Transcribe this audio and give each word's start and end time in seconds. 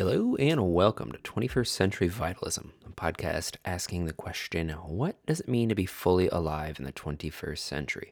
Hello 0.00 0.34
and 0.36 0.72
welcome 0.72 1.12
to 1.12 1.18
21st 1.18 1.66
Century 1.66 2.08
Vitalism, 2.08 2.72
a 2.86 2.90
podcast 2.90 3.56
asking 3.66 4.06
the 4.06 4.14
question 4.14 4.70
what 4.70 5.16
does 5.26 5.40
it 5.40 5.48
mean 5.48 5.68
to 5.68 5.74
be 5.74 5.84
fully 5.84 6.26
alive 6.30 6.78
in 6.78 6.86
the 6.86 6.92
21st 6.92 7.58
century? 7.58 8.10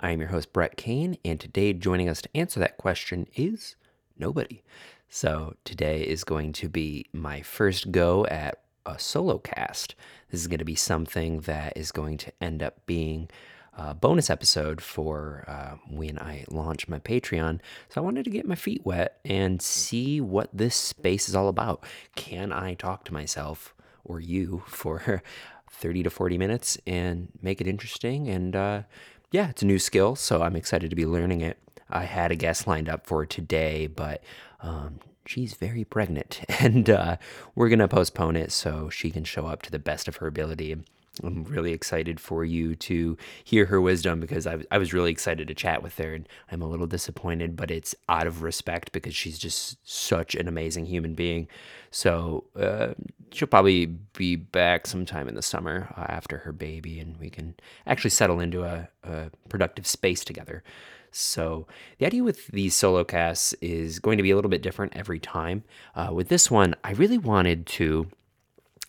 I 0.00 0.12
am 0.12 0.20
your 0.20 0.30
host, 0.30 0.54
Brett 0.54 0.78
Kane, 0.78 1.18
and 1.26 1.38
today 1.38 1.74
joining 1.74 2.08
us 2.08 2.22
to 2.22 2.34
answer 2.34 2.58
that 2.60 2.78
question 2.78 3.26
is 3.36 3.76
nobody. 4.18 4.62
So 5.10 5.56
today 5.62 6.04
is 6.04 6.24
going 6.24 6.54
to 6.54 6.70
be 6.70 7.04
my 7.12 7.42
first 7.42 7.92
go 7.92 8.24
at 8.28 8.62
a 8.86 8.98
solo 8.98 9.36
cast. 9.36 9.94
This 10.30 10.40
is 10.40 10.46
going 10.46 10.60
to 10.60 10.64
be 10.64 10.74
something 10.74 11.40
that 11.40 11.76
is 11.76 11.92
going 11.92 12.16
to 12.16 12.32
end 12.40 12.62
up 12.62 12.86
being 12.86 13.28
uh, 13.76 13.92
bonus 13.94 14.30
episode 14.30 14.80
for 14.80 15.44
uh, 15.46 15.76
when 15.88 16.18
I 16.18 16.44
launch 16.50 16.88
my 16.88 16.98
Patreon. 16.98 17.60
So 17.88 18.00
I 18.00 18.04
wanted 18.04 18.24
to 18.24 18.30
get 18.30 18.46
my 18.46 18.54
feet 18.54 18.84
wet 18.84 19.18
and 19.24 19.60
see 19.60 20.20
what 20.20 20.48
this 20.52 20.74
space 20.74 21.28
is 21.28 21.34
all 21.34 21.48
about. 21.48 21.84
Can 22.14 22.52
I 22.52 22.74
talk 22.74 23.04
to 23.04 23.12
myself 23.12 23.74
or 24.04 24.20
you 24.20 24.62
for 24.66 25.22
30 25.70 26.04
to 26.04 26.10
40 26.10 26.38
minutes 26.38 26.78
and 26.86 27.28
make 27.42 27.60
it 27.60 27.66
interesting? 27.66 28.28
And 28.28 28.56
uh, 28.56 28.82
yeah, 29.30 29.50
it's 29.50 29.62
a 29.62 29.66
new 29.66 29.78
skill, 29.78 30.16
so 30.16 30.42
I'm 30.42 30.56
excited 30.56 30.90
to 30.90 30.96
be 30.96 31.06
learning 31.06 31.42
it. 31.42 31.58
I 31.90 32.04
had 32.04 32.32
a 32.32 32.36
guest 32.36 32.66
lined 32.66 32.88
up 32.88 33.06
for 33.06 33.26
today, 33.26 33.86
but 33.86 34.22
um, 34.60 35.00
she's 35.26 35.54
very 35.54 35.84
pregnant, 35.84 36.40
and 36.60 36.88
uh, 36.90 37.16
we're 37.54 37.68
gonna 37.68 37.88
postpone 37.88 38.36
it 38.36 38.50
so 38.52 38.88
she 38.88 39.10
can 39.10 39.24
show 39.24 39.46
up 39.46 39.62
to 39.62 39.70
the 39.70 39.78
best 39.78 40.08
of 40.08 40.16
her 40.16 40.26
ability. 40.26 40.76
I'm 41.22 41.44
really 41.44 41.72
excited 41.72 42.20
for 42.20 42.44
you 42.44 42.74
to 42.76 43.16
hear 43.44 43.66
her 43.66 43.80
wisdom 43.80 44.20
because 44.20 44.46
I, 44.46 44.58
I 44.70 44.78
was 44.78 44.92
really 44.92 45.10
excited 45.10 45.48
to 45.48 45.54
chat 45.54 45.82
with 45.82 45.96
her 45.98 46.14
and 46.14 46.28
I'm 46.50 46.62
a 46.62 46.68
little 46.68 46.86
disappointed, 46.86 47.56
but 47.56 47.70
it's 47.70 47.94
out 48.08 48.26
of 48.26 48.42
respect 48.42 48.92
because 48.92 49.14
she's 49.14 49.38
just 49.38 49.78
such 49.88 50.34
an 50.34 50.46
amazing 50.46 50.86
human 50.86 51.14
being. 51.14 51.48
So 51.90 52.44
uh, 52.58 52.94
she'll 53.32 53.48
probably 53.48 53.86
be 53.86 54.36
back 54.36 54.86
sometime 54.86 55.28
in 55.28 55.34
the 55.34 55.42
summer 55.42 55.92
uh, 55.96 56.06
after 56.08 56.38
her 56.38 56.52
baby 56.52 57.00
and 57.00 57.16
we 57.16 57.30
can 57.30 57.54
actually 57.86 58.10
settle 58.10 58.40
into 58.40 58.64
a, 58.64 58.88
a 59.02 59.30
productive 59.48 59.86
space 59.86 60.24
together. 60.24 60.62
So 61.10 61.66
the 61.98 62.04
idea 62.04 62.22
with 62.22 62.48
these 62.48 62.74
solo 62.74 63.02
casts 63.02 63.54
is 63.54 64.00
going 64.00 64.18
to 64.18 64.22
be 64.22 64.32
a 64.32 64.36
little 64.36 64.50
bit 64.50 64.60
different 64.60 64.94
every 64.94 65.18
time. 65.18 65.64
Uh, 65.94 66.10
with 66.12 66.28
this 66.28 66.50
one, 66.50 66.74
I 66.84 66.92
really 66.92 67.16
wanted 67.16 67.66
to 67.66 68.08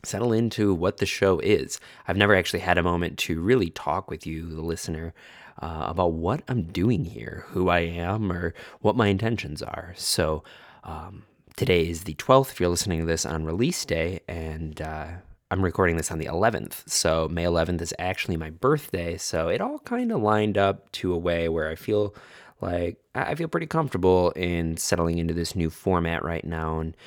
settle 0.04 0.34
into 0.34 0.74
what 0.74 0.98
the 0.98 1.06
show 1.06 1.40
is. 1.40 1.80
I've 2.08 2.18
never 2.18 2.36
actually 2.36 2.60
had 2.60 2.78
a 2.78 2.84
moment 2.84 3.18
to 3.20 3.42
really 3.42 3.70
talk 3.72 4.10
with 4.10 4.26
you, 4.26 4.50
the 4.50 4.62
listener, 4.62 5.14
uh, 5.62 5.86
about 5.88 6.14
what 6.14 6.44
I'm 6.48 6.64
doing 6.64 7.06
here, 7.06 7.46
who 7.48 7.70
I 7.70 7.80
am, 7.80 8.32
or 8.32 8.54
what 8.82 8.96
my 8.96 9.08
intentions 9.08 9.62
are. 9.62 9.94
So 9.98 10.44
um, 10.84 11.24
today 11.56 11.88
is 11.88 12.04
the 12.04 12.14
12th, 12.16 12.52
if 12.52 12.60
you're 12.60 12.70
listening 12.70 13.00
to 13.00 13.06
this 13.06 13.26
on 13.26 13.46
release 13.46 13.84
day, 13.86 14.22
and 14.28 14.80
uh, 14.82 15.08
I'm 15.50 15.64
recording 15.64 15.98
this 15.98 16.12
on 16.12 16.20
the 16.20 16.26
11th. 16.26 16.88
So 16.90 17.28
May 17.30 17.46
11th 17.46 17.82
is 17.82 17.94
actually 17.98 18.38
my 18.38 18.50
birthday. 18.50 19.18
So 19.18 19.48
it 19.48 19.62
all 19.62 19.80
kind 19.80 20.12
of 20.12 20.22
lined 20.22 20.58
up 20.58 20.92
to 20.94 21.14
a 21.14 21.18
way 21.18 21.48
where 21.48 21.70
I 21.70 21.76
feel 21.76 22.14
like 22.60 22.98
I 23.16 23.36
feel 23.36 23.48
pretty 23.48 23.68
comfortable 23.68 24.32
in 24.32 24.78
settling 24.78 25.20
into 25.20 25.34
this 25.34 25.56
new 25.56 25.70
format 25.70 26.24
right 26.24 26.44
now. 26.44 26.80
And 26.80 26.98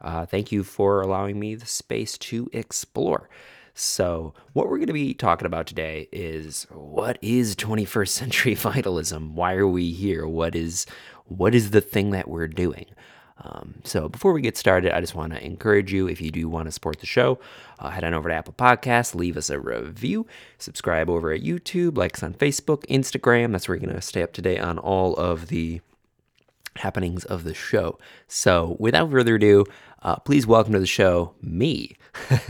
uh, 0.00 0.26
thank 0.26 0.52
you 0.52 0.64
for 0.64 1.00
allowing 1.00 1.38
me 1.38 1.54
the 1.54 1.66
space 1.66 2.16
to 2.18 2.48
explore. 2.52 3.28
So, 3.74 4.34
what 4.54 4.68
we're 4.68 4.78
going 4.78 4.88
to 4.88 4.92
be 4.92 5.14
talking 5.14 5.46
about 5.46 5.68
today 5.68 6.08
is 6.10 6.66
what 6.70 7.16
is 7.22 7.54
21st 7.54 8.08
century 8.08 8.54
vitalism? 8.56 9.36
Why 9.36 9.54
are 9.54 9.68
we 9.68 9.92
here? 9.92 10.26
What 10.26 10.56
is 10.56 10.84
what 11.26 11.54
is 11.54 11.70
the 11.70 11.80
thing 11.80 12.10
that 12.10 12.26
we're 12.28 12.48
doing? 12.48 12.86
Um, 13.40 13.76
so, 13.84 14.08
before 14.08 14.32
we 14.32 14.40
get 14.40 14.56
started, 14.56 14.92
I 14.92 15.00
just 15.00 15.14
want 15.14 15.32
to 15.32 15.44
encourage 15.44 15.92
you 15.92 16.08
if 16.08 16.20
you 16.20 16.32
do 16.32 16.48
want 16.48 16.66
to 16.66 16.72
support 16.72 16.98
the 16.98 17.06
show, 17.06 17.38
uh, 17.78 17.90
head 17.90 18.02
on 18.02 18.14
over 18.14 18.28
to 18.28 18.34
Apple 18.34 18.54
Podcasts, 18.54 19.14
leave 19.14 19.36
us 19.36 19.48
a 19.48 19.60
review, 19.60 20.26
subscribe 20.58 21.08
over 21.08 21.30
at 21.30 21.42
YouTube, 21.42 21.96
like 21.96 22.16
us 22.16 22.22
on 22.24 22.34
Facebook, 22.34 22.84
Instagram. 22.86 23.52
That's 23.52 23.68
where 23.68 23.76
you're 23.76 23.86
going 23.86 23.94
to 23.94 24.02
stay 24.02 24.24
up 24.24 24.32
to 24.32 24.42
date 24.42 24.58
on 24.58 24.78
all 24.78 25.14
of 25.14 25.46
the 25.46 25.80
happenings 26.78 27.24
of 27.24 27.44
the 27.44 27.54
show. 27.54 27.98
So, 28.26 28.76
without 28.78 29.10
further 29.10 29.36
ado, 29.36 29.64
uh, 30.02 30.16
please 30.16 30.46
welcome 30.46 30.72
to 30.72 30.80
the 30.80 30.86
show 30.86 31.34
me. 31.42 31.96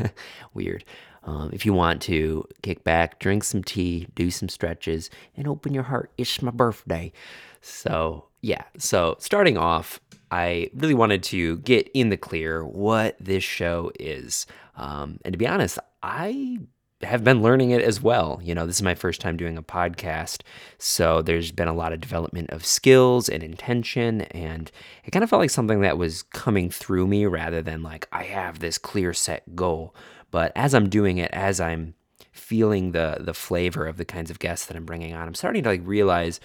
Weird. 0.55 0.85
Um, 1.25 1.51
if 1.53 1.67
you 1.67 1.75
want 1.75 2.01
to 2.03 2.47
kick 2.63 2.85
back, 2.85 3.19
drink 3.19 3.45
some 3.45 3.63
tea, 3.63 4.07
do 4.15 4.31
some 4.31 4.49
stretches, 4.49 5.11
and 5.37 5.47
open 5.47 5.75
your 5.75 5.83
heart, 5.83 6.11
it's 6.17 6.41
my 6.41 6.51
birthday. 6.51 7.13
So, 7.61 8.29
yeah. 8.41 8.63
So, 8.79 9.17
starting 9.19 9.59
off, 9.59 10.01
I 10.31 10.71
really 10.75 10.95
wanted 10.95 11.23
to 11.25 11.59
get 11.59 11.91
in 11.95 12.11
the 12.11 12.17
clear 12.17 12.65
what 12.65 13.17
this 13.19 13.45
show 13.45 13.91
is. 13.99 14.47
Um, 14.77 15.19
and 15.25 15.33
to 15.33 15.39
be 15.39 15.47
honest, 15.47 15.79
I 16.03 16.61
have 17.03 17.23
been 17.23 17.43
learning 17.43 17.71
it 17.71 17.81
as 17.81 18.03
well. 18.03 18.41
You 18.43 18.55
know, 18.55 18.67
this 18.67 18.77
is 18.77 18.83
my 18.83 18.95
first 18.95 19.21
time 19.21 19.37
doing 19.37 19.57
a 19.57 19.63
podcast. 19.63 20.43
So 20.79 21.23
there's 21.23 21.53
been 21.53 21.69
a 21.69 21.75
lot 21.75 21.93
of 21.93 22.01
development 22.01 22.51
of 22.51 22.67
skills 22.67 23.29
and 23.29 23.43
intention. 23.43 24.23
And 24.23 24.71
it 25.05 25.13
kind 25.13 25.23
of 25.23 25.31
felt 25.31 25.41
like 25.41 25.51
something 25.51 25.81
that 25.83 25.99
was 25.99 26.23
coming 26.23 26.71
through 26.71 27.07
me 27.07 27.27
rather 27.27 27.63
than 27.63 27.83
like, 27.83 28.09
I 28.13 28.25
have 28.25 28.59
this 28.59 28.79
clear 28.79 29.15
set 29.15 29.55
goal. 29.55 29.95
But 30.31 30.53
as 30.57 30.75
I'm 30.75 30.89
doing 30.89 31.19
it, 31.19 31.31
as 31.33 31.61
I'm 31.61 31.95
feeling 32.33 32.93
the 32.93 33.19
the 33.21 33.35
flavor 33.35 33.87
of 33.87 33.97
the 33.97 34.05
kinds 34.05 34.31
of 34.31 34.39
guests 34.39 34.67
that 34.67 34.77
I'm 34.77 34.85
bringing 34.85 35.15
on, 35.15 35.27
I'm 35.27 35.35
starting 35.35 35.63
to 35.65 35.69
like 35.69 35.83
realize 35.85 36.41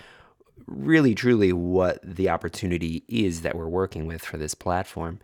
really 0.68 1.16
truly 1.16 1.54
what 1.54 2.00
the 2.04 2.30
opportunity 2.30 3.04
is 3.08 3.42
that 3.42 3.56
we're 3.56 3.68
working 3.68 4.06
with 4.06 4.24
for 4.24 4.38
this 4.38 4.56
platform. 4.56 5.20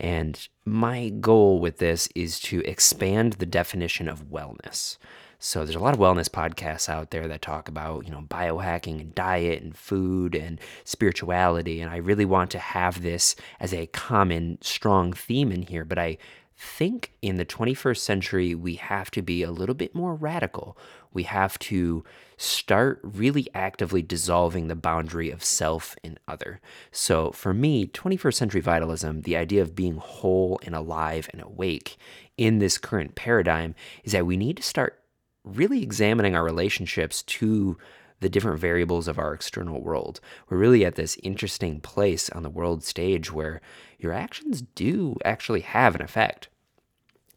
And 0.00 0.48
my 0.64 1.08
goal 1.08 1.60
with 1.60 1.78
this 1.78 2.08
is 2.14 2.38
to 2.40 2.60
expand 2.60 3.34
the 3.34 3.46
definition 3.46 4.08
of 4.08 4.30
wellness. 4.30 4.96
So 5.40 5.64
there's 5.64 5.76
a 5.76 5.80
lot 5.80 5.94
of 5.94 6.00
wellness 6.00 6.28
podcasts 6.28 6.88
out 6.88 7.10
there 7.10 7.28
that 7.28 7.42
talk 7.42 7.68
about, 7.68 8.04
you 8.04 8.10
know, 8.10 8.22
biohacking 8.22 9.00
and 9.00 9.14
diet 9.14 9.62
and 9.62 9.76
food 9.76 10.34
and 10.34 10.60
spirituality 10.84 11.80
and 11.80 11.90
I 11.90 11.96
really 11.96 12.24
want 12.24 12.50
to 12.52 12.58
have 12.58 13.02
this 13.02 13.36
as 13.60 13.72
a 13.72 13.86
common 13.86 14.58
strong 14.62 15.12
theme 15.12 15.52
in 15.52 15.62
here, 15.62 15.84
but 15.84 15.98
I 15.98 16.18
think 16.56 17.12
in 17.22 17.36
the 17.36 17.44
21st 17.44 17.98
century, 17.98 18.54
we 18.54 18.74
have 18.74 19.12
to 19.12 19.22
be 19.22 19.44
a 19.44 19.52
little 19.52 19.76
bit 19.76 19.94
more 19.94 20.14
radical. 20.14 20.76
We 21.12 21.22
have 21.22 21.56
to 21.60 22.02
start 22.38 23.00
really 23.02 23.48
actively 23.52 24.00
dissolving 24.00 24.68
the 24.68 24.76
boundary 24.76 25.30
of 25.30 25.44
self 25.44 25.96
and 26.02 26.18
other. 26.26 26.60
So, 26.90 27.32
for 27.32 27.52
me, 27.52 27.86
21st 27.88 28.34
century 28.34 28.60
vitalism, 28.60 29.22
the 29.22 29.36
idea 29.36 29.60
of 29.60 29.74
being 29.74 29.96
whole 29.96 30.58
and 30.64 30.74
alive 30.74 31.28
and 31.32 31.42
awake 31.42 31.96
in 32.36 32.60
this 32.60 32.78
current 32.78 33.16
paradigm 33.16 33.74
is 34.04 34.12
that 34.12 34.24
we 34.24 34.36
need 34.36 34.56
to 34.56 34.62
start 34.62 35.00
really 35.44 35.82
examining 35.82 36.34
our 36.34 36.44
relationships 36.44 37.22
to 37.24 37.76
the 38.20 38.28
different 38.28 38.60
variables 38.60 39.08
of 39.08 39.18
our 39.18 39.32
external 39.34 39.80
world. 39.80 40.20
We're 40.48 40.58
really 40.58 40.84
at 40.84 40.94
this 40.94 41.18
interesting 41.22 41.80
place 41.80 42.30
on 42.30 42.42
the 42.42 42.50
world 42.50 42.84
stage 42.84 43.32
where 43.32 43.60
your 43.98 44.12
actions 44.12 44.62
do 44.74 45.16
actually 45.24 45.60
have 45.60 45.94
an 45.94 46.02
effect. 46.02 46.48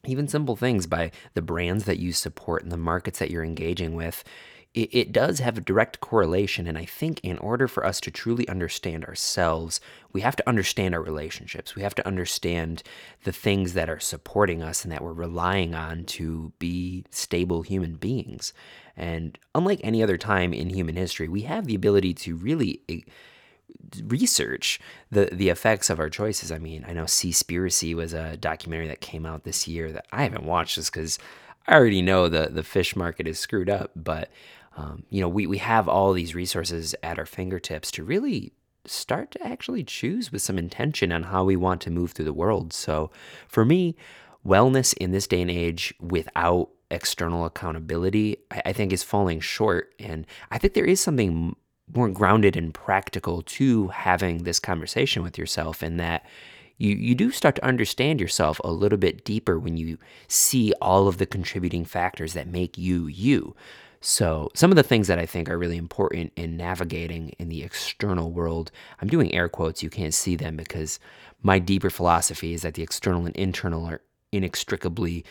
Even 0.06 0.28
simple 0.28 0.56
things 0.56 0.88
by 0.88 1.12
the 1.36 1.42
brands 1.42 1.86
that 1.86 2.00
you 2.00 2.12
support 2.12 2.64
and 2.64 2.72
the 2.72 2.78
markets 2.78 3.20
that 3.20 3.30
you're 3.30 3.44
engaging 3.44 3.94
with, 3.96 4.24
it, 4.74 4.90
it, 4.94 5.12
does 5.12 5.40
have 5.40 5.58
a 5.58 5.62
direct 5.62 6.00
correlation. 6.00 6.66
And 6.66 6.78
I 6.78 6.86
think 6.86 7.20
in 7.24 7.38
order 7.40 7.68
for 7.68 7.86
us 7.86 8.00
to 8.02 8.12
truly 8.12 8.48
understand 8.48 9.04
ourselves, 9.04 9.82
we 10.14 10.22
have 10.22 10.36
to 10.38 10.48
understand 10.48 10.96
our 10.96 11.02
relationships. 11.02 11.76
We 11.76 11.82
have 11.82 11.96
to 11.96 12.08
understand 12.08 12.82
the 13.24 13.34
things 13.34 13.74
that 13.74 13.90
are 13.90 14.00
supporting 14.00 14.64
us 14.64 14.84
and 14.84 14.92
that 14.92 15.04
we're 15.04 15.12
relying 15.12 15.76
on 15.76 16.06
to 16.06 16.54
be 16.58 17.04
stable 17.10 17.64
human 17.64 17.96
beings. 17.96 18.54
And 18.96 19.38
unlike 19.54 19.82
any 19.84 20.02
other 20.02 20.18
time 20.18 20.54
in 20.54 20.70
human 20.70 20.96
history, 20.96 21.28
we 21.28 21.42
have 21.42 21.66
the 21.66 21.76
ability 21.76 22.14
to 22.16 22.36
really 22.36 22.82
eh, 22.88 23.02
research 24.06 24.80
the 25.12 25.30
the 25.32 25.50
effects 25.50 25.90
of 25.90 26.00
our 26.00 26.10
choices. 26.10 26.52
I 26.52 26.60
mean, 26.60 26.86
I 26.88 26.94
know 26.94 27.06
Seaspiracy 27.06 27.94
was 27.94 28.14
a 28.14 28.38
documentary 28.38 28.88
that 28.88 29.02
came 29.02 29.26
out 29.26 29.44
this 29.44 29.68
year 29.68 29.92
that 29.92 30.06
I 30.12 30.24
haven't 30.24 30.46
watched 30.46 30.76
just 30.76 30.94
because 30.94 31.20
I 31.68 31.76
already 31.76 32.02
know 32.02 32.30
the 32.30 32.50
the 32.52 32.64
fish 32.64 32.96
market 32.96 33.28
is 33.28 33.40
screwed 33.40 33.70
up. 33.70 33.92
But 33.96 34.30
um, 34.78 35.04
you 35.10 35.22
know, 35.22 35.30
we 35.30 35.48
we 35.48 35.58
have 35.58 35.88
all 35.88 36.14
these 36.14 36.36
resources 36.36 36.96
at 37.04 37.20
our 37.20 37.26
fingertips 37.26 37.92
to 37.92 38.04
really 38.04 38.54
start 38.86 39.32
to 39.32 39.46
actually 39.46 39.84
choose 39.84 40.32
with 40.32 40.42
some 40.42 40.58
intention 40.58 41.12
on 41.12 41.24
how 41.24 41.44
we 41.44 41.56
want 41.56 41.82
to 41.82 41.92
move 41.92 42.12
through 42.12 42.26
the 42.26 42.34
world. 42.34 42.74
So 42.74 43.12
for 43.48 43.64
me, 43.64 43.96
wellness 44.46 44.94
in 44.98 45.12
this 45.12 45.28
day 45.28 45.42
and 45.42 45.52
age 45.52 45.94
without 46.00 46.70
external 46.90 47.46
accountability, 47.46 48.38
I, 48.50 48.62
I 48.68 48.74
think 48.74 48.92
is 48.92 49.04
falling 49.04 49.40
short. 49.40 49.94
And 50.00 50.26
I 50.50 50.58
think 50.58 50.74
there 50.74 50.86
is 50.86 51.00
something 51.00 51.56
more 51.94 52.10
grounded 52.10 52.56
and 52.56 52.74
practical 52.74 53.42
to 53.42 53.90
having 53.90 54.44
this 54.44 54.60
conversation 54.60 55.24
with 55.24 55.38
yourself 55.38 55.84
in 55.84 55.98
that 55.98 56.26
you, 56.78 56.96
you 56.96 57.14
do 57.14 57.30
start 57.32 57.56
to 57.56 57.66
understand 57.66 58.20
yourself 58.20 58.60
a 58.64 58.72
little 58.72 58.98
bit 58.98 59.24
deeper 59.24 59.60
when 59.60 59.78
you 59.78 59.98
see 60.28 60.74
all 60.82 61.08
of 61.08 61.18
the 61.18 61.26
contributing 61.28 61.86
factors 61.86 62.34
that 62.34 62.48
make 62.48 62.78
you 62.78 63.08
you. 63.08 63.56
So, 64.04 64.50
some 64.56 64.72
of 64.72 64.76
the 64.76 64.84
things 64.84 65.08
that 65.08 65.20
I 65.20 65.28
think 65.28 65.48
are 65.48 65.60
really 65.60 65.78
important 65.78 66.34
in 66.36 66.58
navigating 66.58 67.30
in 67.38 67.50
the 67.50 67.62
external 67.62 68.32
world, 68.32 68.72
I'm 69.00 69.08
doing 69.08 69.34
air 69.34 69.48
quotes, 69.48 69.84
you 69.84 69.92
can't 69.92 70.14
see 70.14 70.36
them 70.36 70.58
because 70.58 71.00
my 71.44 71.60
deeper 71.60 71.92
philosophy 71.92 72.54
is 72.54 72.64
that 72.64 72.74
the 72.74 72.82
external 72.82 73.28
and 73.28 73.36
internal 73.36 73.86
are 73.86 74.02
inextricably 74.32 75.24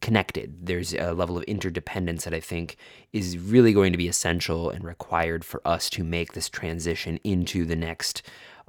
connected. 0.00 0.66
There's 0.66 0.94
a 0.94 1.12
level 1.12 1.36
of 1.36 1.44
interdependence 1.44 2.24
that 2.24 2.34
I 2.34 2.40
think 2.40 2.76
is 3.12 3.36
really 3.36 3.72
going 3.72 3.92
to 3.92 3.98
be 3.98 4.08
essential 4.08 4.70
and 4.70 4.82
required 4.82 5.44
for 5.44 5.60
us 5.66 5.90
to 5.90 6.04
make 6.04 6.32
this 6.32 6.48
transition 6.48 7.18
into 7.22 7.64
the 7.66 7.76
next 7.76 8.22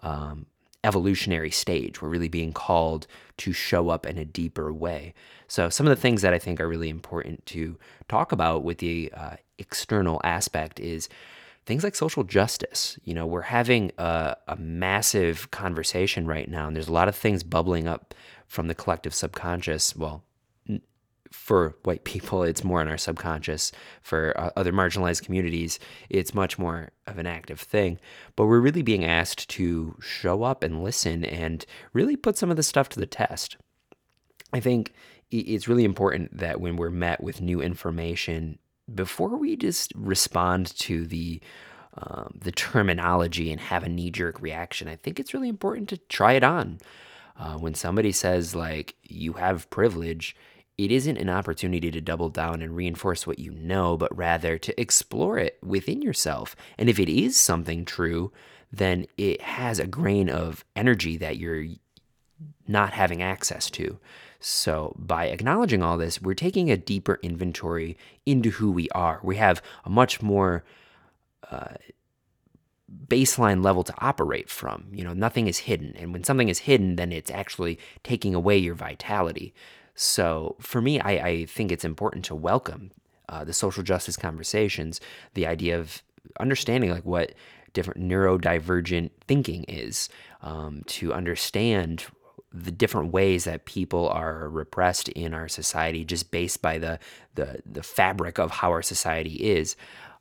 um, 0.03 0.45
evolutionary 0.85 1.51
stage. 1.51 2.01
We're 2.01 2.09
really 2.09 2.29
being 2.29 2.53
called 2.53 3.07
to 3.37 3.51
show 3.51 3.89
up 3.89 4.05
in 4.05 4.17
a 4.17 4.25
deeper 4.25 4.71
way. 4.71 5.13
So, 5.47 5.69
some 5.69 5.85
of 5.85 5.89
the 5.89 6.01
things 6.01 6.21
that 6.21 6.33
I 6.33 6.39
think 6.39 6.59
are 6.59 6.67
really 6.67 6.89
important 6.89 7.45
to 7.47 7.77
talk 8.07 8.31
about 8.31 8.63
with 8.63 8.77
the 8.77 9.11
uh, 9.15 9.35
external 9.57 10.21
aspect 10.23 10.79
is 10.79 11.09
things 11.65 11.83
like 11.83 11.95
social 11.95 12.23
justice. 12.23 12.99
You 13.03 13.13
know, 13.13 13.25
we're 13.25 13.41
having 13.41 13.91
a, 13.97 14.37
a, 14.47 14.55
massive 14.55 15.51
conversation 15.51 16.27
right 16.27 16.49
now, 16.49 16.67
and 16.67 16.75
there's 16.75 16.87
a 16.87 16.93
lot 16.93 17.07
of 17.07 17.15
things 17.15 17.43
bubbling 17.43 17.87
up 17.87 18.13
from 18.47 18.67
the 18.67 18.75
collective 18.75 19.13
subconscious. 19.13 19.95
Well, 19.95 20.23
for 21.31 21.75
white 21.83 22.03
people, 22.03 22.43
it's 22.43 22.63
more 22.63 22.81
in 22.81 22.87
our 22.87 22.97
subconscious. 22.97 23.71
For 24.01 24.33
uh, 24.39 24.51
other 24.55 24.71
marginalized 24.71 25.23
communities, 25.23 25.79
it's 26.09 26.33
much 26.33 26.57
more 26.57 26.89
of 27.07 27.17
an 27.17 27.27
active 27.27 27.59
thing. 27.59 27.99
But 28.35 28.45
we're 28.45 28.59
really 28.59 28.81
being 28.81 29.05
asked 29.05 29.49
to 29.51 29.95
show 30.01 30.43
up 30.43 30.63
and 30.63 30.83
listen 30.83 31.25
and 31.25 31.65
really 31.93 32.15
put 32.15 32.37
some 32.37 32.51
of 32.51 32.57
this 32.57 32.67
stuff 32.67 32.89
to 32.89 32.99
the 32.99 33.05
test. 33.05 33.57
I 34.53 34.59
think 34.59 34.93
it's 35.31 35.67
really 35.67 35.83
important 35.83 36.37
that 36.37 36.61
when 36.61 36.77
we're 36.77 36.89
met 36.89 37.21
with 37.21 37.41
new 37.41 37.61
information, 37.61 38.59
before 38.93 39.35
we 39.37 39.55
just 39.55 39.91
respond 39.95 40.77
to 40.79 41.05
the 41.05 41.41
um, 41.97 42.37
the 42.41 42.51
terminology 42.51 43.51
and 43.51 43.61
have 43.61 43.83
a 43.83 43.89
knee 43.89 44.11
jerk 44.11 44.41
reaction, 44.41 44.87
I 44.87 44.97
think 44.97 45.19
it's 45.19 45.33
really 45.33 45.47
important 45.49 45.89
to 45.89 45.97
try 45.97 46.33
it 46.33 46.43
on. 46.43 46.79
Uh, 47.37 47.57
when 47.57 47.73
somebody 47.73 48.11
says 48.11 48.55
like 48.55 48.95
you 49.03 49.33
have 49.33 49.69
privilege, 49.69 50.35
it 50.77 50.91
isn't 50.91 51.17
an 51.17 51.29
opportunity 51.29 51.89
to 51.91 52.01
double 52.01 52.29
down 52.29 52.61
and 52.61 52.75
reinforce 52.75 53.25
what 53.25 53.39
you 53.39 53.51
know, 53.51 53.95
but 53.97 54.15
rather 54.15 54.57
to 54.57 54.79
explore 54.79 55.37
it 55.37 55.57
within 55.63 56.01
yourself. 56.01 56.55
And 56.77 56.89
if 56.89 56.99
it 56.99 57.09
is 57.09 57.37
something 57.37 57.85
true, 57.85 58.31
then 58.71 59.05
it 59.17 59.41
has 59.41 59.79
a 59.79 59.87
grain 59.87 60.29
of 60.29 60.65
energy 60.75 61.17
that 61.17 61.37
you're 61.37 61.65
not 62.67 62.93
having 62.93 63.21
access 63.21 63.69
to. 63.71 63.99
So, 64.39 64.93
by 64.97 65.27
acknowledging 65.27 65.81
all 65.81 65.97
this, 65.97 66.21
we're 66.21 66.33
taking 66.33 66.69
a 66.69 66.77
deeper 66.77 67.19
inventory 67.23 67.97
into 68.25 68.51
who 68.51 68.69
we 68.69 68.89
are. 68.89 69.19
We 69.23 69.37
have 69.37 69.61
a 69.85 69.89
much 69.89 70.21
more 70.21 70.63
uh, 71.49 71.75
baseline 73.07 73.63
level 73.63 73.83
to 73.83 73.93
operate 73.99 74.49
from. 74.49 74.87
You 74.91 75.03
know, 75.03 75.13
nothing 75.13 75.47
is 75.47 75.59
hidden. 75.59 75.95
And 75.97 76.13
when 76.13 76.23
something 76.23 76.49
is 76.49 76.59
hidden, 76.59 76.95
then 76.95 77.11
it's 77.11 77.31
actually 77.31 77.79
taking 78.03 78.35
away 78.35 78.57
your 78.57 78.75
vitality. 78.75 79.53
So 79.95 80.57
for 80.59 80.81
me, 80.81 80.99
I, 80.99 81.11
I 81.11 81.45
think 81.45 81.71
it's 81.71 81.85
important 81.85 82.25
to 82.25 82.35
welcome 82.35 82.91
uh, 83.29 83.43
the 83.43 83.53
social 83.53 83.81
justice 83.81 84.17
conversations, 84.17 85.01
the 85.33 85.47
idea 85.47 85.79
of 85.79 86.03
understanding 86.39 86.91
like 86.91 87.05
what 87.05 87.33
different 87.73 88.01
neurodivergent 88.01 89.09
thinking 89.27 89.63
is, 89.63 90.09
um, 90.41 90.83
to 90.87 91.13
understand 91.13 92.05
the 92.53 92.71
different 92.71 93.11
ways 93.11 93.43
that 93.43 93.65
people 93.65 94.07
are 94.09 94.47
repressed 94.47 95.09
in 95.09 95.33
our 95.33 95.47
society 95.47 96.05
just 96.05 96.31
based 96.31 96.61
by 96.61 96.77
the 96.77 96.99
the, 97.35 97.61
the 97.65 97.83
fabric 97.83 98.37
of 98.37 98.51
how 98.51 98.71
our 98.71 98.81
society 98.81 99.33
is. 99.33 99.75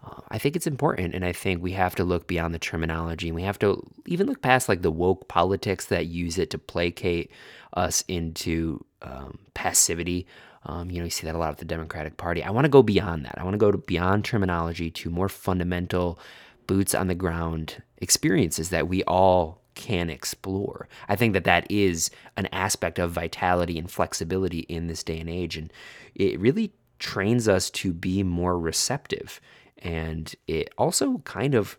Uh, 0.05 0.21
I 0.29 0.39
think 0.39 0.57
it's 0.57 0.67
important, 0.67 1.15
and 1.15 1.25
I 1.25 1.33
think 1.33 1.63
we 1.63 1.73
have 1.73 1.95
to 1.95 2.05
look 2.05 2.27
beyond 2.27 2.53
the 2.53 2.59
terminology. 2.59 3.29
And 3.29 3.37
we 3.37 3.43
have 3.43 3.59
to 3.61 3.83
even 4.07 4.27
look 4.27 4.43
past 4.43 4.69
like 4.69 4.83
the 4.83 4.91
woke 4.91 5.29
politics 5.29 5.87
that 5.87 6.07
use 6.07 6.37
it 6.37 6.51
to 6.51 6.59
placate 6.59 7.31
us 7.75 8.03
into 8.09 8.85
um, 9.03 9.39
passivity. 9.55 10.27
Um, 10.65 10.91
you 10.91 10.99
know, 10.99 11.05
you 11.05 11.11
see 11.11 11.27
that 11.27 11.35
a 11.35 11.39
lot 11.39 11.51
at 11.51 11.59
the 11.59 11.65
Democratic 11.65 12.17
Party. 12.17 12.43
I 12.43 12.51
want 12.51 12.65
to 12.65 12.71
go 12.71 12.83
beyond 12.83 13.25
that. 13.27 13.37
I 13.39 13.45
want 13.45 13.55
to 13.55 13.59
go 13.59 13.71
to 13.71 13.79
beyond 13.79 14.25
terminology 14.25 14.91
to 14.91 15.11
more 15.11 15.29
fundamental, 15.29 16.19
boots 16.67 16.95
on 16.95 17.09
the 17.09 17.15
ground 17.15 17.83
experiences 17.99 18.71
that 18.71 18.89
we 18.89 19.05
all 19.05 19.61
can 19.75 20.09
explore. 20.09 20.89
I 21.09 21.17
think 21.17 21.33
that 21.35 21.45
that 21.45 21.71
is 21.71 22.11
an 22.37 22.47
aspect 22.53 22.99
of 22.99 23.11
vitality 23.11 23.79
and 23.79 23.91
flexibility 23.91 24.61
in 24.61 24.87
this 24.87 25.03
day 25.03 25.21
and 25.21 25.29
age, 25.29 25.57
and 25.57 25.73
it 26.15 26.39
really 26.41 26.73
trains 26.99 27.49
us 27.49 27.71
to 27.71 27.93
be 27.93 28.23
more 28.23 28.59
receptive. 28.59 29.41
And 29.79 30.35
it 30.47 30.73
also 30.79 31.19
kind 31.19 31.55
of 31.55 31.77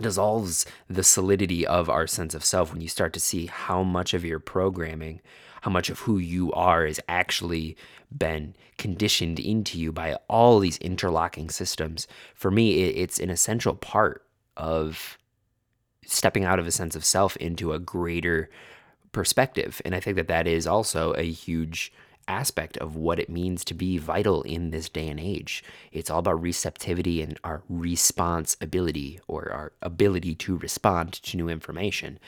dissolves 0.00 0.66
the 0.88 1.04
solidity 1.04 1.66
of 1.66 1.90
our 1.90 2.06
sense 2.06 2.34
of 2.34 2.44
self 2.44 2.72
when 2.72 2.80
you 2.80 2.88
start 2.88 3.12
to 3.12 3.20
see 3.20 3.46
how 3.46 3.82
much 3.82 4.14
of 4.14 4.24
your 4.24 4.38
programming 4.38 5.20
how 5.62 5.70
much 5.70 5.88
of 5.90 6.00
who 6.00 6.18
you 6.18 6.52
are 6.52 6.84
is 6.84 7.00
actually 7.08 7.76
been 8.16 8.54
conditioned 8.78 9.38
into 9.38 9.78
you 9.78 9.92
by 9.92 10.16
all 10.28 10.58
these 10.58 10.76
interlocking 10.78 11.48
systems. 11.48 12.08
For 12.34 12.50
me, 12.50 12.82
it's 12.82 13.20
an 13.20 13.30
essential 13.30 13.74
part 13.74 14.26
of 14.56 15.16
stepping 16.04 16.44
out 16.44 16.58
of 16.58 16.66
a 16.66 16.72
sense 16.72 16.96
of 16.96 17.04
self 17.04 17.36
into 17.36 17.72
a 17.72 17.78
greater 17.78 18.50
perspective. 19.12 19.80
And 19.84 19.94
I 19.94 20.00
think 20.00 20.16
that 20.16 20.26
that 20.26 20.48
is 20.48 20.66
also 20.66 21.12
a 21.12 21.30
huge 21.30 21.92
aspect 22.28 22.76
of 22.78 22.96
what 22.96 23.18
it 23.18 23.28
means 23.28 23.64
to 23.64 23.74
be 23.74 23.98
vital 23.98 24.42
in 24.42 24.70
this 24.70 24.88
day 24.88 25.08
and 25.08 25.20
age. 25.20 25.62
It's 25.90 26.10
all 26.10 26.20
about 26.20 26.42
receptivity 26.42 27.22
and 27.22 27.38
our 27.44 27.62
response 27.68 28.56
ability 28.60 29.20
or 29.26 29.50
our 29.50 29.72
ability 29.82 30.34
to 30.36 30.56
respond 30.58 31.12
to 31.14 31.36
new 31.36 31.48
information. 31.48 32.18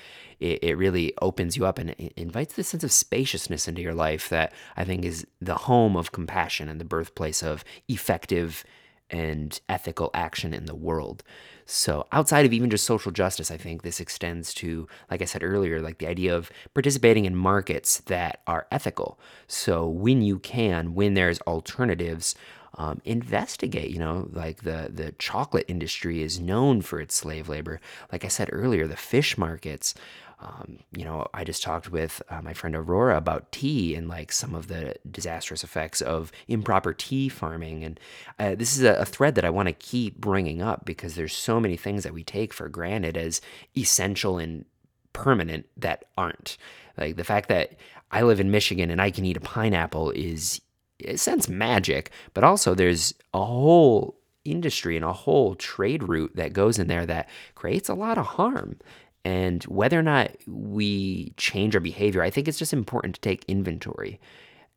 It, 0.40 0.62
it 0.62 0.74
really 0.76 1.14
opens 1.22 1.56
you 1.56 1.66
up 1.66 1.78
and 1.78 1.90
invites 2.16 2.54
this 2.54 2.68
sense 2.68 2.84
of 2.84 2.92
spaciousness 2.92 3.68
into 3.68 3.82
your 3.82 3.94
life 3.94 4.28
that 4.28 4.52
I 4.76 4.84
think 4.84 5.04
is 5.04 5.26
the 5.40 5.54
home 5.54 5.96
of 5.96 6.12
compassion 6.12 6.68
and 6.68 6.80
the 6.80 6.84
birthplace 6.84 7.42
of 7.42 7.64
effective 7.88 8.64
and 9.10 9.60
ethical 9.68 10.10
action 10.14 10.52
in 10.54 10.66
the 10.66 10.74
world. 10.74 11.22
So, 11.66 12.06
outside 12.12 12.44
of 12.44 12.52
even 12.52 12.70
just 12.70 12.84
social 12.84 13.10
justice, 13.10 13.50
I 13.50 13.56
think 13.56 13.82
this 13.82 14.00
extends 14.00 14.52
to, 14.54 14.86
like 15.10 15.22
I 15.22 15.24
said 15.24 15.42
earlier, 15.42 15.80
like 15.80 15.98
the 15.98 16.06
idea 16.06 16.36
of 16.36 16.50
participating 16.74 17.24
in 17.24 17.34
markets 17.34 17.98
that 18.06 18.40
are 18.46 18.66
ethical. 18.70 19.18
So, 19.46 19.88
when 19.88 20.20
you 20.20 20.38
can, 20.38 20.94
when 20.94 21.14
there's 21.14 21.40
alternatives, 21.42 22.34
um, 22.76 23.00
investigate. 23.04 23.90
You 23.90 23.98
know, 23.98 24.28
like 24.32 24.62
the 24.62 24.90
the 24.92 25.12
chocolate 25.12 25.64
industry 25.68 26.22
is 26.22 26.40
known 26.40 26.82
for 26.82 27.00
its 27.00 27.14
slave 27.14 27.48
labor. 27.48 27.80
Like 28.10 28.24
I 28.24 28.28
said 28.28 28.48
earlier, 28.52 28.86
the 28.86 28.96
fish 28.96 29.38
markets 29.38 29.94
um, 30.40 30.80
you 30.96 31.04
know, 31.04 31.26
I 31.32 31.44
just 31.44 31.62
talked 31.62 31.90
with 31.90 32.22
uh, 32.28 32.42
my 32.42 32.52
friend 32.52 32.76
Aurora 32.76 33.16
about 33.16 33.52
tea 33.52 33.94
and 33.94 34.08
like 34.08 34.32
some 34.32 34.54
of 34.54 34.68
the 34.68 34.96
disastrous 35.10 35.64
effects 35.64 36.00
of 36.00 36.32
improper 36.48 36.92
tea 36.92 37.28
farming. 37.28 37.84
And 37.84 38.00
uh, 38.38 38.54
this 38.54 38.76
is 38.76 38.82
a, 38.82 38.94
a 38.94 39.04
thread 39.04 39.36
that 39.36 39.44
I 39.44 39.50
want 39.50 39.68
to 39.68 39.72
keep 39.72 40.20
bringing 40.20 40.60
up 40.60 40.84
because 40.84 41.14
there's 41.14 41.34
so 41.34 41.60
many 41.60 41.76
things 41.76 42.02
that 42.02 42.14
we 42.14 42.24
take 42.24 42.52
for 42.52 42.68
granted 42.68 43.16
as 43.16 43.40
essential 43.76 44.38
and 44.38 44.64
permanent 45.12 45.66
that 45.76 46.04
aren't. 46.18 46.58
Like 46.98 47.16
the 47.16 47.24
fact 47.24 47.48
that 47.48 47.72
I 48.10 48.22
live 48.22 48.40
in 48.40 48.50
Michigan 48.50 48.90
and 48.90 49.00
I 49.00 49.10
can 49.10 49.24
eat 49.24 49.36
a 49.36 49.40
pineapple 49.40 50.10
is, 50.10 50.60
a 51.04 51.16
sense, 51.16 51.48
magic, 51.48 52.10
but 52.34 52.44
also 52.44 52.74
there's 52.74 53.14
a 53.32 53.44
whole 53.44 54.16
industry 54.44 54.94
and 54.96 55.04
a 55.04 55.12
whole 55.12 55.54
trade 55.54 56.02
route 56.02 56.36
that 56.36 56.52
goes 56.52 56.78
in 56.78 56.86
there 56.86 57.06
that 57.06 57.28
creates 57.54 57.88
a 57.88 57.94
lot 57.94 58.18
of 58.18 58.26
harm. 58.26 58.76
And 59.24 59.62
whether 59.64 59.98
or 59.98 60.02
not 60.02 60.36
we 60.46 61.32
change 61.36 61.74
our 61.74 61.80
behavior, 61.80 62.22
I 62.22 62.30
think 62.30 62.46
it's 62.46 62.58
just 62.58 62.72
important 62.72 63.14
to 63.14 63.20
take 63.20 63.44
inventory. 63.48 64.20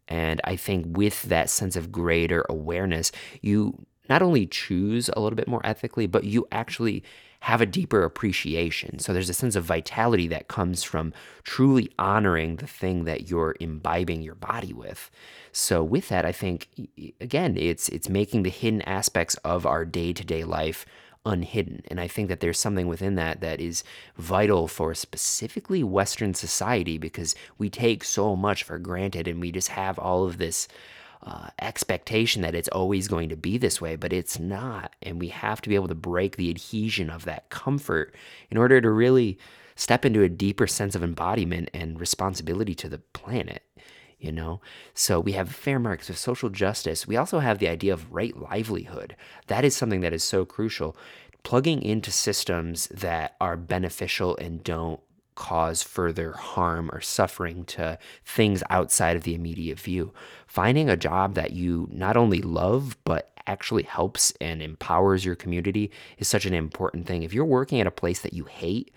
And 0.08 0.39
I 0.46 0.56
think 0.56 0.98
with 0.98 1.24
that 1.24 1.50
sense 1.50 1.75
of 1.75 1.92
greater 1.92 2.46
awareness, 2.50 3.12
you 3.42 3.86
not 4.10 4.22
only 4.22 4.48
choose 4.48 5.10
a 5.10 5.20
little 5.20 5.36
bit 5.36 5.50
more 5.50 5.66
ethically, 5.66 6.08
but 6.08 6.24
you 6.24 6.48
actually 6.51 7.04
have 7.42 7.62
a 7.62 7.66
deeper 7.66 8.04
appreciation. 8.04 9.00
So 9.00 9.13
there's 9.13 9.30
a 9.30 9.34
sense 9.34 9.56
of 9.56 9.63
vitality 9.63 10.27
that 10.30 10.48
comes 10.48 10.84
from 10.84 11.13
truly 11.44 11.92
honoring 12.00 12.56
the 12.56 12.68
thing 12.68 13.04
that 13.04 13.30
you're 13.30 13.56
imbibing 13.60 14.22
your 14.22 14.36
body 14.36 14.74
with. 14.74 15.12
So 15.51 15.84
with 15.84 16.10
that, 16.10 16.25
I 16.25 16.32
think 16.32 16.68
again, 17.22 17.58
it's 17.58 17.89
it's 17.89 18.10
making 18.10 18.44
the 18.44 18.50
hidden 18.50 18.82
aspects 18.84 19.36
of 19.44 19.66
our 19.66 19.86
day-to-day 19.86 20.46
life 20.46 20.86
unhidden. 21.27 21.84
And 21.89 22.00
I 22.00 22.07
think 22.07 22.29
that 22.29 22.39
there's 22.39 22.57
something 22.57 22.88
within 22.88 23.15
that 23.15 23.41
that 23.41 23.60
is 23.60 23.84
vital 24.17 24.67
for 24.67 24.96
specifically 24.96 25.84
Western 25.84 26.34
society 26.34 26.98
because 26.98 27.36
we 27.57 27.69
take 27.69 28.03
so 28.03 28.36
much 28.36 28.63
for 28.63 28.79
granted 28.79 29.27
and 29.27 29.41
we 29.41 29.51
just 29.51 29.67
have 29.69 30.00
all 30.00 30.25
of 30.25 30.38
this 30.38 30.67
uh, 31.22 31.50
expectation 31.62 32.41
that 32.41 32.55
it's 32.55 32.69
always 32.69 33.07
going 33.07 33.27
to 33.27 33.36
be 33.36 33.57
this 33.57 33.81
way, 33.81 33.96
but 33.96 34.13
it's 34.13 34.39
not. 34.39 34.96
And 35.01 35.19
we 35.19 35.27
have 35.27 35.62
to 35.62 35.69
be 35.69 35.75
able 35.75 35.89
to 35.89 35.96
break 35.96 36.38
the 36.38 36.50
adhesion 36.50 37.10
of 37.10 37.25
that 37.25 37.50
comfort 37.50 38.15
in 38.50 38.57
order 38.57 38.79
to 38.79 38.89
really 38.89 39.38
step 39.75 40.05
into 40.05 40.24
a 40.24 40.29
deeper 40.29 40.65
sense 40.65 40.96
of 40.96 41.03
embodiment 41.03 41.69
and 41.74 42.00
responsibility 42.00 42.74
to 42.75 42.88
the 42.88 43.00
planet. 43.00 43.63
You 44.19 44.31
know? 44.31 44.62
So 44.93 45.19
we 45.19 45.33
have 45.33 45.50
fair 45.50 45.79
markets 45.79 46.09
of 46.09 46.17
social 46.17 46.50
justice. 46.50 47.07
We 47.07 47.17
also 47.17 47.39
have 47.39 47.59
the 47.59 47.67
idea 47.67 47.93
of 47.93 48.12
right 48.12 48.36
livelihood. 48.36 49.15
That 49.47 49.65
is 49.65 49.75
something 49.75 50.01
that 50.01 50.13
is 50.13 50.24
so 50.24 50.45
crucial. 50.45 50.95
Plugging 51.43 51.81
into 51.81 52.12
systems 52.12 52.88
that 52.88 53.36
are 53.39 53.55
beneficial 53.55 54.36
and 54.38 54.63
don't 54.63 55.00
cause 55.36 55.83
further 55.83 56.33
harm 56.33 56.89
or 56.91 57.00
suffering 57.00 57.63
to 57.63 57.97
things 58.25 58.63
outside 58.69 59.15
of 59.15 59.24
the 59.24 59.36
immediate 59.36 59.79
view. 59.79 60.12
Finding 60.47 60.89
a 60.89 60.97
job 60.97 61.36
that 61.36 61.51
you 61.51 61.88
not 61.91 62.17
only 62.17 62.41
love, 62.41 62.97
but 63.05 63.31
actually 63.45 63.83
helps 63.83 64.33
and 64.41 64.62
empowers 64.62 65.24
your 65.24 65.36
community 65.36 65.91
is 66.17 66.27
such 66.27 66.45
an 66.45 66.53
important 66.53 67.05
thing. 67.05 67.24
If 67.24 67.33
you're 67.33 67.45
working 67.45 67.79
at 67.79 67.88
a 67.88 67.91
place 67.91 68.19
that 68.21 68.33
you 68.33 68.45
hate, 68.45 68.91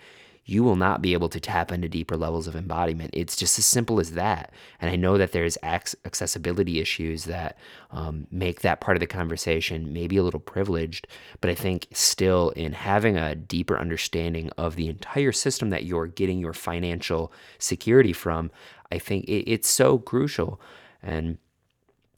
you 0.51 0.63
will 0.63 0.75
not 0.75 1.01
be 1.01 1.13
able 1.13 1.29
to 1.29 1.39
tap 1.39 1.71
into 1.71 1.87
deeper 1.87 2.17
levels 2.17 2.45
of 2.45 2.57
embodiment. 2.57 3.09
It's 3.13 3.37
just 3.37 3.57
as 3.57 3.65
simple 3.65 4.01
as 4.01 4.11
that. 4.11 4.51
And 4.81 4.91
I 4.91 4.97
know 4.97 5.17
that 5.17 5.31
there's 5.31 5.57
accessibility 5.63 6.79
issues 6.79 7.23
that 7.23 7.57
um, 7.91 8.27
make 8.31 8.59
that 8.59 8.81
part 8.81 8.97
of 8.97 8.99
the 8.99 9.07
conversation 9.07 9.93
maybe 9.93 10.17
a 10.17 10.23
little 10.23 10.41
privileged, 10.41 11.07
but 11.39 11.49
I 11.49 11.55
think 11.55 11.87
still 11.93 12.49
in 12.49 12.73
having 12.73 13.15
a 13.15 13.33
deeper 13.33 13.79
understanding 13.79 14.49
of 14.57 14.75
the 14.75 14.89
entire 14.89 15.31
system 15.31 15.69
that 15.69 15.85
you're 15.85 16.07
getting 16.07 16.39
your 16.39 16.53
financial 16.53 17.31
security 17.57 18.11
from, 18.11 18.51
I 18.91 18.99
think 18.99 19.25
it, 19.25 19.49
it's 19.49 19.69
so 19.69 19.99
crucial. 19.99 20.59
And 21.01 21.37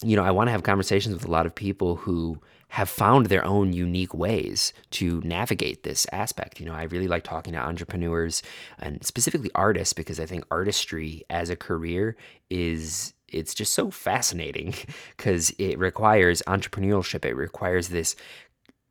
you 0.03 0.15
know, 0.15 0.23
I 0.23 0.31
want 0.31 0.47
to 0.47 0.51
have 0.51 0.63
conversations 0.63 1.13
with 1.13 1.25
a 1.25 1.31
lot 1.31 1.45
of 1.45 1.53
people 1.53 1.97
who 1.97 2.39
have 2.73 2.89
found 2.89 3.27
their 3.27 3.45
own 3.45 3.71
unique 3.71 4.15
ways 4.15 4.73
to 4.89 5.21
navigate 5.23 5.83
this 5.83 6.07
aspect. 6.11 6.59
You 6.59 6.65
know, 6.65 6.73
I 6.73 6.83
really 6.85 7.07
like 7.07 7.23
talking 7.23 7.53
to 7.53 7.59
entrepreneurs 7.59 8.41
and 8.79 9.05
specifically 9.05 9.51
artists 9.53 9.93
because 9.93 10.19
I 10.19 10.25
think 10.25 10.43
artistry 10.49 11.23
as 11.29 11.51
a 11.51 11.55
career 11.55 12.17
is 12.49 13.13
it's 13.27 13.53
just 13.53 13.75
so 13.75 13.91
fascinating 13.91 14.73
because 15.15 15.51
it 15.59 15.77
requires 15.77 16.41
entrepreneurship. 16.47 17.25
It 17.25 17.35
requires 17.35 17.89
this 17.89 18.15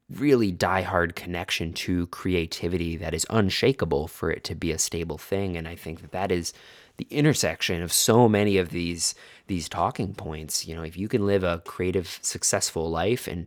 really 0.09 0.53
die-hard 0.53 1.17
connection 1.17 1.73
to 1.73 2.07
creativity 2.09 2.97
that 2.99 3.15
is 3.15 3.27
unshakable 3.31 4.07
for 4.07 4.31
it 4.31 4.45
to 4.45 4.55
be 4.55 4.71
a 4.71 4.79
stable 4.79 5.19
thing. 5.19 5.57
And 5.57 5.67
I 5.67 5.75
think 5.75 6.03
that 6.03 6.13
that 6.13 6.31
is 6.31 6.53
the 6.99 7.07
intersection 7.11 7.83
of 7.83 7.93
so 7.93 8.29
many 8.29 8.59
of 8.59 8.71
these 8.71 9.15
these 9.47 9.69
talking 9.69 10.15
points 10.15 10.67
you 10.67 10.75
know 10.75 10.83
if 10.83 10.97
you 10.97 11.09
can 11.09 11.27
live 11.27 11.43
a 11.43 11.63
creative 11.65 12.19
successful 12.23 12.91
life 12.91 13.27
and 13.27 13.47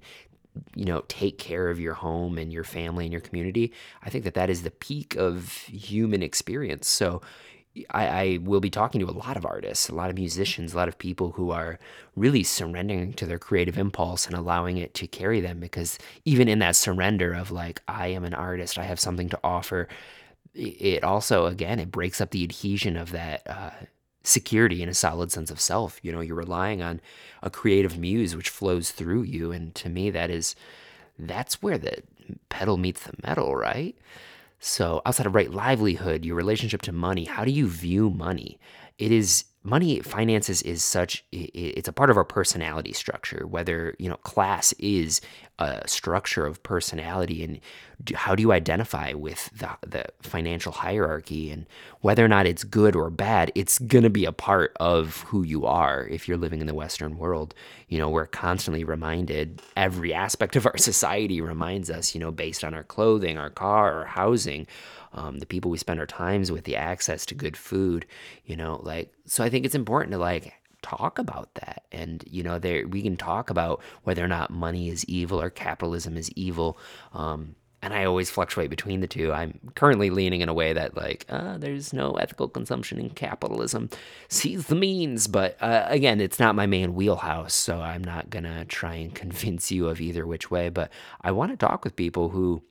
you 0.76 0.86
know 0.86 1.04
take 1.08 1.38
care 1.38 1.70
of 1.70 1.80
your 1.80 1.94
home 1.94 2.38
and 2.38 2.52
your 2.52 2.64
family 2.64 3.06
and 3.06 3.12
your 3.12 3.22
community 3.22 3.72
i 4.04 4.10
think 4.10 4.24
that 4.24 4.34
that 4.34 4.50
is 4.50 4.64
the 4.64 4.72
peak 4.72 5.16
of 5.16 5.52
human 5.68 6.22
experience 6.24 6.88
so 6.88 7.22
I, 7.90 8.08
I, 8.08 8.40
will 8.42 8.62
be 8.62 8.70
talking 8.70 9.02
to 9.02 9.10
a 9.10 9.12
lot 9.12 9.36
of 9.36 9.46
artists, 9.46 9.90
a 9.90 9.96
lot 9.96 10.10
of 10.10 10.16
musicians, 10.16 10.74
a 10.74 10.78
lot 10.78 10.88
of 10.88 10.98
people 10.98 11.32
who 11.32 11.52
are 11.52 11.78
really 12.16 12.42
surrendering 12.42 13.12
to 13.16 13.26
their 13.26 13.38
creative 13.38 13.78
impulse 13.78 14.26
and 14.26 14.34
allowing 14.34 14.78
it 14.78 14.94
to 14.94 15.08
carry 15.08 15.42
them. 15.42 15.60
Because 15.60 16.00
even 16.24 16.48
in 16.48 16.60
that 16.60 16.78
surrender 16.78 17.34
of 17.34 17.52
like, 17.52 17.82
I 17.86 18.08
am 18.08 18.24
an 18.24 18.34
artist, 18.34 18.78
I 18.78 18.84
have 18.84 18.98
something 18.98 19.28
to 19.28 19.40
offer, 19.44 19.90
it 20.56 21.04
also 21.04 21.46
again 21.46 21.80
it 21.80 21.92
breaks 21.92 22.22
up 22.22 22.32
the 22.32 22.44
adhesion 22.44 22.96
of 22.96 23.12
that 23.12 23.42
uh, 23.46 23.72
security 24.26 24.82
and 24.82 24.90
a 24.90 24.94
solid 24.94 25.32
sense 25.32 25.52
of 25.52 25.60
self. 25.60 26.00
You 26.02 26.12
know 26.12 26.22
you're 26.22 26.36
relying 26.36 26.82
on 26.82 27.00
a 27.42 27.50
creative 27.50 27.98
muse 27.98 28.36
which 28.36 28.50
flows 28.50 28.92
through 28.92 29.24
you 29.24 29.52
and 29.52 29.74
to 29.76 29.90
me 29.90 30.10
that 30.10 30.30
is 30.30 30.56
that's 31.18 31.62
where 31.62 31.78
the 31.78 31.98
pedal 32.50 32.78
meets 32.78 33.04
the 33.04 33.14
metal 33.26 33.56
right? 33.56 33.96
So 34.60 35.02
outside 35.06 35.28
of 35.28 35.36
right 35.36 35.52
livelihood 35.52 36.26
your 36.26 36.36
relationship 36.36 36.82
to 36.84 36.92
money 36.92 37.26
how 37.26 37.46
do 37.46 37.52
you 37.52 37.68
view 37.68 38.10
money? 38.10 38.60
It 38.98 39.12
is 39.12 39.46
money 39.66 40.00
finances 40.00 40.62
is 40.62 40.84
such 40.84 41.26
it's 41.32 41.88
a 41.88 41.94
part 41.94 42.12
of 42.12 42.18
our 42.18 42.24
personality 42.24 42.94
structure 42.94 43.48
whether 43.48 43.96
you 43.98 44.08
know 44.08 44.16
class 44.18 44.74
is 44.74 45.22
a 45.58 45.82
structure 45.88 46.46
of 46.46 46.62
personality 46.62 47.44
and 47.44 47.60
how 48.14 48.36
do 48.36 48.42
you 48.42 48.52
identify 48.52 49.14
with 49.14 49.50
the, 49.58 49.70
the 49.88 50.06
financial 50.22 50.72
hierarchy 50.72 51.50
and 51.50 51.66
whether 52.02 52.24
or 52.24 52.28
not 52.28 52.46
it's 52.46 52.64
good 52.64 52.96
or 52.96 53.10
bad 53.10 53.52
it's 53.56 53.80
going 53.80 54.04
to 54.04 54.10
be 54.10 54.26
a 54.26 54.32
part 54.32 54.72
of 54.80 55.22
who 55.22 55.42
you 55.42 55.66
are 55.66 56.08
if 56.10 56.28
you're 56.28 56.38
living 56.38 56.62
in 56.62 56.68
the 56.68 56.74
western 56.76 57.18
world. 57.18 57.56
You 57.88 57.98
know 57.98 58.10
we're 58.10 58.28
constantly 58.28 58.84
reminded 58.84 59.62
every 59.76 60.14
aspect 60.14 60.56
of 60.56 60.68
our 60.68 60.78
society 60.92 61.42
reminds 61.42 61.90
us 61.90 62.14
you 62.14 62.22
know 62.22 62.32
based 62.32 62.64
on 62.64 62.76
our 62.76 62.84
clothing 62.84 63.40
our 63.40 63.50
car 63.50 64.00
our 64.00 64.06
housing 64.06 64.68
um, 65.16 65.40
the 65.40 65.46
people 65.46 65.72
we 65.72 65.78
spend 65.78 66.00
our 66.00 66.06
times 66.06 66.52
with, 66.52 66.66
the 66.66 66.76
access 66.76 67.26
to 67.26 67.36
good 67.36 67.58
food, 67.58 68.06
you 68.46 68.56
know, 68.56 68.80
like, 68.84 69.12
so 69.26 69.44
I 69.44 69.50
think 69.50 69.66
it's 69.66 69.76
important 69.76 70.12
to 70.12 70.18
like 70.18 70.54
talk 70.82 71.18
about 71.18 71.54
that. 71.56 71.84
And, 71.92 72.24
you 72.30 72.44
know, 72.44 72.60
there, 72.60 72.88
we 72.88 73.02
can 73.02 73.18
talk 73.18 73.50
about 73.50 73.82
whether 74.04 74.24
or 74.24 74.28
not 74.28 74.52
money 74.52 74.90
is 74.90 75.06
evil 75.06 75.42
or 75.42 75.50
capitalism 75.50 76.18
is 76.18 76.32
evil. 76.34 76.78
Um, 77.14 77.56
and 77.82 77.94
I 77.94 78.06
always 78.06 78.32
fluctuate 78.32 78.72
between 78.72 79.02
the 79.02 79.08
two. 79.08 79.32
I'm 79.32 79.60
currently 79.76 80.10
leaning 80.10 80.42
in 80.42 80.50
a 80.50 80.54
way 80.56 80.74
that, 80.74 80.98
like, 80.98 81.26
uh, 81.30 81.60
there's 81.60 81.94
no 81.94 82.14
ethical 82.14 82.48
consumption 82.48 82.98
in 82.98 83.12
capitalism. 83.12 83.92
Seize 84.28 84.68
the 84.68 84.76
means. 84.76 85.28
But 85.28 85.56
uh, 85.62 85.86
again, 85.88 86.20
it's 86.20 86.40
not 86.40 86.56
my 86.56 86.66
main 86.66 86.96
wheelhouse, 86.96 87.54
so 87.54 87.82
I'm 87.82 88.04
not 88.04 88.32
to 88.32 88.66
try 88.66 88.96
and 88.96 89.14
convince 89.14 89.72
you 89.72 89.88
of 89.88 90.02
either 90.02 90.26
which 90.26 90.50
way. 90.50 90.70
But 90.70 90.92
I 91.22 91.32
want 91.32 91.52
to 91.52 91.58
talk 91.58 91.84
with 91.84 91.96
people 91.96 92.30
who 92.30 92.64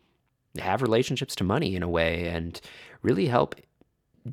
have 0.58 0.82
relationships 0.82 1.34
to 1.36 1.44
money 1.44 1.74
in 1.74 1.82
a 1.82 1.88
way 1.88 2.28
and 2.28 2.60
really 3.02 3.26
help 3.26 3.54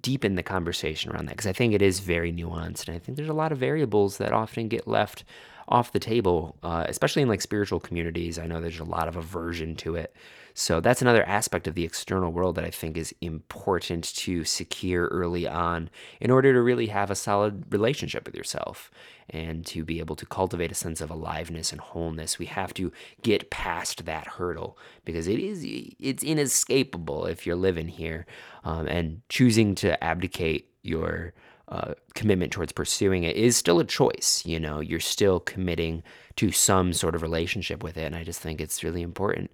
deepen 0.01 0.36
the 0.36 0.44
conversation 0.44 1.12
around 1.12 1.25
that 1.25 1.36
because 1.36 1.48
I 1.48 1.54
think 1.54 1.74
it 1.74 1.82
is 1.82 2.00
very 2.00 2.32
nuanced 2.32 2.88
and 2.88 2.96
I 2.96 3.00
think 3.00 3.18
there's 3.18 3.30
a 3.30 3.34
lot 3.34 3.51
of 3.51 3.58
variables 3.58 4.18
that 4.18 4.32
often 4.32 4.70
get 4.70 4.88
left 4.88 5.25
off 5.68 5.92
the 5.92 6.00
table, 6.00 6.58
uh, 6.63 6.86
especially 6.88 7.22
in 7.22 7.28
like 7.28 7.42
spiritual 7.42 7.80
communities. 7.80 8.38
I 8.40 8.46
know 8.46 8.62
there's 8.62 8.80
a 8.80 8.84
lot 8.84 9.08
of 9.08 9.16
aversion 9.16 9.75
to 9.78 9.96
it. 9.96 10.16
So 10.62 10.80
that's 10.80 11.01
another 11.01 11.27
aspect 11.27 11.65
of 11.65 11.74
the 11.74 11.84
external 11.84 12.32
world 12.32 12.53
that 12.53 12.63
I 12.63 12.70
think 12.70 12.96
is 12.96 13.15
important 13.20 14.03
to 14.18 14.46
secure 14.46 15.08
early 15.08 15.48
on 15.48 15.89
in 16.20 16.30
order 16.30 16.53
to 16.53 16.62
really 16.62 16.86
have 16.86 17.10
a 17.10 17.15
solid 17.15 17.65
relationship 17.74 18.27
with 18.27 18.36
yourself 18.36 18.91
and 19.27 19.65
to 19.65 19.84
be 19.84 19.98
able 19.98 20.15
to 20.18 20.25
cultivate 20.27 20.72
a 20.72 20.75
sense 20.75 21.01
of 21.01 21.10
aliveness 21.10 21.72
and 21.72 21.82
wholeness. 21.82 22.38
We 22.38 22.46
have 22.46 22.75
to 22.75 22.91
get 23.24 23.50
past 23.50 24.06
that 24.06 24.27
hurdle 24.27 24.77
because 25.03 25.27
it 25.27 25.39
is 25.39 25.65
it's 26.00 26.24
inescapable 26.24 27.25
if 27.25 27.48
you're 27.48 27.56
living 27.56 27.88
here 27.88 28.27
um, 28.63 28.88
and 28.88 29.24
choosing 29.30 29.74
to 29.75 30.01
abdicate 30.03 30.70
your 30.84 31.34
uh, 31.72 31.94
commitment 32.15 32.51
towards 32.51 32.74
pursuing 32.74 33.24
it 33.24 33.36
is 33.38 33.56
still 33.56 33.80
a 33.80 33.86
choice. 33.86 34.44
You 34.46 34.60
know, 34.60 34.80
you're 34.82 35.00
still 35.00 35.39
committing 35.39 36.03
to 36.36 36.51
some 36.51 36.91
sort 36.91 37.15
of 37.15 37.22
relationship 37.22 37.82
with 37.82 37.98
it. 37.98 38.03
And 38.03 38.15
I 38.15 38.24
just 38.24 38.41
think 38.41 38.60
it's 38.60 38.84
really 38.84 39.01
important 39.01 39.50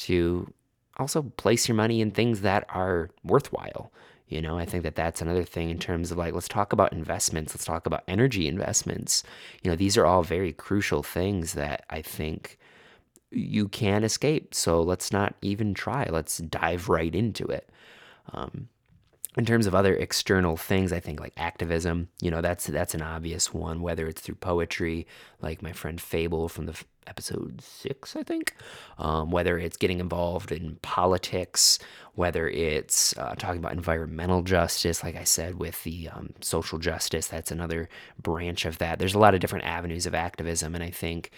to 0.00 0.52
also 0.96 1.22
place 1.22 1.68
your 1.68 1.76
money 1.76 2.00
in 2.00 2.10
things 2.10 2.42
that 2.42 2.66
are 2.68 3.10
worthwhile. 3.24 3.92
You 4.28 4.40
know, 4.40 4.58
I 4.58 4.64
think 4.64 4.84
that 4.84 4.94
that's 4.94 5.20
another 5.20 5.42
thing 5.42 5.70
in 5.70 5.78
terms 5.78 6.12
of 6.12 6.18
like, 6.18 6.34
let's 6.34 6.46
talk 6.46 6.72
about 6.72 6.92
investments. 6.92 7.52
Let's 7.52 7.64
talk 7.64 7.86
about 7.86 8.04
energy 8.06 8.46
investments. 8.46 9.24
You 9.62 9.70
know, 9.70 9.76
these 9.76 9.96
are 9.96 10.06
all 10.06 10.22
very 10.22 10.52
crucial 10.52 11.02
things 11.02 11.54
that 11.54 11.84
I 11.90 12.00
think 12.00 12.56
you 13.30 13.66
can't 13.68 14.04
escape. 14.04 14.54
So 14.54 14.82
let's 14.82 15.12
not 15.12 15.34
even 15.42 15.74
try. 15.74 16.08
Let's 16.08 16.38
dive 16.38 16.88
right 16.88 17.14
into 17.14 17.44
it. 17.46 17.70
Um, 18.32 18.68
in 19.36 19.44
terms 19.44 19.66
of 19.66 19.74
other 19.74 19.94
external 19.94 20.56
things 20.56 20.92
i 20.92 21.00
think 21.00 21.20
like 21.20 21.32
activism 21.36 22.08
you 22.20 22.30
know 22.30 22.40
that's 22.40 22.66
that's 22.66 22.94
an 22.94 23.02
obvious 23.02 23.54
one 23.54 23.80
whether 23.80 24.06
it's 24.06 24.20
through 24.20 24.34
poetry 24.34 25.06
like 25.40 25.62
my 25.62 25.72
friend 25.72 26.00
fable 26.00 26.48
from 26.48 26.66
the 26.66 26.78
episode 27.06 27.60
six 27.60 28.14
i 28.16 28.22
think 28.22 28.54
um, 28.98 29.30
whether 29.30 29.58
it's 29.58 29.76
getting 29.76 30.00
involved 30.00 30.52
in 30.52 30.76
politics 30.82 31.78
whether 32.14 32.48
it's 32.48 33.16
uh, 33.18 33.34
talking 33.36 33.58
about 33.58 33.72
environmental 33.72 34.42
justice 34.42 35.02
like 35.02 35.16
i 35.16 35.24
said 35.24 35.58
with 35.58 35.82
the 35.84 36.08
um, 36.08 36.32
social 36.40 36.78
justice 36.78 37.26
that's 37.26 37.50
another 37.50 37.88
branch 38.20 38.64
of 38.64 38.78
that. 38.78 38.98
There's 38.98 39.14
a 39.14 39.18
lot 39.18 39.34
of 39.34 39.40
different 39.40 39.64
avenues 39.64 40.06
of 40.06 40.14
activism 40.14 40.74
and 40.74 40.84
i 40.84 40.90
think 40.90 41.30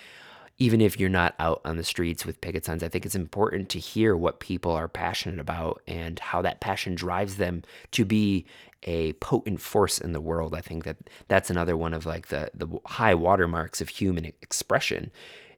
even 0.59 0.81
if 0.81 0.99
you're 1.01 1.09
not 1.09 1.35
out 1.39 1.61
on 1.65 1.77
the 1.77 1.85
streets 1.85 2.27
with 2.27 2.41
picket 2.41 2.65
signs, 2.65 2.83
I 2.83 2.89
think 2.89 3.07
it's 3.07 3.15
important 3.15 3.69
to 3.71 3.79
hear 3.79 4.17
what 4.17 4.41
people 4.41 4.73
are 4.73 4.89
passionate 4.89 5.41
about 5.41 5.83
and 5.87 6.19
how 6.19 6.43
that 6.43 6.61
passion 6.61 6.95
drives 6.95 7.37
them 7.37 7.63
to 7.93 8.05
be 8.05 8.47
a 8.85 9.13
potent 9.15 9.61
force 9.61 9.99
in 9.99 10.13
the 10.13 10.21
world. 10.21 10.55
I 10.55 10.61
think 10.61 10.85
that 10.85 10.97
that's 11.29 11.51
another 11.51 11.77
one 11.77 11.95
of 11.95 12.07
like 12.07 12.29
the 12.29 12.51
the 12.55 12.69
high 12.87 13.15
watermarks 13.15 13.81
of 13.81 13.89
human 13.89 14.27
expression. 14.27 15.11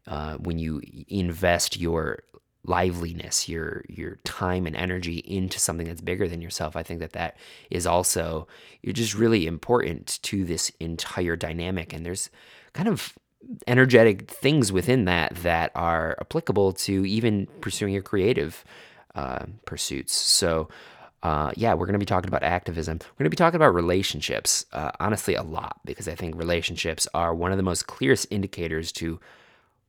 Uh, 0.06 0.36
when 0.36 0.58
you 0.58 0.82
invest 1.08 1.78
your 1.78 2.22
liveliness, 2.66 3.48
your 3.48 3.84
your 3.88 4.16
time 4.24 4.66
and 4.66 4.76
energy 4.76 5.18
into 5.18 5.58
something 5.58 5.86
that's 5.86 6.00
bigger 6.00 6.28
than 6.28 6.42
yourself, 6.42 6.76
I 6.76 6.82
think 6.82 7.00
that 7.00 7.12
that 7.12 7.36
is 7.70 7.86
also 7.86 8.46
you're 8.82 8.92
just 8.92 9.14
really 9.14 9.46
important 9.46 10.18
to 10.22 10.44
this 10.44 10.70
entire 10.80 11.36
dynamic. 11.36 11.92
And 11.92 12.04
there's 12.04 12.30
kind 12.74 12.88
of 12.88 13.14
energetic 13.66 14.30
things 14.30 14.72
within 14.72 15.04
that 15.04 15.34
that 15.36 15.70
are 15.74 16.16
applicable 16.20 16.72
to 16.72 17.04
even 17.06 17.46
pursuing 17.60 17.92
your 17.92 18.02
creative 18.02 18.64
uh, 19.14 19.46
pursuits. 19.64 20.14
So 20.14 20.68
uh, 21.24 21.52
yeah, 21.56 21.72
we're 21.72 21.86
going 21.86 21.94
to 21.94 21.98
be 21.98 22.04
talking 22.04 22.28
about 22.28 22.42
activism. 22.42 22.98
We're 23.00 23.24
going 23.24 23.24
to 23.24 23.30
be 23.30 23.36
talking 23.36 23.56
about 23.56 23.74
relationships, 23.74 24.66
uh, 24.74 24.90
honestly, 25.00 25.34
a 25.34 25.42
lot, 25.42 25.80
because 25.86 26.06
I 26.06 26.14
think 26.14 26.36
relationships 26.36 27.08
are 27.14 27.34
one 27.34 27.50
of 27.50 27.56
the 27.56 27.62
most 27.62 27.86
clearest 27.86 28.26
indicators 28.30 28.92
to 28.92 29.18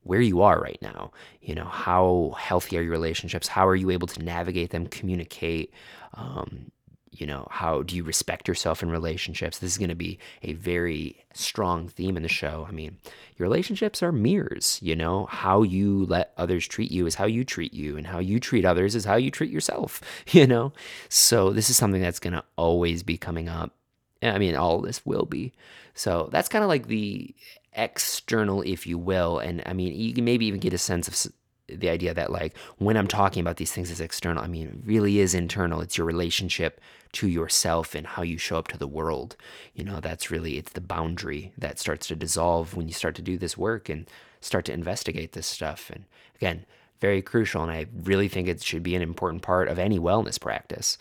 where 0.04 0.22
you 0.22 0.42
are 0.42 0.62
right 0.62 0.82
now. 0.82 1.12
You 1.42 1.56
know, 1.56 1.66
how 1.66 2.36
healthy 2.38 2.78
are 2.78 2.82
your 2.82 2.92
relationships? 2.92 3.50
How 3.50 3.68
are 3.68 3.76
you 3.76 3.90
able 3.90 4.08
to 4.08 4.24
navigate 4.24 4.70
them, 4.70 4.88
communicate? 4.88 5.74
Um, 6.14 6.72
you 7.20 7.26
know, 7.26 7.48
how 7.50 7.82
do 7.82 7.96
you 7.96 8.04
respect 8.04 8.48
yourself 8.48 8.84
in 8.84 8.90
relationships? 8.90 9.60
This 9.60 9.72
is 9.72 9.78
going 9.78 9.90
to 9.90 9.96
be 9.96 10.20
a 10.44 10.54
very 10.54 11.18
strong 11.34 11.88
theme 11.88 12.18
in 12.18 12.24
the 12.24 12.30
show. 12.30 12.66
I 12.68 12.72
mean, 12.72 12.98
your 13.38 13.48
relationships 13.48 14.02
are 14.04 14.12
mirrors, 14.12 14.80
you 14.82 14.96
know, 14.96 15.26
how 15.28 15.64
you 15.64 16.06
let 16.06 16.34
others 16.38 16.68
treat 16.68 16.92
you 16.92 17.06
is 17.06 17.16
how 17.16 17.26
you 17.26 17.44
treat 17.44 17.74
you, 17.74 17.98
and 17.98 18.08
how 18.08 18.20
you 18.20 18.40
treat 18.40 18.66
others 18.66 18.96
is 18.96 19.06
how 19.06 19.16
you 19.16 19.32
treat 19.32 19.52
yourself, 19.52 20.02
you 20.32 20.48
know? 20.48 20.74
So, 21.10 21.52
this 21.52 21.70
is 21.70 21.78
something 21.78 22.02
that's 22.02 22.20
going 22.20 22.34
to 22.34 22.44
always 22.56 23.04
be 23.04 23.18
coming 23.18 23.50
up. 23.50 23.74
I 24.22 24.38
mean, 24.38 24.56
all 24.56 24.82
this 24.82 25.06
will 25.06 25.26
be. 25.26 25.54
So, 25.94 26.30
that's 26.32 26.50
kind 26.50 26.64
of 26.64 26.70
like 26.70 26.88
the 26.88 27.34
external, 27.74 28.62
if 28.62 28.88
you 28.88 28.98
will. 28.98 29.40
And 29.40 29.62
I 29.66 29.74
mean, 29.74 29.94
you 29.94 30.14
can 30.14 30.26
maybe 30.26 30.46
even 30.46 30.60
get 30.60 30.74
a 30.74 30.78
sense 30.78 31.08
of 31.08 31.34
the 31.68 31.90
idea 31.90 32.14
that 32.14 32.32
like 32.32 32.58
when 32.78 32.98
I'm 32.98 33.08
talking 33.08 33.42
about 33.42 33.58
these 33.58 33.72
things 33.72 33.92
as 33.92 34.02
external, 34.02 34.44
I 34.44 34.48
mean, 34.48 34.68
it 34.68 34.88
really 34.88 35.20
is 35.20 35.34
internal. 35.34 35.82
It's 35.82 35.98
your 35.98 36.08
relationship 36.08 36.80
to 37.14 37.28
yourself 37.28 37.96
and 37.96 38.06
how 38.06 38.24
you 38.24 38.38
show 38.38 38.58
up 38.58 38.68
to 38.70 38.78
the 38.78 38.88
world. 38.88 39.36
You 39.74 39.84
know, 39.84 40.00
that's 40.00 40.30
really 40.30 40.58
it's 40.58 40.74
the 40.74 40.82
boundary 40.82 41.54
that 41.58 41.80
starts 41.80 42.08
to 42.08 42.16
dissolve 42.16 42.76
when 42.76 42.88
you 42.88 42.94
start 42.94 43.16
to 43.16 43.22
do 43.22 43.38
this 43.38 43.58
work 43.58 43.90
and 43.90 44.08
start 44.42 44.66
to 44.66 44.74
investigate 44.74 45.32
this 45.32 45.48
stuff. 45.48 45.90
And 45.90 46.06
again, 46.36 46.66
very 47.02 47.22
crucial. 47.22 47.64
And 47.64 47.72
I 47.72 47.88
really 48.04 48.28
think 48.28 48.48
it 48.48 48.64
should 48.64 48.84
be 48.84 48.96
an 48.96 49.02
important 49.02 49.42
part 49.42 49.68
of 49.68 49.80
any 49.80 50.00
wellness 50.00 50.40
practice. 50.40 50.98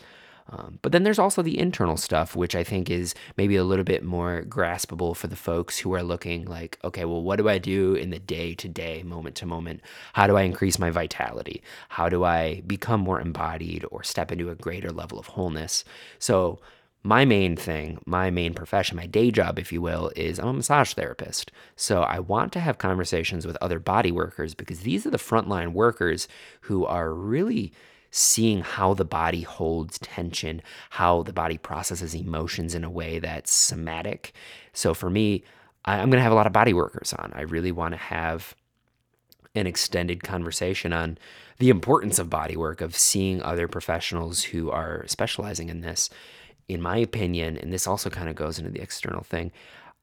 Um, 0.51 0.79
but 0.83 0.93
then 0.93 1.05
there's 1.05 1.19
also 1.19 1.43
the 1.43 1.59
internal 1.59 1.97
stuff, 1.97 2.37
which 2.37 2.55
I 2.55 2.65
think 2.65 2.91
is 2.91 3.15
maybe 3.37 3.57
a 3.57 3.65
little 3.65 3.85
bit 3.85 4.05
more 4.05 4.43
graspable 4.47 5.17
for 5.17 5.27
the 5.27 5.37
folks 5.37 5.79
who 5.79 5.95
are 5.95 6.03
looking 6.03 6.45
like, 6.45 6.79
okay, 6.85 7.07
well, 7.07 7.23
what 7.23 7.37
do 7.37 7.49
I 7.49 7.59
do 7.59 7.95
in 7.95 8.11
the 8.11 8.19
day 8.19 8.55
to 8.57 8.69
day, 8.69 9.03
moment 9.03 9.37
to 9.37 9.47
moment? 9.47 9.81
How 10.13 10.27
do 10.27 10.37
I 10.37 10.43
increase 10.43 10.79
my 10.79 10.91
vitality? 10.91 11.63
How 11.89 12.09
do 12.09 12.25
I 12.25 12.63
become 12.67 13.01
more 13.01 13.21
embodied 13.21 13.87
or 13.91 14.03
step 14.03 14.31
into 14.31 14.51
a 14.51 14.55
greater 14.55 14.93
level 14.93 15.19
of 15.19 15.29
wholeness? 15.29 15.85
So, 16.19 16.61
my 17.07 17.27
main 17.27 17.55
thing, 17.55 17.99
my 18.07 18.31
main 18.31 18.55
profession, 18.55 18.97
my 18.97 19.05
day 19.05 19.31
job, 19.31 19.59
if 19.59 19.71
you 19.71 19.83
will, 19.83 20.11
is 20.17 20.39
I'm 20.39 20.49
a 20.49 20.53
massage 20.55 20.95
therapist. 20.95 21.53
So 21.77 22.03
I 22.03 22.19
want 22.19 22.51
to 22.55 22.61
have 22.61 22.79
conversations 22.79 23.47
with 23.47 23.59
other 23.61 23.79
body 23.79 24.11
workers 24.11 24.55
because 24.55 24.81
these 24.81 25.05
are 25.05 25.11
the 25.11 25.19
frontline 25.19 25.73
workers 25.75 26.29
who 26.63 26.87
are 26.87 27.13
really 27.13 27.75
seeing 28.17 28.61
how 28.61 28.95
the 28.95 29.05
body 29.05 29.41
holds 29.41 29.99
tension, 29.99 30.63
how 30.91 31.25
the 31.25 31.33
body 31.33 31.59
processes 31.59 32.15
emotions 32.15 32.73
in 32.73 32.85
a 32.85 32.91
way 32.91 33.19
that's 33.19 33.51
somatic. 33.53 34.33
So 34.73 34.95
for 34.95 35.11
me, 35.11 35.43
I, 35.85 35.99
am 35.99 36.11
going 36.11 36.19
to 36.19 36.23
have 36.23 36.31
a 36.31 36.37
lot 36.37 36.47
of 36.47 36.53
body 36.53 36.73
workers 36.73 37.13
on. 37.13 37.33
I 37.35 37.41
really 37.41 37.73
want 37.73 37.93
to 37.93 37.99
have 37.99 38.55
an 39.57 39.67
extended 39.67 40.23
conversation 40.23 40.93
on 40.93 41.19
the 41.59 41.71
importance 41.71 42.21
of 42.21 42.31
body 42.31 42.57
work, 42.57 42.81
of 42.81 42.97
seeing 42.97 43.43
other 43.43 43.67
professionals 43.67 44.45
who 44.45 44.71
are 44.71 45.05
specializing 45.09 45.69
in 45.69 45.81
this. 45.81 46.09
In 46.69 46.81
my 46.81 46.99
opinion, 46.99 47.57
and 47.57 47.73
this 47.73 47.89
also 47.89 48.11
kind 48.11 48.29
of 48.29 48.37
goes 48.37 48.61
into 48.61 48.71
the 48.71 48.81
external 48.81 49.25
thing, 49.25 49.51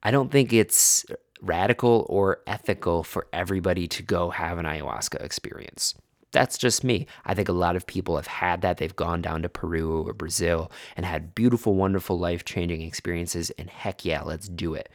I 0.03 0.11
don't 0.11 0.31
think 0.31 0.51
it's 0.51 1.05
radical 1.41 2.05
or 2.09 2.41
ethical 2.45 3.05
for 3.05 3.27
everybody 3.31 3.87
to 3.87 4.03
go 4.03 4.31
have 4.31 4.57
an 4.57 4.65
ayahuasca 4.65 5.23
experience 5.23 5.95
that's 6.31 6.57
just 6.57 6.83
me. 6.83 7.07
I 7.25 7.33
think 7.33 7.49
a 7.49 7.53
lot 7.53 7.75
of 7.75 7.85
people 7.85 8.15
have 8.15 8.27
had 8.27 8.61
that. 8.61 8.77
They've 8.77 8.95
gone 8.95 9.21
down 9.21 9.41
to 9.41 9.49
Peru 9.49 10.07
or 10.07 10.13
Brazil 10.13 10.71
and 10.95 11.05
had 11.05 11.35
beautiful, 11.35 11.75
wonderful, 11.75 12.17
life 12.17 12.45
changing 12.45 12.81
experiences. 12.81 13.49
And 13.51 13.69
heck 13.69 14.05
yeah, 14.05 14.21
let's 14.21 14.47
do 14.47 14.73
it. 14.73 14.89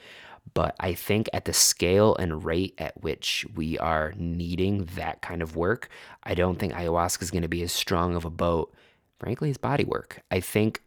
But 0.55 0.77
I 0.81 0.95
think 0.95 1.29
at 1.33 1.45
the 1.45 1.53
scale 1.53 2.15
and 2.17 2.45
rate 2.45 2.75
at 2.79 3.03
which 3.03 3.45
we 3.55 3.79
are 3.79 4.15
needing 4.17 4.85
that 4.95 5.21
kind 5.21 5.43
of 5.43 5.57
work, 5.57 5.89
I 6.23 6.35
don't 6.35 6.59
think 6.59 6.73
ayahuasca 6.73 7.23
is 7.23 7.31
going 7.31 7.43
to 7.43 7.49
be 7.49 7.63
as 7.63 7.73
strong 7.73 8.15
of 8.15 8.25
a 8.25 8.31
boat, 8.31 8.73
frankly, 9.19 9.51
as 9.51 9.59
body 9.59 9.85
work. 9.85 10.23
I 10.31 10.41
think 10.41 10.83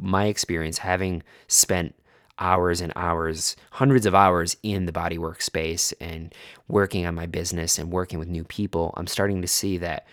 my 0.00 0.26
experience 0.26 0.78
having 0.78 1.22
spent 1.46 1.94
hours 2.38 2.80
and 2.80 2.92
hours, 2.96 3.56
hundreds 3.72 4.06
of 4.06 4.14
hours 4.14 4.56
in 4.62 4.86
the 4.86 4.92
bodywork 4.92 5.42
space 5.42 5.92
and 6.00 6.34
working 6.68 7.06
on 7.06 7.14
my 7.14 7.26
business 7.26 7.78
and 7.78 7.92
working 7.92 8.18
with 8.18 8.28
new 8.28 8.44
people, 8.44 8.94
I'm 8.96 9.06
starting 9.06 9.42
to 9.42 9.48
see 9.48 9.78
that 9.78 10.06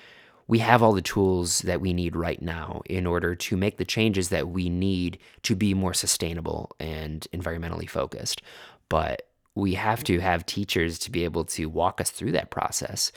we 0.48 0.60
have 0.60 0.84
all 0.84 0.94
the 0.94 1.02
tools 1.02 1.60
that 1.62 1.82
we 1.82 1.94
need 1.94 2.16
right 2.16 2.42
now 2.42 2.82
in 2.86 3.08
order 3.08 3.36
to 3.36 3.58
make 3.58 3.78
the 3.78 3.86
changes 3.86 4.30
that 4.30 4.50
we 4.50 4.70
need 4.70 5.18
to 5.44 5.56
be 5.56 5.74
more 5.74 5.94
sustainable 5.94 6.72
and 6.80 7.28
environmentally 7.34 7.90
focused. 7.90 8.42
But 8.90 9.28
we 9.56 9.74
have 9.74 10.04
to 10.04 10.20
have 10.20 10.46
teachers 10.46 11.00
to 11.00 11.12
be 11.12 11.24
able 11.24 11.46
to 11.46 11.66
walk 11.68 12.00
us 12.00 12.12
through 12.12 12.34
that 12.34 12.52
process. 12.52 13.12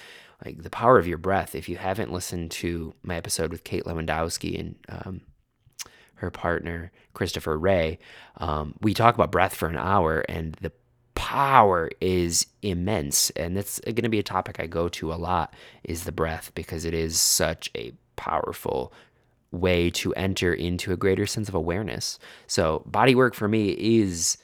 Like 0.45 0.63
the 0.63 0.71
power 0.71 0.99
of 0.99 1.07
your 1.07 1.19
breath. 1.19 1.55
If 1.55 1.69
you 1.69 1.77
haven't 1.77 2.13
listened 2.13 2.53
to 2.53 2.95
my 3.03 3.17
episode 3.17 3.51
with 3.51 3.65
Kate 3.65 3.85
Lewandowski 3.85 4.59
and 4.59 4.77
um, 4.89 5.21
her 6.19 6.31
partner, 6.31 6.93
Christopher 7.15 7.59
Ray, 7.59 7.99
um, 8.37 8.75
we 8.81 8.95
talk 8.95 9.15
about 9.15 9.33
breath 9.33 9.55
for 9.55 9.69
an 9.69 9.77
hour, 9.77 10.21
and 10.29 10.55
the 10.61 10.73
power 11.15 11.91
is 12.01 12.47
immense. 12.63 13.31
And 13.31 13.57
that's 13.57 13.81
going 13.81 13.97
to 13.97 14.09
be 14.09 14.21
a 14.21 14.25
topic 14.25 14.61
I 14.61 14.67
go 14.67 14.89
to 14.91 15.13
a 15.13 15.17
lot 15.17 15.55
is 15.83 16.05
the 16.05 16.13
breath 16.13 16.53
because 16.55 16.85
it 16.85 16.95
is 16.95 17.19
such 17.19 17.71
a 17.77 17.93
powerful 18.17 18.93
way 19.51 19.91
to 19.91 20.13
enter 20.15 20.53
into 20.53 20.93
a 20.93 20.97
greater 20.97 21.27
sense 21.27 21.49
of 21.49 21.55
awareness. 21.55 22.19
So, 22.47 22.83
body 22.87 23.15
work 23.15 23.35
for 23.35 23.49
me 23.49 23.71
is 23.71 24.39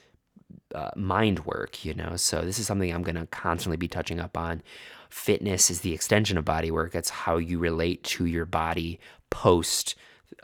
uh, 0.75 0.91
mind 0.97 1.45
work, 1.45 1.85
you 1.85 1.95
know. 1.95 2.17
So, 2.17 2.43
this 2.43 2.59
is 2.59 2.67
something 2.67 2.93
I'm 2.93 3.03
going 3.03 3.17
to 3.17 3.27
constantly 3.27 3.77
be 3.77 3.89
touching 3.89 4.19
up 4.19 4.37
on. 4.37 4.63
Fitness 5.11 5.71
is 5.71 5.81
the 5.81 5.93
extension 5.93 6.39
of 6.39 6.45
body 6.45 6.71
work. 6.71 6.95
It's 6.95 7.11
how 7.11 7.37
you 7.37 7.59
relate 7.59 8.03
to 8.05 8.27
your 8.27 8.47
body 8.47 8.99
post 9.31 9.95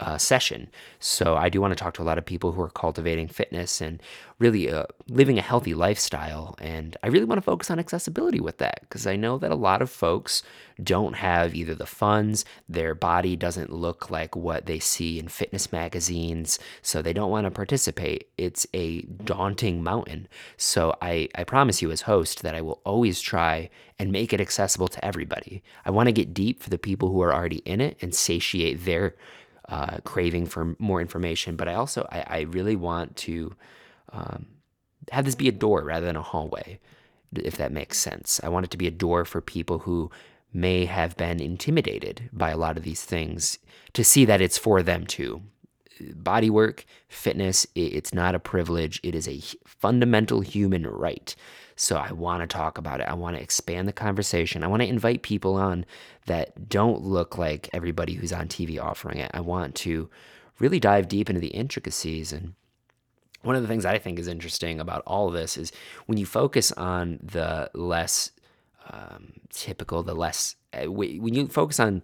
uh, 0.00 0.18
session. 0.18 0.68
So 0.98 1.36
I 1.36 1.48
do 1.48 1.60
want 1.60 1.72
to 1.72 1.76
talk 1.82 1.94
to 1.94 2.02
a 2.02 2.04
lot 2.04 2.18
of 2.18 2.24
people 2.24 2.52
who 2.52 2.62
are 2.62 2.70
cultivating 2.70 3.28
fitness 3.28 3.80
and 3.80 4.02
really 4.38 4.70
uh, 4.70 4.84
living 5.08 5.38
a 5.38 5.42
healthy 5.42 5.74
lifestyle. 5.74 6.56
And 6.60 6.96
I 7.02 7.08
really 7.08 7.26
want 7.26 7.36
to 7.36 7.42
focus 7.42 7.70
on 7.70 7.78
accessibility 7.78 8.40
with 8.40 8.58
that 8.58 8.80
because 8.80 9.06
I 9.06 9.14
know 9.16 9.36
that 9.38 9.50
a 9.50 9.56
lot 9.56 9.82
of 9.82 9.90
folks 9.90 10.42
don't 10.82 11.14
have 11.16 11.54
either 11.54 11.74
the 11.74 11.86
funds, 11.86 12.46
their 12.66 12.94
body 12.94 13.36
doesn't 13.36 13.70
look 13.70 14.10
like 14.10 14.34
what 14.34 14.64
they 14.64 14.78
see 14.78 15.18
in 15.18 15.28
fitness 15.28 15.70
magazines, 15.70 16.58
so 16.80 17.02
they 17.02 17.12
don't 17.12 17.30
want 17.30 17.44
to 17.44 17.50
participate. 17.50 18.28
It's 18.38 18.66
a 18.72 19.02
daunting 19.02 19.82
mountain. 19.82 20.26
So 20.56 20.96
I, 21.02 21.28
I 21.34 21.44
promise 21.44 21.82
you, 21.82 21.90
as 21.90 22.02
host, 22.02 22.42
that 22.42 22.54
I 22.54 22.62
will 22.62 22.80
always 22.84 23.20
try 23.20 23.68
and 23.98 24.10
make 24.10 24.32
it 24.32 24.40
accessible 24.40 24.88
to 24.88 25.04
everybody. 25.04 25.62
I 25.84 25.90
want 25.90 26.06
to 26.06 26.12
get 26.12 26.32
deep 26.32 26.62
for 26.62 26.70
the 26.70 26.78
people 26.78 27.10
who 27.10 27.20
are 27.20 27.34
already 27.34 27.58
in 27.58 27.82
it 27.82 27.98
and 28.00 28.14
satiate 28.14 28.86
their 28.86 29.14
uh, 29.70 29.98
craving 30.04 30.46
for 30.46 30.76
more 30.78 31.00
information. 31.00 31.56
But 31.56 31.68
I 31.68 31.74
also 31.74 32.06
I, 32.10 32.24
I 32.26 32.40
really 32.40 32.76
want 32.76 33.16
to 33.18 33.54
um, 34.12 34.46
have 35.10 35.24
this 35.24 35.34
be 35.34 35.48
a 35.48 35.52
door 35.52 35.82
rather 35.84 36.06
than 36.06 36.16
a 36.16 36.22
hallway, 36.22 36.78
if 37.34 37.56
that 37.56 37.72
makes 37.72 37.98
sense. 37.98 38.40
I 38.42 38.48
want 38.48 38.64
it 38.66 38.70
to 38.72 38.76
be 38.76 38.86
a 38.86 38.92
door 38.92 39.24
for 39.24 39.40
people 39.40 39.80
who 39.80 40.10
may 40.52 40.84
have 40.84 41.16
been 41.16 41.40
intimidated 41.40 42.28
by 42.32 42.50
a 42.50 42.56
lot 42.56 42.76
of 42.76 42.82
these 42.82 43.04
things 43.04 43.58
to 43.92 44.02
see 44.04 44.24
that 44.24 44.40
it's 44.40 44.58
for 44.58 44.82
them 44.82 45.06
too. 45.06 45.42
Body 46.14 46.50
work, 46.50 46.84
fitness, 47.08 47.66
it's 47.74 48.14
not 48.14 48.34
a 48.34 48.40
privilege. 48.40 49.00
It 49.02 49.14
is 49.14 49.28
a 49.28 49.40
fundamental 49.66 50.40
human 50.40 50.86
right. 50.86 51.36
So 51.80 51.96
I 51.96 52.12
want 52.12 52.42
to 52.42 52.46
talk 52.46 52.76
about 52.76 53.00
it. 53.00 53.08
I 53.08 53.14
want 53.14 53.36
to 53.36 53.42
expand 53.42 53.88
the 53.88 53.92
conversation. 53.94 54.62
I 54.62 54.66
want 54.66 54.82
to 54.82 54.88
invite 54.88 55.22
people 55.22 55.54
on 55.54 55.86
that 56.26 56.68
don't 56.68 57.00
look 57.00 57.38
like 57.38 57.70
everybody 57.72 58.12
who's 58.12 58.34
on 58.34 58.48
TV 58.48 58.78
offering 58.78 59.16
it. 59.16 59.30
I 59.32 59.40
want 59.40 59.74
to 59.76 60.10
really 60.58 60.78
dive 60.78 61.08
deep 61.08 61.30
into 61.30 61.40
the 61.40 61.48
intricacies. 61.48 62.34
And 62.34 62.52
one 63.40 63.56
of 63.56 63.62
the 63.62 63.68
things 63.68 63.86
I 63.86 63.96
think 63.96 64.18
is 64.18 64.28
interesting 64.28 64.78
about 64.78 65.02
all 65.06 65.28
of 65.28 65.32
this 65.32 65.56
is 65.56 65.72
when 66.04 66.18
you 66.18 66.26
focus 66.26 66.70
on 66.72 67.18
the 67.22 67.70
less 67.72 68.30
um, 68.90 69.32
typical, 69.48 70.02
the 70.02 70.14
less, 70.14 70.56
uh, 70.74 70.90
when 70.90 71.32
you 71.32 71.48
focus 71.48 71.80
on, 71.80 72.02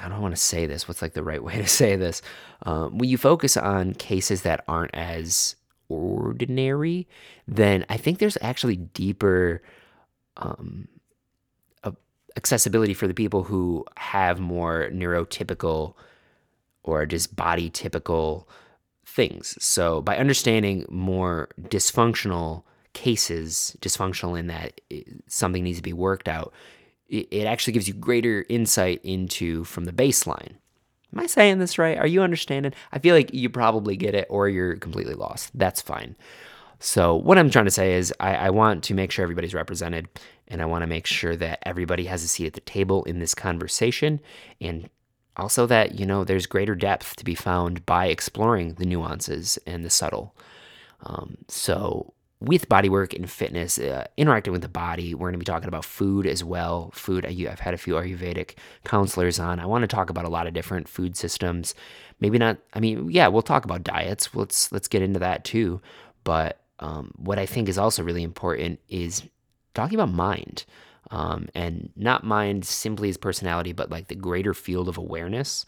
I 0.00 0.08
don't 0.08 0.20
want 0.20 0.34
to 0.34 0.42
say 0.42 0.66
this, 0.66 0.88
what's 0.88 1.02
like 1.02 1.12
the 1.12 1.22
right 1.22 1.42
way 1.44 1.54
to 1.54 1.68
say 1.68 1.94
this? 1.94 2.20
Um, 2.62 2.98
when 2.98 3.08
you 3.08 3.16
focus 3.16 3.56
on 3.56 3.94
cases 3.94 4.42
that 4.42 4.64
aren't 4.66 4.92
as 4.92 5.54
ordinary, 5.92 7.06
then 7.46 7.84
I 7.88 7.96
think 7.96 8.18
there's 8.18 8.38
actually 8.40 8.76
deeper 8.76 9.62
um, 10.36 10.88
accessibility 12.36 12.94
for 12.94 13.06
the 13.06 13.14
people 13.14 13.44
who 13.44 13.84
have 13.96 14.40
more 14.40 14.88
neurotypical 14.92 15.94
or 16.82 17.06
just 17.06 17.36
body 17.36 17.70
typical 17.70 18.48
things. 19.04 19.56
So 19.62 20.00
by 20.00 20.16
understanding 20.16 20.86
more 20.88 21.48
dysfunctional 21.60 22.64
cases, 22.92 23.76
dysfunctional 23.80 24.38
in 24.38 24.46
that 24.48 24.80
something 25.26 25.62
needs 25.62 25.78
to 25.78 25.82
be 25.82 25.92
worked 25.92 26.28
out, 26.28 26.52
it 27.08 27.44
actually 27.44 27.74
gives 27.74 27.86
you 27.86 27.94
greater 27.94 28.46
insight 28.48 29.00
into 29.04 29.64
from 29.64 29.84
the 29.84 29.92
baseline 29.92 30.54
Am 31.12 31.20
I 31.20 31.26
saying 31.26 31.58
this 31.58 31.78
right? 31.78 31.98
Are 31.98 32.06
you 32.06 32.22
understanding? 32.22 32.72
I 32.92 32.98
feel 32.98 33.14
like 33.14 33.32
you 33.34 33.50
probably 33.50 33.96
get 33.96 34.14
it 34.14 34.26
or 34.30 34.48
you're 34.48 34.76
completely 34.76 35.14
lost. 35.14 35.50
That's 35.54 35.82
fine. 35.82 36.16
So, 36.78 37.14
what 37.14 37.38
I'm 37.38 37.50
trying 37.50 37.66
to 37.66 37.70
say 37.70 37.94
is, 37.94 38.12
I, 38.18 38.34
I 38.34 38.50
want 38.50 38.82
to 38.84 38.94
make 38.94 39.12
sure 39.12 39.22
everybody's 39.22 39.54
represented 39.54 40.08
and 40.48 40.60
I 40.60 40.64
want 40.64 40.82
to 40.82 40.88
make 40.88 41.06
sure 41.06 41.36
that 41.36 41.60
everybody 41.62 42.06
has 42.06 42.24
a 42.24 42.28
seat 42.28 42.48
at 42.48 42.52
the 42.54 42.60
table 42.60 43.04
in 43.04 43.20
this 43.20 43.36
conversation 43.36 44.20
and 44.60 44.90
also 45.36 45.64
that, 45.66 45.98
you 45.98 46.04
know, 46.04 46.24
there's 46.24 46.46
greater 46.46 46.74
depth 46.74 47.14
to 47.16 47.24
be 47.24 47.36
found 47.36 47.86
by 47.86 48.06
exploring 48.06 48.74
the 48.74 48.84
nuances 48.84 49.58
and 49.64 49.84
the 49.84 49.90
subtle. 49.90 50.34
Um, 51.04 51.38
so, 51.46 52.14
with 52.42 52.68
bodywork 52.68 53.14
and 53.14 53.30
fitness, 53.30 53.78
uh, 53.78 54.06
interacting 54.16 54.52
with 54.52 54.62
the 54.62 54.68
body, 54.68 55.14
we're 55.14 55.28
going 55.28 55.34
to 55.34 55.38
be 55.38 55.44
talking 55.44 55.68
about 55.68 55.84
food 55.84 56.26
as 56.26 56.42
well. 56.42 56.90
Food, 56.92 57.24
I've 57.24 57.60
had 57.60 57.72
a 57.72 57.78
few 57.78 57.94
Ayurvedic 57.94 58.54
counselors 58.84 59.38
on. 59.38 59.60
I 59.60 59.66
want 59.66 59.82
to 59.82 59.88
talk 59.88 60.10
about 60.10 60.24
a 60.24 60.28
lot 60.28 60.46
of 60.46 60.54
different 60.54 60.88
food 60.88 61.16
systems. 61.16 61.74
Maybe 62.20 62.38
not. 62.38 62.58
I 62.74 62.80
mean, 62.80 63.08
yeah, 63.10 63.28
we'll 63.28 63.42
talk 63.42 63.64
about 63.64 63.84
diets. 63.84 64.34
Let's 64.34 64.72
let's 64.72 64.88
get 64.88 65.02
into 65.02 65.20
that 65.20 65.44
too. 65.44 65.80
But 66.24 66.60
um, 66.80 67.12
what 67.16 67.38
I 67.38 67.46
think 67.46 67.68
is 67.68 67.78
also 67.78 68.02
really 68.02 68.24
important 68.24 68.80
is 68.88 69.22
talking 69.74 69.98
about 69.98 70.12
mind, 70.12 70.64
um, 71.10 71.48
and 71.54 71.90
not 71.96 72.24
mind 72.24 72.64
simply 72.64 73.08
as 73.08 73.16
personality, 73.16 73.72
but 73.72 73.90
like 73.90 74.08
the 74.08 74.14
greater 74.16 74.52
field 74.52 74.88
of 74.88 74.98
awareness. 74.98 75.64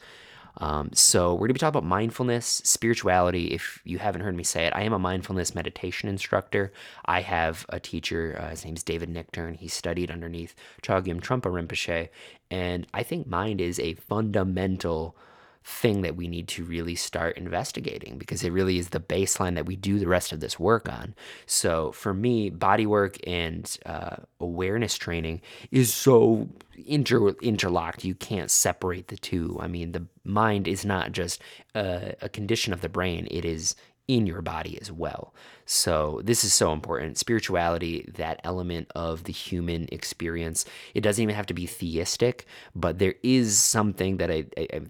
Um, 0.59 0.91
so 0.93 1.33
we're 1.33 1.41
going 1.41 1.49
to 1.49 1.55
be 1.55 1.61
talking 1.61 1.79
about 1.79 1.89
mindfulness, 1.89 2.47
spirituality. 2.65 3.47
If 3.49 3.81
you 3.85 3.99
haven't 3.99 4.23
heard 4.23 4.37
me 4.37 4.45
say 4.45 4.67
it, 4.67 4.73
I 4.75 4.83
am 4.83 4.93
a 4.93 4.99
mindfulness 4.99 5.55
meditation 5.55 6.09
instructor. 6.09 6.73
I 7.07 7.23
have 7.23 7.67
a 7.69 7.81
teacher. 7.81 8.39
Uh, 8.41 8.51
his 8.51 8.65
name's 8.65 8.83
David 8.83 9.13
Nichtern. 9.13 9.57
He 9.57 9.69
studied 9.69 10.11
underneath 10.11 10.55
Chogyam 10.83 11.21
Trungpa 11.21 11.51
Rinpoche, 11.51 12.09
and 12.51 12.87
I 12.95 13.03
think 13.03 13.27
mind 13.27 13.61
is 13.61 13.81
a 13.81 13.95
fundamental 13.95 15.17
thing 15.65 16.03
that 16.03 16.15
we 16.15 16.29
need 16.29 16.47
to 16.47 16.63
really 16.63 16.95
start 16.95 17.39
investigating 17.39 18.19
because 18.19 18.45
it 18.45 18.53
really 18.53 18.79
is 18.79 18.91
the 18.91 19.01
baseline 19.01 19.55
that 19.55 19.65
we 19.65 19.77
do 19.77 19.99
the 19.99 20.07
rest 20.07 20.31
of 20.31 20.41
this 20.41 20.61
work 20.61 20.91
on. 20.93 21.15
So 21.47 21.91
for 21.93 22.13
me, 22.13 22.51
body 22.51 22.85
work 22.85 23.17
and 23.27 23.75
uh, 23.87 24.17
awareness 24.41 24.97
training 24.99 25.41
is 25.71 25.93
so 25.93 26.49
inter- 26.87 27.35
interlocked. 27.41 28.05
You 28.05 28.15
can't 28.15 28.51
separate 28.51 29.09
the 29.09 29.17
two. 29.17 29.57
I 29.59 29.69
mean, 29.69 29.93
the 29.93 30.07
mind 30.23 30.69
is 30.69 30.85
not 30.85 31.13
just 31.13 31.41
a, 31.75 32.15
a 32.21 32.29
condition 32.29 32.75
of 32.75 32.83
the 32.83 32.91
brain, 32.91 33.27
it 33.31 33.47
is 33.47 33.75
in 34.07 34.27
your 34.27 34.43
body 34.43 34.79
as 34.83 34.93
well. 34.93 35.33
So, 35.65 36.21
this 36.23 36.45
is 36.45 36.53
so 36.53 36.75
important. 36.75 37.17
Spirituality, 37.17 38.11
that 38.17 38.39
element 38.45 38.91
of 38.95 39.25
the 39.25 39.33
human 39.33 39.89
experience, 39.91 40.67
it 40.93 41.01
doesn't 41.01 41.23
even 41.23 41.35
have 41.35 41.47
to 41.47 41.55
be 41.55 41.65
theistic, 41.65 42.45
but 42.75 42.99
there 42.99 43.15
is 43.23 43.57
something 43.59 44.19
that 44.19 44.31
I, 44.31 44.45
I, 44.59 44.83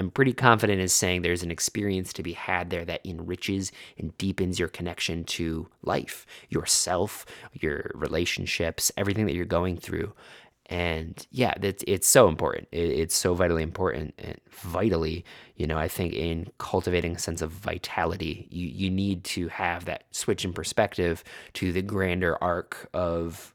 I'm 0.00 0.10
pretty 0.10 0.32
confident 0.32 0.80
in 0.80 0.88
saying 0.88 1.20
there's 1.20 1.42
an 1.42 1.50
experience 1.50 2.14
to 2.14 2.22
be 2.22 2.32
had 2.32 2.70
there 2.70 2.86
that 2.86 3.04
enriches 3.04 3.70
and 3.98 4.16
deepens 4.16 4.58
your 4.58 4.68
connection 4.68 5.24
to 5.24 5.68
life, 5.82 6.24
yourself, 6.48 7.26
your 7.52 7.90
relationships, 7.94 8.90
everything 8.96 9.26
that 9.26 9.34
you're 9.34 9.44
going 9.44 9.76
through. 9.76 10.14
And 10.70 11.26
yeah, 11.30 11.52
it's, 11.60 11.84
it's 11.86 12.08
so 12.08 12.28
important. 12.28 12.68
it's 12.72 13.14
so 13.14 13.34
vitally 13.34 13.62
important 13.62 14.14
and 14.16 14.40
vitally, 14.48 15.26
you 15.56 15.66
know, 15.66 15.76
I 15.76 15.88
think 15.88 16.14
in 16.14 16.50
cultivating 16.56 17.16
a 17.16 17.18
sense 17.18 17.42
of 17.42 17.50
vitality, 17.50 18.48
you, 18.50 18.68
you 18.68 18.88
need 18.88 19.22
to 19.24 19.48
have 19.48 19.84
that 19.84 20.04
switch 20.12 20.46
in 20.46 20.54
perspective 20.54 21.22
to 21.54 21.72
the 21.72 21.82
grander 21.82 22.42
arc 22.42 22.88
of 22.94 23.54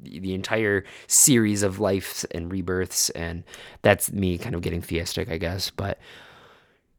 the 0.00 0.34
entire 0.34 0.84
series 1.06 1.62
of 1.62 1.78
lives 1.78 2.24
and 2.32 2.50
rebirths 2.50 3.10
and 3.10 3.44
that's 3.82 4.12
me 4.12 4.38
kind 4.38 4.54
of 4.54 4.60
getting 4.62 4.82
theistic 4.82 5.30
i 5.30 5.38
guess. 5.38 5.70
But 5.70 5.98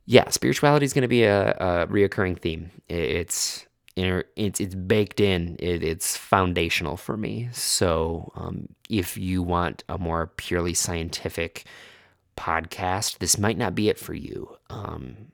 yeah 0.05 0.29
spirituality 0.29 0.85
is 0.85 0.93
going 0.93 1.03
to 1.03 1.07
be 1.07 1.23
a, 1.23 1.51
a 1.51 1.87
reoccurring 1.87 2.39
theme. 2.39 2.71
It's 2.89 3.65
it's 3.95 4.59
it's 4.59 4.75
baked 4.75 5.19
in. 5.19 5.55
It, 5.59 5.83
it's 5.83 6.17
foundational 6.17 6.97
for 6.97 7.15
me. 7.15 7.49
So 7.51 8.31
um, 8.35 8.69
if 8.89 9.17
you 9.17 9.43
want 9.43 9.83
a 9.87 9.99
more 9.99 10.31
purely 10.35 10.73
scientific 10.73 11.65
podcast 12.35 13.19
this 13.19 13.37
might 13.37 13.57
not 13.57 13.75
be 13.75 13.89
it 13.89 13.99
for 13.99 14.13
you. 14.13 14.57
Um, 14.69 15.31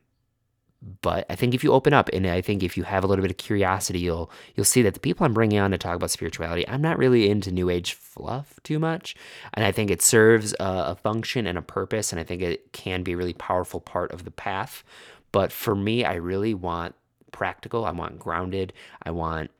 but 1.02 1.26
I 1.30 1.36
think 1.36 1.54
if 1.54 1.64
you 1.64 1.74
open 1.74 1.94
up 1.94 2.10
and 2.14 2.26
I 2.26 2.42
think 2.42 2.64
if 2.64 2.78
you 2.78 2.84
have 2.84 3.04
a 3.04 3.08
little 3.08 3.22
bit 3.22 3.32
of 3.32 3.38
curiosity, 3.38 4.00
you'll 4.00 4.32
you'll 4.56 4.66
see 4.66 4.82
that 4.84 4.94
the 4.94 5.00
people 5.00 5.26
I'm 5.26 5.34
bringing 5.34 5.60
on 5.60 5.72
to 5.72 5.78
talk 5.78 5.96
about 5.96 6.12
spirituality, 6.12 6.68
I'm 6.68 6.82
not 6.82 6.98
really 6.98 7.30
into 7.30 7.52
new 7.52 7.70
age 7.70 7.94
fluff 7.94 8.60
too 8.64 8.80
much, 8.80 9.16
and 9.54 9.66
I 9.66 9.72
think 9.72 9.92
it 9.92 10.02
serves 10.02 10.54
a, 10.54 10.66
a 10.92 10.96
function 10.96 11.48
and 11.48 11.58
a 11.58 11.62
purpose, 11.62 12.12
and 12.12 12.20
I 12.20 12.24
think 12.24 12.42
it 12.42 12.72
can 12.72 13.04
be 13.04 13.12
a 13.12 13.18
really 13.18 13.34
powerful 13.34 13.82
part 13.82 14.12
of 14.12 14.24
the 14.24 14.32
path. 14.32 14.84
But 15.32 15.52
for 15.52 15.76
me, 15.76 16.06
I 16.06 16.16
really 16.16 16.54
want 16.54 16.96
practical. 17.32 17.86
I 17.86 17.92
want 17.92 18.18
grounded. 18.18 18.74
I 19.04 19.12
want 19.12 19.52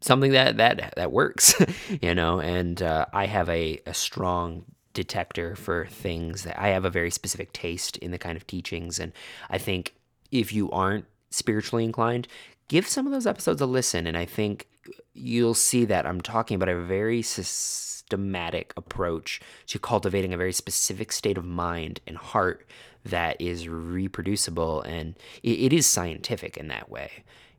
something 0.00 0.32
that 0.32 0.56
that 0.56 0.94
that 0.96 1.12
works, 1.12 1.54
you 2.02 2.14
know. 2.14 2.40
And 2.40 2.82
uh, 2.82 3.06
I 3.12 3.26
have 3.26 3.48
a 3.48 3.80
a 3.86 3.94
strong 3.94 4.64
detector 4.94 5.54
for 5.54 5.86
things 5.86 6.44
that 6.44 6.58
I 6.58 6.68
have 6.68 6.84
a 6.84 6.90
very 6.90 7.10
specific 7.10 7.52
taste 7.52 7.96
in 7.98 8.10
the 8.10 8.18
kind 8.18 8.36
of 8.36 8.46
teachings. 8.46 8.98
And 8.98 9.12
I 9.50 9.58
think 9.58 9.94
if 10.30 10.52
you 10.52 10.70
aren't 10.70 11.04
spiritually 11.30 11.84
inclined, 11.84 12.28
give 12.68 12.86
some 12.86 13.06
of 13.06 13.12
those 13.12 13.26
episodes 13.26 13.60
a 13.60 13.66
listen. 13.66 14.06
And 14.06 14.16
I 14.16 14.24
think 14.24 14.68
you'll 15.12 15.54
see 15.54 15.84
that 15.84 16.06
I'm 16.06 16.20
talking 16.20 16.54
about 16.54 16.68
a 16.68 16.80
very 16.80 17.22
systematic 17.22 18.72
approach 18.76 19.40
to 19.66 19.78
cultivating 19.78 20.32
a 20.32 20.38
very 20.38 20.52
specific 20.52 21.12
state 21.12 21.38
of 21.38 21.44
mind 21.44 22.00
and 22.06 22.16
heart 22.16 22.66
that 23.04 23.40
is 23.40 23.68
reproducible 23.68 24.80
and 24.82 25.14
it, 25.42 25.72
is 25.72 25.86
scientific 25.86 26.56
in 26.56 26.68
that 26.68 26.88
way 26.88 27.10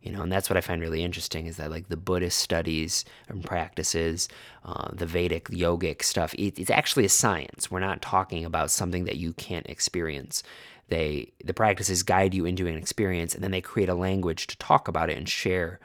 you 0.05 0.11
know 0.11 0.21
and 0.21 0.31
that's 0.31 0.49
what 0.49 0.57
i 0.57 0.61
find 0.61 0.81
really 0.81 1.03
interesting 1.03 1.47
is 1.47 1.57
that 1.57 1.71
like 1.71 1.89
the 1.89 1.97
buddhist 1.97 2.37
studies 2.37 3.03
and 3.27 3.43
practices 3.43 4.29
uh, 4.63 4.89
the 4.93 5.05
vedic 5.05 5.49
yogic 5.49 6.03
stuff 6.03 6.33
it, 6.35 6.57
it's 6.59 6.69
actually 6.69 7.05
a 7.05 7.09
science. 7.09 7.71
We're 7.71 7.79
not 7.79 8.01
talking 8.01 8.45
about 8.45 8.71
something 8.71 9.05
that 9.05 9.17
you 9.17 9.33
can't 9.33 9.67
experience. 9.67 10.43
They 10.87 11.31
the 11.43 11.53
practices 11.53 12.03
guide 12.03 12.33
you 12.33 12.45
into 12.45 12.67
an 12.67 12.75
experience 12.75 13.33
and 13.33 13.43
then 13.43 13.51
they 13.51 13.61
create 13.61 13.89
a 13.89 13.95
language 13.95 14.47
to 14.47 14.57
talk 14.57 14.87
about 14.87 15.09
it 15.09 15.17
and 15.17 15.27
share. 15.27 15.79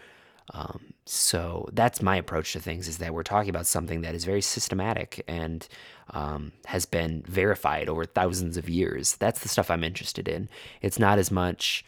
Um, 0.53 0.95
so 1.05 1.69
that's 1.73 2.03
my 2.03 2.17
approach 2.17 2.53
to 2.53 2.61
things 2.61 2.89
is 2.89 2.99
that 2.99 3.15
we're 3.15 3.23
talking 3.23 3.51
about 3.51 3.67
something 3.67 4.01
that 4.03 4.15
is 4.15 4.25
very 4.25 4.43
systematic 4.43 5.25
and 5.29 5.67
um, 6.11 6.53
has 6.67 6.87
been 6.87 7.23
verified 7.27 7.89
over 7.89 8.05
thousands 8.05 8.57
of 8.57 8.69
years. 8.69 9.17
That's 9.17 9.41
the 9.41 9.49
stuff 9.49 9.71
i'm 9.71 9.85
interested 9.85 10.29
in. 10.29 10.49
It's 10.83 10.99
not 10.99 11.19
as 11.19 11.31
much 11.31 11.85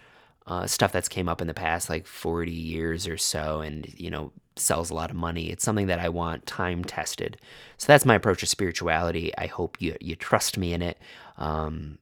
uh, 0.47 0.67
stuff 0.67 0.93
that's 0.93 1.09
came 1.09 1.29
up 1.29 1.41
in 1.41 1.47
the 1.47 1.55
past 1.55 1.89
like 1.89 2.07
40 2.07 2.51
years 2.51 3.07
or 3.07 3.17
so 3.17 3.61
and 3.61 3.87
you 3.97 4.11
know 4.11 4.33
sells 4.57 4.91
a 4.91 4.95
lot 4.95 5.11
of 5.11 5.17
money. 5.17 5.51
It's 5.51 5.65
something 5.65 5.87
that 5.87 5.99
i 5.99 6.09
want 6.09 6.47
time 6.47 6.85
tested. 6.85 7.39
So 7.79 7.87
that's 7.87 8.05
my 8.05 8.17
approach 8.17 8.41
to 8.41 8.47
spirituality. 8.47 9.33
I 9.39 9.47
hope 9.47 9.81
you 9.81 9.97
you 10.01 10.17
trust 10.17 10.59
me 10.59 10.73
in 10.73 10.83
it. 10.83 10.99
Um, 11.39 11.99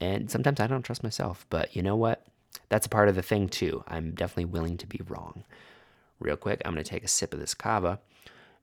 and 0.00 0.30
sometimes 0.30 0.60
i 0.60 0.66
don't 0.66 0.82
trust 0.82 1.02
myself 1.02 1.46
but 1.50 1.74
you 1.74 1.82
know 1.82 1.96
what? 1.96 2.26
That's 2.68 2.86
a 2.86 2.90
part 2.90 3.08
of 3.08 3.14
the 3.14 3.22
thing 3.22 3.48
too. 3.48 3.84
I'm 3.88 4.12
definitely 4.12 4.46
willing 4.46 4.76
to 4.78 4.86
be 4.86 5.00
wrong. 5.08 5.44
Real 6.20 6.36
quick 6.36 6.60
i'm 6.64 6.72
going 6.72 6.84
to 6.84 6.90
take 6.90 7.04
a 7.04 7.08
sip 7.08 7.32
of 7.32 7.40
this 7.40 7.54
kava 7.54 8.00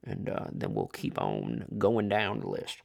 and 0.04 0.30
uh, 0.30 0.48
then 0.52 0.74
we'll 0.74 0.88
keep 0.88 1.22
on 1.22 1.66
going 1.78 2.10
down 2.10 2.40
the 2.40 2.48
list 2.48 2.82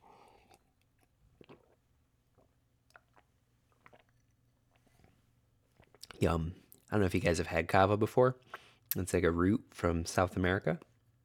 Yum. 6.20 6.54
I 6.90 6.94
don't 6.94 7.00
know 7.00 7.06
if 7.06 7.14
you 7.14 7.20
guys 7.20 7.38
have 7.38 7.48
had 7.48 7.68
kava 7.68 7.96
before. 7.96 8.36
It's 8.96 9.12
like 9.12 9.24
a 9.24 9.30
root 9.30 9.62
from 9.70 10.06
South 10.06 10.36
America. 10.36 10.78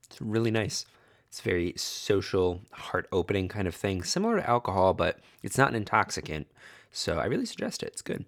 It's 0.10 0.21
really 0.21 0.51
nice. 0.51 0.86
It's 1.30 1.39
very 1.41 1.73
social, 1.77 2.62
heart 2.71 3.08
opening 3.12 3.47
kind 3.47 3.67
of 3.67 3.75
thing, 3.75 4.04
similar 4.04 4.38
to 4.38 4.49
alcohol, 4.49 4.93
but 4.93 5.19
it's 5.43 5.58
not 5.58 5.69
an 5.69 5.75
intoxicant. 5.75 6.47
So 6.91 7.19
I 7.19 7.25
really 7.25 7.45
suggest 7.45 7.84
it. 7.84 7.88
It's 7.93 8.01
good. 8.01 8.25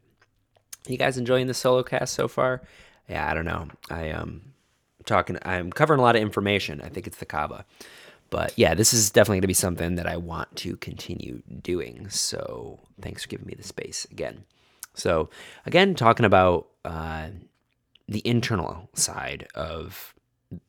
You 0.88 0.98
guys 0.98 1.18
enjoying 1.18 1.48
the 1.48 1.54
solo 1.54 1.84
cast 1.84 2.14
so 2.14 2.28
far? 2.28 2.62
Yeah, 3.10 3.30
I 3.30 3.34
don't 3.34 3.46
know. 3.46 3.68
I 3.90 4.12
um 4.12 4.54
talking 5.06 5.38
I'm 5.44 5.72
covering 5.72 6.00
a 6.00 6.04
lot 6.04 6.16
of 6.16 6.22
information. 6.22 6.82
I 6.82 6.90
think 6.90 7.08
it's 7.08 7.18
the 7.18 7.26
kava. 7.26 7.66
But 8.30 8.54
yeah, 8.58 8.74
this 8.74 8.94
is 8.94 9.12
definitely 9.12 9.38
going 9.38 9.42
to 9.42 9.48
be 9.48 9.54
something 9.54 9.96
that 9.96 10.08
I 10.08 10.18
want 10.18 10.56
to 10.58 10.76
continue 10.78 11.44
doing. 11.62 12.10
So 12.10 12.80
thanks 13.02 13.24
for 13.24 13.30
giving 13.30 13.46
me 13.46 13.54
the 13.54 13.64
space 13.64 14.08
again. 14.10 14.46
So, 14.94 15.30
again, 15.66 15.96
talking 15.96 16.26
about 16.26 16.68
uh, 16.86 17.30
the 18.08 18.22
internal 18.28 18.90
side 18.94 19.48
of 19.56 20.14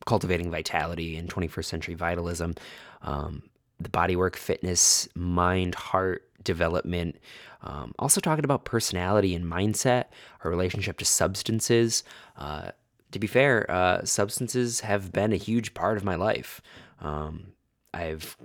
cultivating 0.07 0.51
vitality 0.51 1.17
in 1.17 1.29
21st 1.29 1.65
century 1.65 1.95
vitalism, 1.95 2.55
um, 3.03 3.43
the 3.81 3.89
bodywork, 3.89 4.37
fitness, 4.37 5.09
mind, 5.15 5.75
heart 5.75 6.23
development. 6.43 7.17
Um, 7.63 7.95
also, 7.99 8.21
talking 8.21 8.45
about 8.45 8.65
personality 8.65 9.35
and 9.35 9.45
mindset, 9.45 10.07
our 10.43 10.51
relationship 10.51 10.99
to 10.99 11.05
substances. 11.05 12.05
Uh, 12.37 12.71
to 13.11 13.19
be 13.19 13.27
fair, 13.27 13.71
uh, 13.71 14.05
substances 14.05 14.81
have 14.81 15.13
been 15.13 15.33
a 15.33 15.37
huge 15.37 15.75
part 15.75 15.97
of 15.97 16.05
my 16.05 16.15
life. 16.15 16.61
Um, 17.01 17.53
I've 17.93 18.37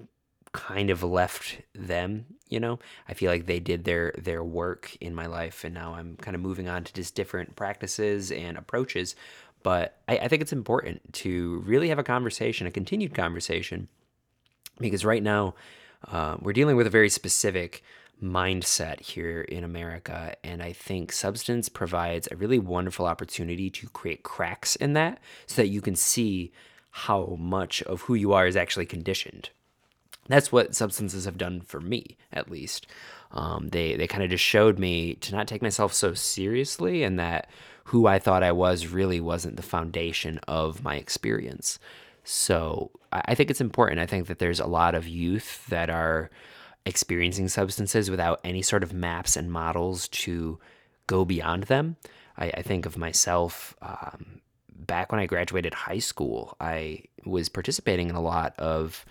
kind 0.52 0.90
of 0.90 1.04
left 1.04 1.62
them 1.76 2.26
you 2.48 2.60
know 2.60 2.80
i 3.08 3.14
feel 3.14 3.32
like 3.32 3.46
they 3.46 3.60
did 3.60 3.84
their 3.84 4.14
their 4.18 4.44
work 4.44 4.96
in 5.00 5.14
my 5.14 5.26
life 5.26 5.64
and 5.64 5.74
now 5.74 5.94
i'm 5.94 6.16
kind 6.18 6.36
of 6.36 6.42
moving 6.42 6.68
on 6.68 6.84
to 6.84 6.94
just 6.94 7.16
different 7.16 7.56
practices 7.56 8.32
and 8.32 8.58
approaches 8.58 9.16
but 9.62 9.98
I, 10.08 10.18
I 10.20 10.28
think 10.30 10.42
it's 10.42 10.54
important 10.54 11.14
to 11.14 11.62
really 11.66 11.90
have 11.90 12.00
a 12.00 12.04
conversation 12.04 12.66
a 12.66 12.72
continued 12.72 13.14
conversation 13.14 13.88
because 14.80 15.06
right 15.06 15.24
now 15.24 15.56
uh, 16.08 16.38
we're 16.40 16.54
dealing 16.54 16.78
with 16.78 16.88
a 16.88 16.92
very 16.92 17.10
specific 17.10 17.84
mindset 18.22 19.00
here 19.00 19.42
in 19.42 19.64
America. 19.64 20.36
And 20.44 20.62
I 20.62 20.74
think 20.74 21.12
substance 21.12 21.70
provides 21.70 22.28
a 22.32 22.36
really 22.36 22.60
wonderful 22.60 23.06
opportunity 23.06 23.70
to 23.72 23.88
create 23.90 24.24
cracks 24.24 24.76
in 24.76 24.94
that 24.94 25.20
so 25.48 25.62
that 25.62 25.68
you 25.68 25.82
can 25.82 25.96
see 25.96 26.52
how 26.92 27.38
much 27.40 27.82
of 27.84 28.02
who 28.02 28.16
you 28.16 28.34
are 28.34 28.48
is 28.48 28.56
actually 28.56 28.86
conditioned. 28.86 29.50
That's 30.30 30.52
what 30.52 30.76
substances 30.76 31.26
have 31.26 31.38
done 31.38 31.60
for 31.62 31.82
me, 31.82 32.16
at 32.32 32.50
least. 32.50 32.88
Um, 33.32 33.70
they 33.70 33.96
they 33.96 34.08
kind 34.08 34.24
of 34.24 34.30
just 34.30 34.44
showed 34.44 34.80
me 34.80 35.16
to 35.16 35.36
not 35.36 35.48
take 35.48 35.62
myself 35.62 35.94
so 35.94 36.14
seriously, 36.14 37.04
and 37.04 37.20
that 37.20 37.50
who 37.86 38.08
I 38.08 38.20
thought 38.20 38.44
I 38.44 38.52
was 38.52 38.88
really 38.88 39.20
wasn't 39.20 39.58
the 39.58 39.64
foundation 39.64 40.40
of 40.48 40.84
my 40.84 40.96
experience. 40.96 41.80
So 42.24 42.92
I 43.12 43.34
think 43.34 43.50
it's 43.50 43.62
important. 43.62 44.00
I 44.00 44.06
think 44.06 44.28
that 44.28 44.38
there's 44.40 44.60
a 44.60 44.68
lot 44.68 44.94
of 44.94 45.08
youth 45.08 45.66
that 45.68 45.90
are 45.90 46.30
experiencing 46.86 47.48
substances 47.48 48.12
without 48.12 48.40
any 48.44 48.62
sort 48.62 48.84
of 48.84 48.94
maps 48.94 49.36
and 49.36 49.52
models 49.52 50.08
to 50.10 50.60
go 51.08 51.26
beyond 51.26 51.64
them. 51.64 51.98
I, 52.38 52.52
I 52.52 52.62
think 52.62 52.86
of 52.86 52.98
myself 52.98 53.76
um, 53.82 54.42
back 54.70 55.12
when 55.12 55.20
I 55.20 55.26
graduated 55.26 55.74
high 55.74 56.00
school, 56.00 56.56
I 56.60 57.04
was 57.26 57.50
participating 57.50 58.10
in 58.10 58.16
a 58.16 58.22
lot 58.22 58.54
of 58.60 59.06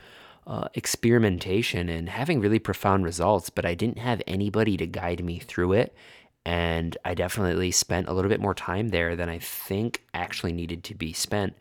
uh, 0.48 0.68
experimentation 0.74 1.88
and 1.88 2.08
having 2.08 2.40
really 2.40 2.58
profound 2.58 3.04
results, 3.04 3.50
but 3.50 3.64
I 3.64 3.74
didn't 3.74 3.98
have 3.98 4.20
anybody 4.26 4.76
to 4.78 4.86
guide 4.86 5.22
me 5.24 5.38
through 5.38 5.74
it. 5.74 5.94
And 6.44 6.96
I 7.04 7.14
definitely 7.14 7.70
spent 7.70 8.08
a 8.08 8.12
little 8.12 8.28
bit 8.30 8.40
more 8.40 8.54
time 8.54 8.88
there 8.88 9.14
than 9.14 9.28
I 9.28 9.38
think 9.38 10.02
actually 10.12 10.52
needed 10.52 10.82
to 10.84 10.94
be 10.94 11.12
spent 11.12 11.54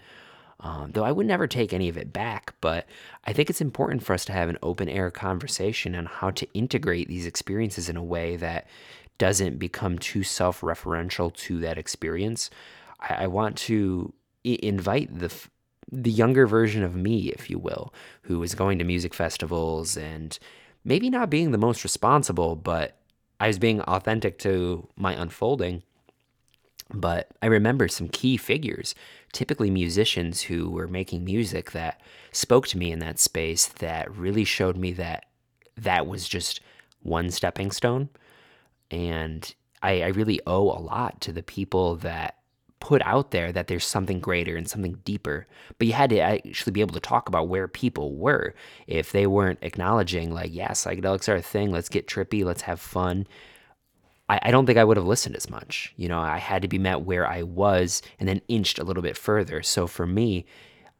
um, 0.60 0.91
though 0.93 1.04
I 1.04 1.12
would 1.12 1.28
never 1.28 1.45
take 1.45 1.71
any 1.71 1.88
of 1.88 1.97
it 1.97 2.12
back, 2.12 2.56
but 2.62 2.88
I 3.26 3.34
think 3.34 3.50
it's 3.50 3.62
important 3.62 4.04
for 4.04 4.13
us 4.13 4.26
to 4.26 4.34
have 4.34 4.50
an 4.50 4.58
open 4.63 4.89
air 4.89 5.12
conversation 5.12 5.93
on 5.95 6.06
how 6.06 6.32
to 6.32 6.47
integrate 6.54 7.08
these 7.08 7.28
experiences 7.28 7.89
in 7.89 7.97
a 7.97 8.04
way 8.04 8.38
that 8.38 8.67
doesn't 9.19 9.60
become 9.60 10.00
too 10.00 10.23
self 10.23 10.62
referential 10.62 11.34
to 11.34 11.60
that 11.60 11.78
experience. 11.78 12.50
I, 13.00 13.23
I 13.23 13.28
want 13.28 13.56
to 13.58 14.13
invite 14.43 15.19
the 15.19 15.32
the 15.91 16.12
younger 16.12 16.47
version 16.47 16.84
of 16.84 16.95
me, 16.95 17.30
if 17.30 17.50
you 17.50 17.58
will, 17.58 17.93
who 18.23 18.39
was 18.39 18.56
going 18.56 18.78
to 18.80 18.84
music 18.84 19.13
festivals 19.13 19.95
and 19.97 20.38
maybe 20.84 21.10
not 21.10 21.30
being 21.30 21.52
the 21.52 21.58
most 21.58 21.84
responsible, 21.84 22.56
but 22.56 22.97
I 23.39 23.47
was 23.47 23.60
being 23.60 23.82
authentic 23.82 24.38
to 24.39 24.88
my 24.95 25.13
unfolding. 25.13 25.84
But 26.93 27.30
I 27.41 27.47
remember 27.47 27.88
some 27.88 28.10
key 28.10 28.38
figures 28.38 28.95
typically 29.34 29.69
musicians 29.69 30.41
who 30.41 30.69
were 30.69 30.88
making 30.88 31.23
music 31.23 31.71
that 31.71 32.02
spoke 32.32 32.67
to 32.67 32.78
me 32.78 32.91
in 32.91 33.00
that 33.00 33.19
space 33.19 33.67
that 33.67 34.15
really 34.15 34.45
showed 34.45 34.78
me 34.78 34.93
that 34.93 35.26
that 35.76 36.08
was 36.08 36.28
just 36.28 36.62
one 37.02 37.30
stepping 37.30 37.71
stone. 37.71 38.10
And 38.89 39.54
I, 39.82 40.02
I 40.02 40.08
really 40.08 40.39
owe 40.47 40.71
a 40.71 40.80
lot 40.82 41.21
to 41.21 41.32
the 41.32 41.43
people 41.43 41.97
that 41.97 42.38
put 42.79 43.01
out 43.03 43.31
there 43.31 43.51
that 43.51 43.67
there's 43.67 43.85
something 43.85 44.19
greater 44.19 44.55
and 44.55 44.69
something 44.69 44.99
deeper. 45.03 45.47
But 45.77 45.87
you 45.87 45.93
had 45.93 46.09
to 46.11 46.19
actually 46.19 46.71
be 46.71 46.81
able 46.81 46.93
to 46.93 46.99
talk 46.99 47.27
about 47.27 47.47
where 47.47 47.67
people 47.67 48.15
were. 48.15 48.53
If 48.85 49.11
they 49.11 49.27
weren't 49.27 49.59
acknowledging, 49.61 50.33
like, 50.33 50.53
yeah, 50.53 50.71
psychedelics 50.71 51.27
are 51.27 51.35
a 51.35 51.41
thing, 51.41 51.71
let's 51.71 51.89
get 51.89 52.07
trippy, 52.07 52.43
let's 52.43 52.61
have 52.63 52.79
fun. 52.79 53.27
I, 54.29 54.39
I 54.43 54.51
don't 54.51 54.65
think 54.65 54.77
I 54.77 54.83
would 54.83 54.97
have 54.97 55.07
listened 55.07 55.35
as 55.35 55.49
much. 55.49 55.93
You 55.97 56.07
know, 56.07 56.19
I 56.19 56.37
had 56.37 56.61
to 56.61 56.67
be 56.67 56.77
met 56.77 57.01
where 57.01 57.27
I 57.27 57.43
was 57.43 58.01
and 58.19 58.27
then 58.27 58.41
inched 58.47 58.79
a 58.79 58.83
little 58.83 59.03
bit 59.03 59.17
further. 59.17 59.63
So 59.63 59.87
for 59.87 60.05
me, 60.05 60.45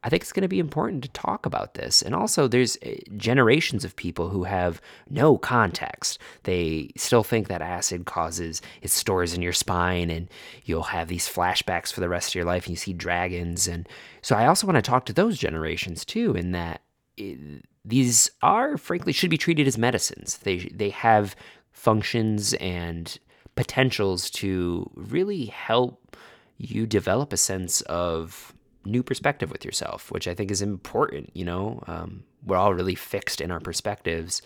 I 0.04 0.08
think 0.08 0.22
it's 0.22 0.32
going 0.32 0.42
to 0.42 0.48
be 0.48 0.60
important 0.60 1.02
to 1.02 1.10
talk 1.10 1.44
about 1.44 1.74
this. 1.74 2.02
And 2.02 2.14
also, 2.14 2.46
there's 2.46 2.78
eh, 2.82 2.98
generations 3.16 3.84
of 3.84 3.96
people 3.96 4.28
who 4.28 4.44
have 4.44 4.80
no 5.10 5.36
context. 5.36 6.18
They 6.44 6.92
still 6.96 7.24
think 7.24 7.48
that 7.48 7.62
acid 7.62 8.06
causes 8.06 8.62
it 8.80 8.90
stores 8.90 9.34
in 9.34 9.42
your 9.42 9.52
spine, 9.52 10.10
and 10.10 10.28
you'll 10.64 10.84
have 10.84 11.08
these 11.08 11.28
flashbacks 11.28 11.92
for 11.92 12.00
the 12.00 12.08
rest 12.08 12.30
of 12.30 12.34
your 12.36 12.44
life, 12.44 12.64
and 12.64 12.70
you 12.70 12.76
see 12.76 12.92
dragons. 12.92 13.66
And 13.66 13.88
so, 14.22 14.36
I 14.36 14.46
also 14.46 14.66
want 14.66 14.76
to 14.76 14.82
talk 14.82 15.04
to 15.06 15.12
those 15.12 15.36
generations 15.36 16.04
too, 16.04 16.34
in 16.34 16.52
that 16.52 16.82
it, 17.16 17.38
eh, 17.40 17.60
these 17.84 18.30
are, 18.42 18.76
frankly, 18.76 19.12
should 19.12 19.30
be 19.30 19.38
treated 19.38 19.66
as 19.66 19.78
medicines. 19.78 20.38
They 20.38 20.58
they 20.72 20.90
have 20.90 21.34
functions 21.72 22.54
and 22.54 23.18
potentials 23.56 24.30
to 24.30 24.88
really 24.94 25.46
help 25.46 26.16
you 26.58 26.86
develop 26.86 27.32
a 27.32 27.36
sense 27.36 27.80
of 27.82 28.52
new 28.88 29.02
perspective 29.02 29.50
with 29.50 29.64
yourself, 29.64 30.10
which 30.10 30.26
I 30.26 30.34
think 30.34 30.50
is 30.50 30.62
important. 30.62 31.30
You 31.34 31.44
know, 31.44 31.82
um, 31.86 32.24
we're 32.44 32.56
all 32.56 32.74
really 32.74 32.94
fixed 32.94 33.40
in 33.40 33.50
our 33.50 33.60
perspectives, 33.60 34.42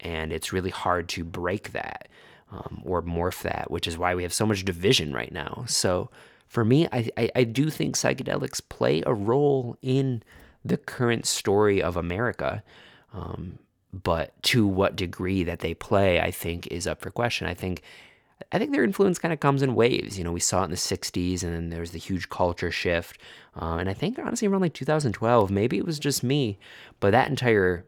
and 0.00 0.32
it's 0.32 0.52
really 0.52 0.70
hard 0.70 1.08
to 1.10 1.24
break 1.24 1.72
that 1.72 2.08
um, 2.50 2.82
or 2.84 3.02
morph 3.02 3.42
that, 3.42 3.70
which 3.70 3.86
is 3.86 3.98
why 3.98 4.14
we 4.14 4.22
have 4.22 4.32
so 4.32 4.46
much 4.46 4.64
division 4.64 5.12
right 5.12 5.32
now. 5.32 5.64
So, 5.66 6.10
for 6.46 6.64
me, 6.64 6.86
I, 6.92 7.08
I, 7.16 7.30
I 7.34 7.44
do 7.44 7.70
think 7.70 7.96
psychedelics 7.96 8.60
play 8.68 9.02
a 9.06 9.14
role 9.14 9.76
in 9.82 10.22
the 10.64 10.76
current 10.76 11.26
story 11.26 11.82
of 11.82 11.96
America. 11.96 12.62
Um, 13.12 13.58
but 13.92 14.40
to 14.44 14.66
what 14.66 14.96
degree 14.96 15.44
that 15.44 15.60
they 15.60 15.74
play, 15.74 16.20
I 16.20 16.30
think, 16.30 16.66
is 16.68 16.86
up 16.86 17.00
for 17.00 17.10
question. 17.10 17.46
I 17.46 17.54
think 17.54 17.82
I 18.52 18.58
think 18.58 18.72
their 18.72 18.84
influence 18.84 19.18
kind 19.18 19.32
of 19.32 19.40
comes 19.40 19.62
in 19.62 19.74
waves. 19.74 20.18
You 20.18 20.24
know, 20.24 20.32
we 20.32 20.40
saw 20.40 20.62
it 20.62 20.66
in 20.66 20.70
the 20.70 20.76
60s, 20.76 21.42
and 21.42 21.54
then 21.54 21.70
there's 21.70 21.92
the 21.92 21.98
huge 21.98 22.28
culture 22.28 22.70
shift. 22.70 23.18
Uh, 23.60 23.76
and 23.76 23.88
I 23.88 23.94
think, 23.94 24.18
honestly, 24.18 24.48
around 24.48 24.62
like 24.62 24.74
2012, 24.74 25.50
maybe 25.50 25.78
it 25.78 25.86
was 25.86 25.98
just 25.98 26.22
me, 26.22 26.58
but 27.00 27.12
that 27.12 27.28
entire 27.28 27.84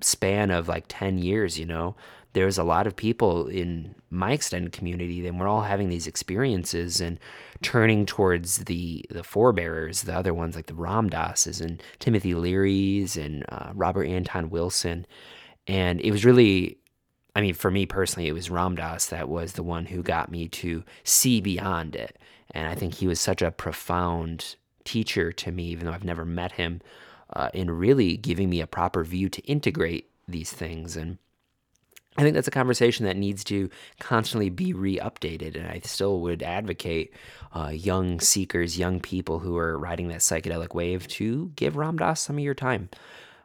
span 0.00 0.50
of 0.50 0.68
like 0.68 0.84
10 0.88 1.18
years, 1.18 1.58
you 1.58 1.66
know, 1.66 1.96
there 2.34 2.46
was 2.46 2.58
a 2.58 2.64
lot 2.64 2.86
of 2.86 2.96
people 2.96 3.46
in 3.46 3.94
my 4.10 4.32
extended 4.32 4.72
community, 4.72 5.26
and 5.26 5.38
we're 5.38 5.48
all 5.48 5.62
having 5.62 5.88
these 5.88 6.06
experiences 6.06 7.00
and 7.00 7.18
turning 7.60 8.06
towards 8.06 8.58
the 8.58 9.04
the 9.10 9.22
forebearers, 9.22 10.02
the 10.02 10.14
other 10.14 10.32
ones 10.32 10.56
like 10.56 10.66
the 10.66 10.74
Ram 10.74 11.08
Dasses 11.08 11.60
and 11.60 11.82
Timothy 11.98 12.34
Leary's 12.34 13.16
and 13.16 13.44
uh, 13.50 13.70
Robert 13.74 14.04
Anton 14.04 14.50
Wilson. 14.50 15.06
And 15.66 16.00
it 16.00 16.10
was 16.10 16.24
really, 16.24 16.78
I 17.34 17.40
mean, 17.40 17.54
for 17.54 17.70
me 17.70 17.86
personally, 17.86 18.28
it 18.28 18.32
was 18.32 18.50
Ram 18.50 18.76
Dass 18.76 19.06
that 19.06 19.28
was 19.28 19.52
the 19.54 19.62
one 19.62 19.86
who 19.86 20.02
got 20.02 20.30
me 20.30 20.48
to 20.48 20.84
see 21.02 21.40
beyond 21.40 21.96
it. 21.96 22.18
And 22.50 22.68
I 22.68 22.74
think 22.74 22.94
he 22.94 23.06
was 23.06 23.20
such 23.20 23.40
a 23.40 23.50
profound 23.50 24.56
teacher 24.84 25.32
to 25.32 25.52
me, 25.52 25.64
even 25.68 25.86
though 25.86 25.92
I've 25.92 26.04
never 26.04 26.24
met 26.24 26.52
him, 26.52 26.82
uh, 27.32 27.48
in 27.54 27.70
really 27.70 28.16
giving 28.16 28.50
me 28.50 28.60
a 28.60 28.66
proper 28.66 29.04
view 29.04 29.28
to 29.30 29.42
integrate 29.42 30.10
these 30.28 30.52
things. 30.52 30.96
And 30.96 31.16
I 32.18 32.22
think 32.22 32.34
that's 32.34 32.48
a 32.48 32.52
conversation 32.52 33.06
that 33.06 33.16
needs 33.16 33.42
to 33.44 33.70
constantly 33.98 34.50
be 34.50 34.74
re 34.74 34.98
updated. 34.98 35.56
And 35.56 35.66
I 35.66 35.80
still 35.82 36.20
would 36.20 36.42
advocate 36.42 37.14
uh, 37.56 37.68
young 37.68 38.20
seekers, 38.20 38.78
young 38.78 39.00
people 39.00 39.38
who 39.38 39.56
are 39.56 39.78
riding 39.78 40.08
that 40.08 40.20
psychedelic 40.20 40.74
wave 40.74 41.08
to 41.08 41.52
give 41.56 41.76
Ram 41.76 41.96
Dass 41.96 42.20
some 42.20 42.36
of 42.36 42.44
your 42.44 42.54
time 42.54 42.90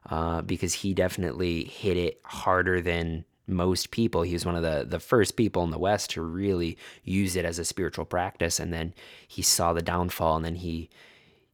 uh, 0.09 0.41
because 0.41 0.73
he 0.73 0.93
definitely 0.93 1.63
hit 1.63 1.95
it 1.95 2.19
harder 2.25 2.81
than 2.81 3.23
most 3.47 3.91
people. 3.91 4.21
He 4.21 4.33
was 4.33 4.45
one 4.45 4.55
of 4.55 4.63
the, 4.63 4.85
the 4.87 4.99
first 4.99 5.35
people 5.35 5.63
in 5.63 5.71
the 5.71 5.79
West 5.79 6.11
to 6.11 6.21
really 6.21 6.77
use 7.03 7.35
it 7.35 7.45
as 7.45 7.59
a 7.59 7.65
spiritual 7.65 8.05
practice. 8.05 8.59
And 8.59 8.73
then 8.73 8.93
he 9.27 9.41
saw 9.41 9.73
the 9.73 9.81
downfall 9.81 10.35
and 10.35 10.45
then 10.45 10.55
he, 10.55 10.89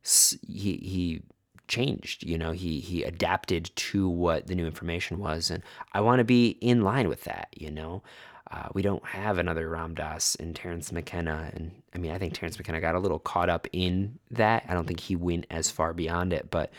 he, 0.01 0.77
he 0.77 1.21
changed. 1.67 2.23
You 2.23 2.37
know, 2.37 2.51
he 2.51 2.79
he 2.79 3.03
adapted 3.03 3.71
to 3.75 4.07
what 4.07 4.47
the 4.47 4.55
new 4.55 4.65
information 4.65 5.19
was, 5.19 5.49
and 5.49 5.63
I 5.93 6.01
want 6.01 6.19
to 6.19 6.23
be 6.23 6.49
in 6.61 6.81
line 6.81 7.09
with 7.09 7.23
that. 7.23 7.49
You 7.55 7.71
know, 7.71 8.03
uh, 8.51 8.69
we 8.73 8.81
don't 8.81 9.05
have 9.05 9.37
another 9.37 9.69
Ram 9.69 9.95
Dass 9.95 10.35
and 10.35 10.55
Terence 10.55 10.91
McKenna, 10.91 11.51
and 11.53 11.71
I 11.93 11.97
mean, 11.97 12.11
I 12.11 12.17
think 12.17 12.33
Terence 12.33 12.57
McKenna 12.57 12.81
got 12.81 12.95
a 12.95 12.99
little 12.99 13.19
caught 13.19 13.49
up 13.49 13.67
in 13.71 14.19
that. 14.31 14.65
I 14.67 14.73
don't 14.73 14.87
think 14.87 14.99
he 14.99 15.15
went 15.15 15.47
as 15.49 15.71
far 15.71 15.93
beyond 15.93 16.33
it, 16.33 16.51
but 16.51 16.71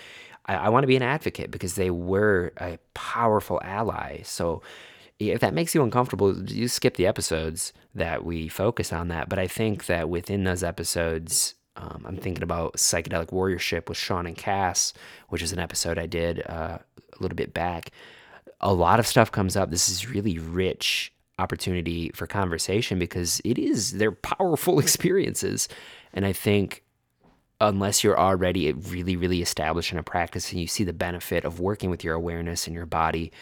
I, 0.46 0.54
I 0.54 0.68
want 0.68 0.84
to 0.84 0.88
be 0.88 0.96
an 0.96 1.02
advocate 1.02 1.50
because 1.50 1.74
they 1.74 1.90
were 1.90 2.52
a 2.58 2.78
powerful 2.94 3.60
ally. 3.62 4.22
So. 4.22 4.62
If 5.18 5.40
that 5.40 5.54
makes 5.54 5.74
you 5.74 5.82
uncomfortable, 5.82 6.36
you 6.50 6.68
skip 6.68 6.96
the 6.96 7.06
episodes 7.06 7.72
that 7.94 8.24
we 8.24 8.48
focus 8.48 8.92
on 8.92 9.08
that. 9.08 9.28
But 9.28 9.38
I 9.38 9.46
think 9.46 9.86
that 9.86 10.08
within 10.08 10.44
those 10.44 10.64
episodes, 10.64 11.54
um, 11.76 12.04
I'm 12.06 12.16
thinking 12.16 12.42
about 12.42 12.74
psychedelic 12.74 13.28
warriorship 13.28 13.88
with 13.88 13.98
Sean 13.98 14.26
and 14.26 14.36
Cass, 14.36 14.92
which 15.28 15.42
is 15.42 15.52
an 15.52 15.58
episode 15.58 15.98
I 15.98 16.06
did 16.06 16.40
uh, 16.48 16.78
a 16.78 17.22
little 17.22 17.36
bit 17.36 17.54
back. 17.54 17.90
A 18.60 18.72
lot 18.72 18.98
of 19.00 19.06
stuff 19.06 19.30
comes 19.30 19.56
up. 19.56 19.70
This 19.70 19.88
is 19.88 20.08
really 20.08 20.38
rich 20.38 21.12
opportunity 21.38 22.10
for 22.14 22.26
conversation 22.26 22.98
because 22.98 23.40
it 23.44 23.58
is 23.58 23.92
they're 23.92 24.12
powerful 24.12 24.78
experiences, 24.80 25.68
and 26.12 26.24
I 26.24 26.32
think 26.32 26.84
unless 27.60 28.04
you're 28.04 28.18
already 28.18 28.72
really, 28.72 29.16
really 29.16 29.40
established 29.40 29.92
in 29.92 29.98
a 29.98 30.02
practice 30.02 30.50
and 30.50 30.60
you 30.60 30.66
see 30.66 30.84
the 30.84 30.92
benefit 30.92 31.44
of 31.44 31.60
working 31.60 31.88
with 31.88 32.04
your 32.04 32.14
awareness 32.14 32.66
and 32.66 32.74
your 32.74 32.86
body, 32.86 33.32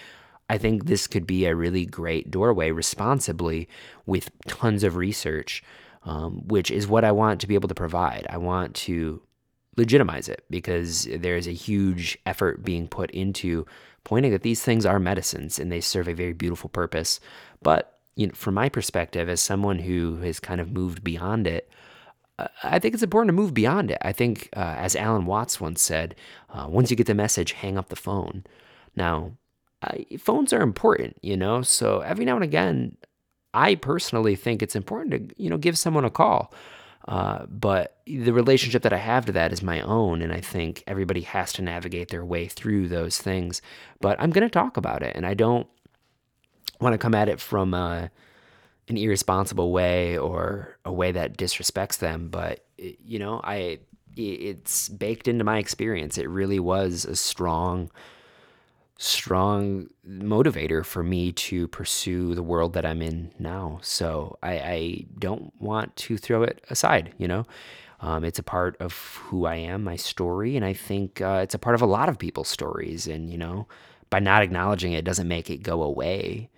I 0.48 0.58
think 0.58 0.84
this 0.84 1.06
could 1.06 1.26
be 1.26 1.46
a 1.46 1.54
really 1.54 1.86
great 1.86 2.30
doorway 2.30 2.70
responsibly 2.70 3.68
with 4.06 4.30
tons 4.46 4.84
of 4.84 4.96
research, 4.96 5.62
um, 6.04 6.46
which 6.46 6.70
is 6.70 6.86
what 6.86 7.04
I 7.04 7.12
want 7.12 7.40
to 7.40 7.46
be 7.46 7.54
able 7.54 7.68
to 7.68 7.74
provide. 7.74 8.26
I 8.28 8.36
want 8.36 8.74
to 8.76 9.22
legitimize 9.76 10.28
it 10.28 10.44
because 10.50 11.08
there's 11.10 11.46
a 11.46 11.52
huge 11.52 12.18
effort 12.26 12.64
being 12.64 12.88
put 12.88 13.10
into 13.12 13.66
pointing 14.04 14.32
that 14.32 14.42
these 14.42 14.62
things 14.62 14.84
are 14.84 14.98
medicines 14.98 15.58
and 15.58 15.70
they 15.70 15.80
serve 15.80 16.08
a 16.08 16.14
very 16.14 16.32
beautiful 16.32 16.68
purpose. 16.68 17.20
But 17.62 17.98
you 18.16 18.26
know, 18.26 18.34
from 18.34 18.54
my 18.54 18.68
perspective, 18.68 19.28
as 19.28 19.40
someone 19.40 19.78
who 19.78 20.16
has 20.16 20.40
kind 20.40 20.60
of 20.60 20.70
moved 20.70 21.02
beyond 21.02 21.46
it, 21.46 21.70
I 22.62 22.78
think 22.78 22.94
it's 22.94 23.02
important 23.02 23.28
to 23.28 23.40
move 23.40 23.54
beyond 23.54 23.90
it. 23.90 23.98
I 24.02 24.12
think, 24.12 24.48
uh, 24.56 24.74
as 24.78 24.96
Alan 24.96 25.26
Watts 25.26 25.60
once 25.60 25.80
said, 25.80 26.14
uh, 26.50 26.66
once 26.68 26.90
you 26.90 26.96
get 26.96 27.06
the 27.06 27.14
message, 27.14 27.52
hang 27.52 27.78
up 27.78 27.88
the 27.88 27.96
phone. 27.96 28.44
Now, 28.96 29.32
I, 29.82 30.06
phones 30.18 30.52
are 30.52 30.62
important, 30.62 31.16
you 31.22 31.36
know, 31.36 31.62
so 31.62 32.00
every 32.00 32.24
now 32.24 32.36
and 32.36 32.44
again, 32.44 32.96
I 33.54 33.74
personally 33.74 34.36
think 34.36 34.62
it's 34.62 34.76
important 34.76 35.30
to, 35.30 35.42
you 35.42 35.50
know, 35.50 35.58
give 35.58 35.76
someone 35.76 36.04
a 36.04 36.10
call. 36.10 36.54
Uh, 37.08 37.46
but 37.46 37.98
the 38.06 38.32
relationship 38.32 38.82
that 38.82 38.92
I 38.92 38.98
have 38.98 39.26
to 39.26 39.32
that 39.32 39.52
is 39.52 39.62
my 39.62 39.80
own, 39.80 40.22
and 40.22 40.32
I 40.32 40.40
think 40.40 40.84
everybody 40.86 41.22
has 41.22 41.52
to 41.54 41.62
navigate 41.62 42.10
their 42.10 42.24
way 42.24 42.46
through 42.46 42.88
those 42.88 43.18
things. 43.18 43.60
But 44.00 44.20
I'm 44.20 44.30
going 44.30 44.46
to 44.46 44.50
talk 44.50 44.76
about 44.76 45.02
it, 45.02 45.16
and 45.16 45.26
I 45.26 45.34
don't 45.34 45.66
want 46.80 46.94
to 46.94 46.98
come 46.98 47.14
at 47.14 47.28
it 47.28 47.40
from 47.40 47.74
uh, 47.74 48.08
an 48.88 48.96
irresponsible 48.96 49.72
way 49.72 50.16
or 50.16 50.78
a 50.84 50.92
way 50.92 51.10
that 51.12 51.36
disrespects 51.36 51.98
them. 51.98 52.28
But 52.28 52.64
you 52.78 53.18
know, 53.18 53.40
I 53.42 53.80
it's 54.16 54.88
baked 54.88 55.26
into 55.26 55.44
my 55.44 55.58
experience. 55.58 56.18
It 56.18 56.28
really 56.28 56.60
was 56.60 57.04
a 57.04 57.16
strong 57.16 57.90
strong 59.02 59.88
motivator 60.08 60.84
for 60.84 61.02
me 61.02 61.32
to 61.32 61.66
pursue 61.68 62.36
the 62.36 62.42
world 62.42 62.72
that 62.74 62.86
I'm 62.86 63.02
in 63.02 63.32
now. 63.38 63.80
So 63.82 64.38
I, 64.42 64.52
I 64.52 65.06
don't 65.18 65.52
want 65.60 65.96
to 65.96 66.16
throw 66.16 66.44
it 66.44 66.64
aside, 66.70 67.12
you 67.18 67.26
know? 67.26 67.44
Um, 67.98 68.24
it's 68.24 68.38
a 68.38 68.44
part 68.44 68.76
of 68.80 68.92
who 69.24 69.44
I 69.44 69.56
am, 69.56 69.82
my 69.82 69.96
story, 69.96 70.56
and 70.56 70.64
I 70.64 70.72
think 70.72 71.20
uh, 71.20 71.40
it's 71.42 71.54
a 71.54 71.58
part 71.58 71.74
of 71.74 71.82
a 71.82 71.86
lot 71.86 72.08
of 72.08 72.18
people's 72.18 72.48
stories. 72.48 73.08
And, 73.08 73.30
you 73.30 73.38
know, 73.38 73.66
by 74.08 74.20
not 74.20 74.42
acknowledging 74.42 74.92
it 74.92 75.04
doesn't 75.04 75.28
make 75.28 75.50
it 75.50 75.62
go 75.62 75.82
away. 75.82 76.48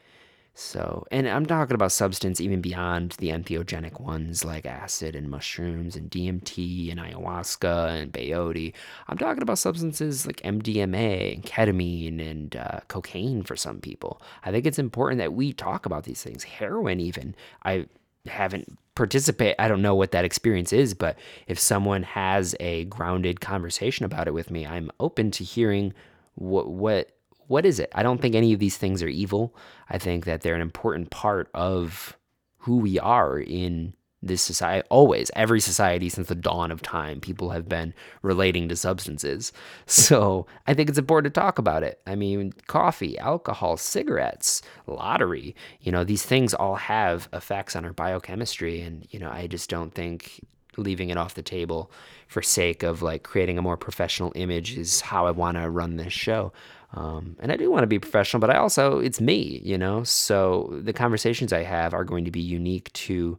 So, 0.56 1.04
and 1.10 1.28
I'm 1.28 1.46
talking 1.46 1.74
about 1.74 1.90
substance 1.90 2.40
even 2.40 2.60
beyond 2.60 3.12
the 3.18 3.30
entheogenic 3.30 4.00
ones 4.00 4.44
like 4.44 4.66
acid 4.66 5.16
and 5.16 5.28
mushrooms 5.28 5.96
and 5.96 6.08
DMT 6.08 6.92
and 6.92 7.00
ayahuasca 7.00 8.00
and 8.00 8.12
peyote. 8.12 8.72
I'm 9.08 9.18
talking 9.18 9.42
about 9.42 9.58
substances 9.58 10.26
like 10.26 10.40
MDMA 10.42 11.34
and 11.34 11.42
ketamine 11.42 12.20
and 12.20 12.54
uh, 12.54 12.80
cocaine 12.86 13.42
for 13.42 13.56
some 13.56 13.80
people. 13.80 14.22
I 14.44 14.52
think 14.52 14.64
it's 14.64 14.78
important 14.78 15.18
that 15.18 15.32
we 15.32 15.52
talk 15.52 15.86
about 15.86 16.04
these 16.04 16.22
things. 16.22 16.44
Heroin, 16.44 17.00
even. 17.00 17.34
I 17.64 17.86
haven't 18.26 18.78
participate 18.94 19.54
i 19.58 19.68
don't 19.68 19.82
know 19.82 19.94
what 19.94 20.12
that 20.12 20.24
experience 20.24 20.72
is 20.72 20.94
but 20.94 21.18
if 21.46 21.58
someone 21.58 22.02
has 22.02 22.54
a 22.60 22.84
grounded 22.84 23.40
conversation 23.40 24.06
about 24.06 24.26
it 24.26 24.32
with 24.32 24.50
me 24.50 24.64
i'm 24.66 24.90
open 25.00 25.30
to 25.30 25.44
hearing 25.44 25.92
what 26.36 26.68
what 26.68 27.13
what 27.46 27.66
is 27.66 27.78
it? 27.78 27.90
I 27.94 28.02
don't 28.02 28.20
think 28.20 28.34
any 28.34 28.52
of 28.52 28.60
these 28.60 28.76
things 28.76 29.02
are 29.02 29.08
evil. 29.08 29.54
I 29.90 29.98
think 29.98 30.24
that 30.24 30.40
they're 30.40 30.54
an 30.54 30.60
important 30.60 31.10
part 31.10 31.48
of 31.54 32.16
who 32.58 32.78
we 32.78 32.98
are 32.98 33.38
in 33.38 33.94
this 34.22 34.42
society. 34.42 34.86
Always, 34.90 35.30
every 35.36 35.60
society 35.60 36.08
since 36.08 36.28
the 36.28 36.34
dawn 36.34 36.70
of 36.70 36.82
time, 36.82 37.20
people 37.20 37.50
have 37.50 37.68
been 37.68 37.92
relating 38.22 38.68
to 38.68 38.76
substances. 38.76 39.52
So 39.86 40.46
I 40.66 40.74
think 40.74 40.88
it's 40.88 40.98
important 40.98 41.32
to 41.32 41.40
talk 41.40 41.58
about 41.58 41.82
it. 41.82 42.00
I 42.06 42.14
mean, 42.14 42.52
coffee, 42.66 43.18
alcohol, 43.18 43.76
cigarettes, 43.76 44.62
lottery, 44.86 45.54
you 45.80 45.92
know, 45.92 46.04
these 46.04 46.22
things 46.22 46.54
all 46.54 46.76
have 46.76 47.28
effects 47.32 47.76
on 47.76 47.84
our 47.84 47.92
biochemistry. 47.92 48.80
And, 48.80 49.06
you 49.10 49.18
know, 49.18 49.30
I 49.30 49.46
just 49.46 49.70
don't 49.70 49.94
think 49.94 50.40
leaving 50.76 51.10
it 51.10 51.18
off 51.18 51.34
the 51.34 51.42
table 51.42 51.90
for 52.26 52.42
sake 52.42 52.82
of 52.82 53.02
like 53.02 53.22
creating 53.22 53.58
a 53.58 53.62
more 53.62 53.76
professional 53.76 54.32
image 54.34 54.76
is 54.76 55.00
how 55.00 55.26
I 55.26 55.30
want 55.30 55.56
to 55.56 55.70
run 55.70 55.96
this 55.96 56.12
show. 56.12 56.52
Um, 56.94 57.36
and 57.40 57.50
I 57.50 57.56
do 57.56 57.70
want 57.70 57.82
to 57.82 57.88
be 57.88 57.98
professional, 57.98 58.40
but 58.40 58.50
I 58.50 58.56
also, 58.56 58.98
it's 58.98 59.20
me, 59.20 59.60
you 59.64 59.76
know? 59.76 60.04
So 60.04 60.70
the 60.82 60.92
conversations 60.92 61.52
I 61.52 61.64
have 61.64 61.92
are 61.92 62.04
going 62.04 62.24
to 62.24 62.30
be 62.30 62.40
unique 62.40 62.92
to 62.92 63.38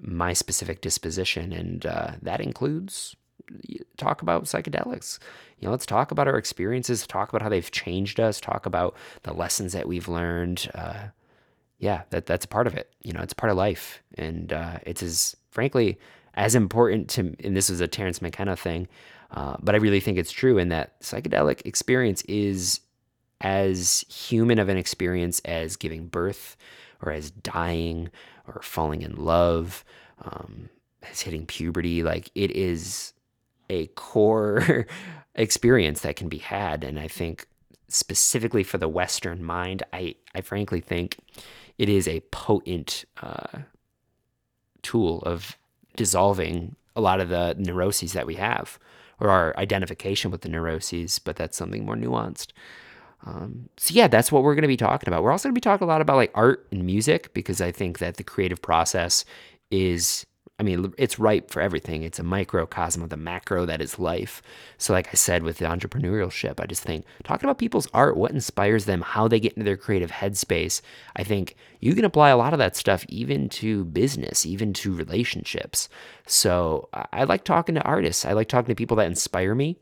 my 0.00 0.32
specific 0.34 0.82
disposition. 0.82 1.52
And 1.52 1.86
uh, 1.86 2.12
that 2.22 2.40
includes 2.40 3.16
talk 3.96 4.22
about 4.22 4.44
psychedelics. 4.44 5.18
You 5.58 5.66
know, 5.66 5.72
let's 5.72 5.86
talk 5.86 6.10
about 6.10 6.28
our 6.28 6.36
experiences, 6.36 7.06
talk 7.06 7.30
about 7.30 7.42
how 7.42 7.48
they've 7.48 7.70
changed 7.70 8.20
us, 8.20 8.40
talk 8.40 8.66
about 8.66 8.94
the 9.22 9.32
lessons 9.32 9.72
that 9.72 9.88
we've 9.88 10.08
learned. 10.08 10.70
Uh, 10.74 11.08
yeah, 11.78 12.02
that 12.10 12.26
that's 12.26 12.44
a 12.44 12.48
part 12.48 12.66
of 12.66 12.74
it. 12.74 12.92
You 13.02 13.12
know, 13.12 13.22
it's 13.22 13.32
part 13.32 13.50
of 13.50 13.56
life, 13.56 14.02
and 14.16 14.52
uh, 14.52 14.78
it's 14.84 15.02
as 15.02 15.36
frankly 15.50 15.98
as 16.34 16.54
important 16.54 17.08
to. 17.10 17.34
And 17.42 17.56
this 17.56 17.70
is 17.70 17.80
a 17.80 17.88
Terence 17.88 18.20
McKenna 18.20 18.56
thing. 18.56 18.88
Uh, 19.30 19.56
but 19.60 19.74
I 19.74 19.78
really 19.78 20.00
think 20.00 20.18
it's 20.18 20.32
true 20.32 20.58
in 20.58 20.68
that 20.70 21.00
psychedelic 21.00 21.66
experience 21.66 22.22
is 22.22 22.80
as 23.40 24.04
human 24.08 24.58
of 24.58 24.68
an 24.68 24.76
experience 24.76 25.40
as 25.44 25.76
giving 25.76 26.08
birth 26.08 26.56
or 27.02 27.12
as 27.12 27.30
dying 27.30 28.10
or 28.46 28.60
falling 28.62 29.02
in 29.02 29.16
love, 29.16 29.84
um, 30.22 30.68
as 31.10 31.20
hitting 31.20 31.46
puberty. 31.46 32.02
Like 32.02 32.30
it 32.34 32.50
is 32.50 33.12
a 33.70 33.86
core 33.88 34.86
experience 35.34 36.00
that 36.00 36.16
can 36.16 36.28
be 36.28 36.38
had. 36.38 36.82
And 36.82 36.98
I 36.98 37.06
think 37.06 37.46
specifically 37.88 38.64
for 38.64 38.78
the 38.78 38.88
Western 38.88 39.44
mind, 39.44 39.82
I, 39.92 40.16
I 40.34 40.40
frankly 40.40 40.80
think 40.80 41.18
it 41.76 41.88
is 41.88 42.08
a 42.08 42.20
potent 42.32 43.04
uh, 43.22 43.58
tool 44.82 45.22
of 45.22 45.56
dissolving 45.96 46.76
a 46.96 47.00
lot 47.00 47.20
of 47.20 47.28
the 47.28 47.54
neuroses 47.58 48.14
that 48.14 48.26
we 48.26 48.34
have 48.34 48.78
or 49.20 49.30
our 49.30 49.56
identification 49.56 50.30
with 50.30 50.42
the 50.42 50.48
neuroses, 50.48 51.18
but 51.18 51.36
that's 51.36 51.56
something 51.56 51.84
more 51.84 51.96
nuanced. 51.96 52.48
Um, 53.26 53.68
so 53.76 53.94
yeah, 53.94 54.06
that's 54.06 54.30
what 54.30 54.42
we're 54.42 54.54
going 54.54 54.62
to 54.62 54.68
be 54.68 54.76
talking 54.76 55.08
about. 55.08 55.22
We're 55.22 55.32
also 55.32 55.48
going 55.48 55.54
to 55.54 55.58
be 55.58 55.62
talking 55.62 55.84
a 55.84 55.88
lot 55.88 56.00
about 56.00 56.16
like 56.16 56.30
art 56.34 56.66
and 56.70 56.84
music 56.84 57.34
because 57.34 57.60
I 57.60 57.72
think 57.72 57.98
that 57.98 58.16
the 58.16 58.24
creative 58.24 58.62
process 58.62 59.24
is 59.70 60.24
I 60.60 60.64
mean, 60.64 60.92
it's 60.98 61.20
ripe 61.20 61.50
for 61.50 61.62
everything. 61.62 62.02
It's 62.02 62.18
a 62.18 62.24
microcosm 62.24 63.00
of 63.00 63.10
the 63.10 63.16
macro 63.16 63.64
that 63.64 63.80
is 63.80 64.00
life. 64.00 64.42
So, 64.76 64.92
like 64.92 65.06
I 65.08 65.12
said, 65.12 65.44
with 65.44 65.58
the 65.58 65.66
entrepreneurship, 65.66 66.58
I 66.58 66.66
just 66.66 66.82
think 66.82 67.04
talking 67.22 67.46
about 67.46 67.58
people's 67.58 67.86
art, 67.94 68.16
what 68.16 68.32
inspires 68.32 68.84
them, 68.84 69.02
how 69.02 69.28
they 69.28 69.38
get 69.38 69.52
into 69.52 69.64
their 69.64 69.76
creative 69.76 70.10
headspace, 70.10 70.80
I 71.14 71.22
think 71.22 71.54
you 71.78 71.94
can 71.94 72.04
apply 72.04 72.30
a 72.30 72.36
lot 72.36 72.54
of 72.54 72.58
that 72.58 72.74
stuff 72.74 73.06
even 73.08 73.48
to 73.50 73.84
business, 73.84 74.44
even 74.44 74.72
to 74.74 74.92
relationships. 74.92 75.88
So, 76.26 76.88
I 76.92 77.22
like 77.22 77.44
talking 77.44 77.76
to 77.76 77.82
artists. 77.82 78.24
I 78.24 78.32
like 78.32 78.48
talking 78.48 78.72
to 78.72 78.74
people 78.74 78.96
that 78.96 79.06
inspire 79.06 79.54
me. 79.54 79.76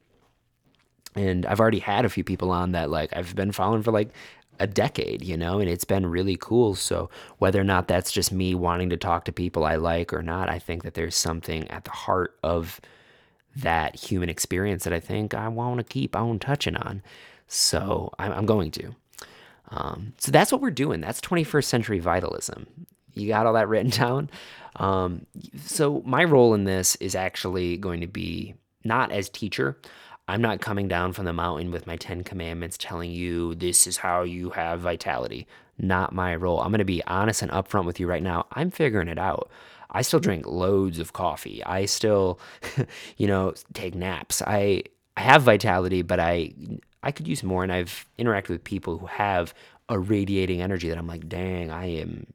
And 1.15 1.47
I've 1.47 1.61
already 1.61 1.79
had 1.79 2.05
a 2.05 2.11
few 2.11 2.23
people 2.23 2.51
on 2.51 2.73
that, 2.73 2.91
like, 2.91 3.17
I've 3.17 3.35
been 3.35 3.51
following 3.51 3.83
for 3.83 3.91
like 3.91 4.11
a 4.59 4.67
decade, 4.67 5.25
you 5.25 5.37
know, 5.37 5.59
and 5.59 5.69
it's 5.69 5.85
been 5.85 6.07
really 6.07 6.37
cool. 6.37 6.75
So, 6.75 7.11
whether 7.39 7.61
or 7.61 7.65
not 7.65 7.89
that's 7.89 8.13
just 8.13 8.33
me 8.33 8.55
wanting 8.55 8.91
to 8.91 8.97
talk 8.97 9.25
to 9.25 9.33
people 9.33 9.65
I 9.65 9.77
like 9.77 10.13
or 10.13 10.23
not, 10.23 10.49
I 10.49 10.59
think 10.59 10.83
that 10.83 10.95
there's 10.95 11.17
something 11.17 11.69
at 11.69 11.85
the 11.85 11.91
heart 11.91 12.37
of 12.43 12.81
that 13.57 13.97
human 13.97 14.29
experience 14.29 14.85
that 14.85 14.93
I 14.93 15.01
think 15.01 15.35
I 15.35 15.49
want 15.49 15.79
to 15.79 15.85
keep 15.85 16.15
on 16.15 16.39
touching 16.39 16.77
on. 16.77 17.03
So, 17.49 18.13
I'm, 18.19 18.47
going 18.47 18.71
to. 18.73 18.95
Um, 19.71 20.15
so, 20.19 20.33
that's 20.33 20.53
what 20.53 20.61
we're 20.61 20.71
doing. 20.71 21.01
That's 21.01 21.21
21st 21.21 21.65
century 21.65 21.99
vitalism. 21.99 22.67
You 23.15 23.29
got 23.29 23.47
all 23.47 23.55
that 23.55 23.69
written 23.69 23.91
down? 23.91 24.31
Um, 24.77 25.27
so, 25.65 26.03
my 26.05 26.25
role 26.25 26.55
in 26.55 26.65
this 26.65 26.97
is 26.97 27.15
actually 27.15 27.77
going 27.77 28.01
to 28.01 28.07
be 28.07 28.55
not 28.85 29.13
as 29.13 29.29
teacher. 29.29 29.77
I'm 30.29 30.43
not 30.43 30.61
coming 30.61 30.89
down 30.89 31.13
from 31.13 31.25
the 31.25 31.33
mountain 31.33 31.71
with 31.71 31.87
my 31.87 31.97
10 31.97 32.25
commandments 32.25 32.77
telling 32.77 33.13
you 33.13 33.55
this 33.55 33.87
is 33.87 33.99
how 33.99 34.23
you 34.23 34.51
have 34.51 34.81
vitality. 34.81 35.47
Not 35.79 36.13
my 36.13 36.35
role. 36.35 36.61
I'm 36.61 36.71
going 36.71 36.79
to 36.79 36.85
be 36.85 37.05
honest 37.07 37.43
and 37.43 37.51
upfront 37.53 37.85
with 37.85 38.01
you 38.01 38.09
right 38.09 38.23
now. 38.23 38.47
I'm 38.53 38.71
figuring 38.71 39.09
it 39.09 39.19
out. 39.19 39.51
I 39.91 40.03
still 40.03 40.21
drink 40.21 40.47
loads 40.47 40.99
of 40.99 41.13
coffee. 41.13 41.63
I 41.65 41.85
still, 41.85 42.41
you 43.17 43.27
know, 43.27 43.55
take 43.73 43.95
naps. 43.95 44.43
I 44.43 44.83
I 45.17 45.23
have 45.23 45.43
vitality, 45.43 46.03
but 46.03 46.19
I 46.19 46.53
I 47.03 47.13
could 47.13 47.29
use 47.29 47.43
more 47.43 47.63
and 47.63 47.73
I've 47.73 48.05
interacted 48.19 48.49
with 48.51 48.65
people 48.65 48.99
who 48.99 49.07
have 49.07 49.55
a 49.89 49.99
radiating 49.99 50.61
energy 50.61 50.89
that 50.89 50.99
I'm 50.99 51.07
like, 51.07 51.29
"Dang, 51.29 51.71
I 51.71 51.87
am 51.87 52.27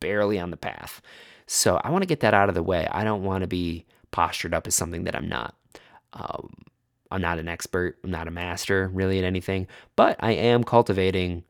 barely 0.00 0.38
on 0.38 0.50
the 0.50 0.56
path." 0.56 1.02
So, 1.46 1.80
I 1.82 1.90
want 1.90 2.02
to 2.02 2.06
get 2.06 2.20
that 2.20 2.34
out 2.34 2.48
of 2.48 2.54
the 2.54 2.62
way. 2.62 2.86
I 2.90 3.04
don't 3.04 3.24
want 3.24 3.42
to 3.42 3.48
be 3.48 3.84
postured 4.12 4.54
up 4.54 4.66
as 4.66 4.74
something 4.74 5.04
that 5.04 5.16
I'm 5.16 5.28
not. 5.28 5.54
Um, 6.14 6.50
I'm 7.12 7.20
not 7.20 7.38
an 7.38 7.48
expert, 7.48 7.98
I'm 8.02 8.10
not 8.10 8.28
a 8.28 8.32
master 8.32 8.90
really 8.92 9.18
at 9.18 9.24
anything, 9.24 9.66
but 9.96 10.16
I 10.20 10.32
am 10.32 10.64
cultivating 10.64 11.44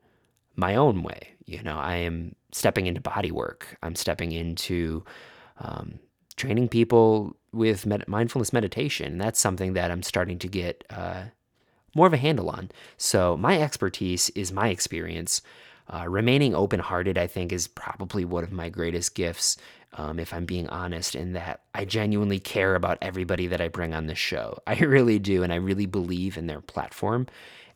my 0.55 0.75
own 0.75 1.03
way. 1.03 1.29
You 1.45 1.63
know, 1.63 1.77
I 1.77 1.97
am 1.97 2.35
stepping 2.51 2.85
into 2.87 3.01
body 3.01 3.31
work, 3.31 3.77
I'm 3.81 3.95
stepping 3.95 4.31
into 4.31 5.03
um, 5.59 5.99
training 6.35 6.69
people 6.69 7.35
with 7.51 7.85
med- 7.85 8.07
mindfulness 8.07 8.53
meditation. 8.53 9.17
That's 9.17 9.39
something 9.39 9.73
that 9.73 9.91
I'm 9.91 10.03
starting 10.03 10.39
to 10.39 10.47
get 10.47 10.83
uh, 10.89 11.25
more 11.95 12.07
of 12.07 12.13
a 12.13 12.17
handle 12.17 12.49
on. 12.49 12.71
So, 12.97 13.37
my 13.37 13.61
expertise 13.61 14.29
is 14.31 14.51
my 14.51 14.69
experience. 14.69 15.41
Uh, 15.89 16.07
remaining 16.07 16.55
open 16.55 16.79
hearted, 16.79 17.17
I 17.17 17.27
think, 17.27 17.51
is 17.51 17.67
probably 17.67 18.23
one 18.25 18.43
of 18.43 18.51
my 18.51 18.69
greatest 18.69 19.15
gifts, 19.15 19.57
um, 19.95 20.19
if 20.19 20.33
I'm 20.33 20.45
being 20.45 20.67
honest, 20.69 21.15
in 21.15 21.33
that 21.33 21.61
I 21.73 21.85
genuinely 21.85 22.39
care 22.39 22.75
about 22.75 22.97
everybody 23.01 23.47
that 23.47 23.61
I 23.61 23.67
bring 23.67 23.93
on 23.93 24.07
this 24.07 24.17
show. 24.17 24.57
I 24.67 24.77
really 24.79 25.19
do, 25.19 25.43
and 25.43 25.53
I 25.53 25.57
really 25.57 25.85
believe 25.85 26.37
in 26.37 26.47
their 26.47 26.61
platform. 26.61 27.27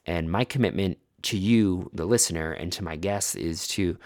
And 0.05 0.31
my 0.31 0.43
commitment 0.43 0.97
to 1.23 1.37
you, 1.37 1.89
the 1.93 2.05
listener, 2.05 2.51
and 2.51 2.71
to 2.73 2.83
my 2.83 2.95
guests 2.95 3.35
is 3.35 3.67
to 3.69 3.97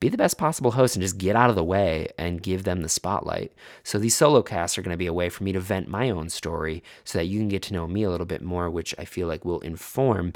be 0.00 0.08
the 0.08 0.16
best 0.16 0.38
possible 0.38 0.70
host 0.70 0.96
and 0.96 1.02
just 1.02 1.18
get 1.18 1.36
out 1.36 1.50
of 1.50 1.56
the 1.56 1.64
way 1.64 2.08
and 2.16 2.42
give 2.42 2.64
them 2.64 2.80
the 2.80 2.88
spotlight. 2.88 3.52
So 3.84 3.98
these 3.98 4.16
solo 4.16 4.42
casts 4.42 4.78
are 4.78 4.82
going 4.82 4.94
to 4.94 4.98
be 4.98 5.06
a 5.06 5.12
way 5.12 5.28
for 5.28 5.44
me 5.44 5.52
to 5.52 5.60
vent 5.60 5.88
my 5.88 6.08
own 6.08 6.30
story 6.30 6.82
so 7.04 7.18
that 7.18 7.26
you 7.26 7.38
can 7.38 7.48
get 7.48 7.62
to 7.64 7.74
know 7.74 7.86
me 7.86 8.02
a 8.02 8.10
little 8.10 8.26
bit 8.26 8.40
more, 8.42 8.70
which 8.70 8.94
I 8.98 9.04
feel 9.04 9.28
like 9.28 9.44
will 9.44 9.60
inform 9.60 10.32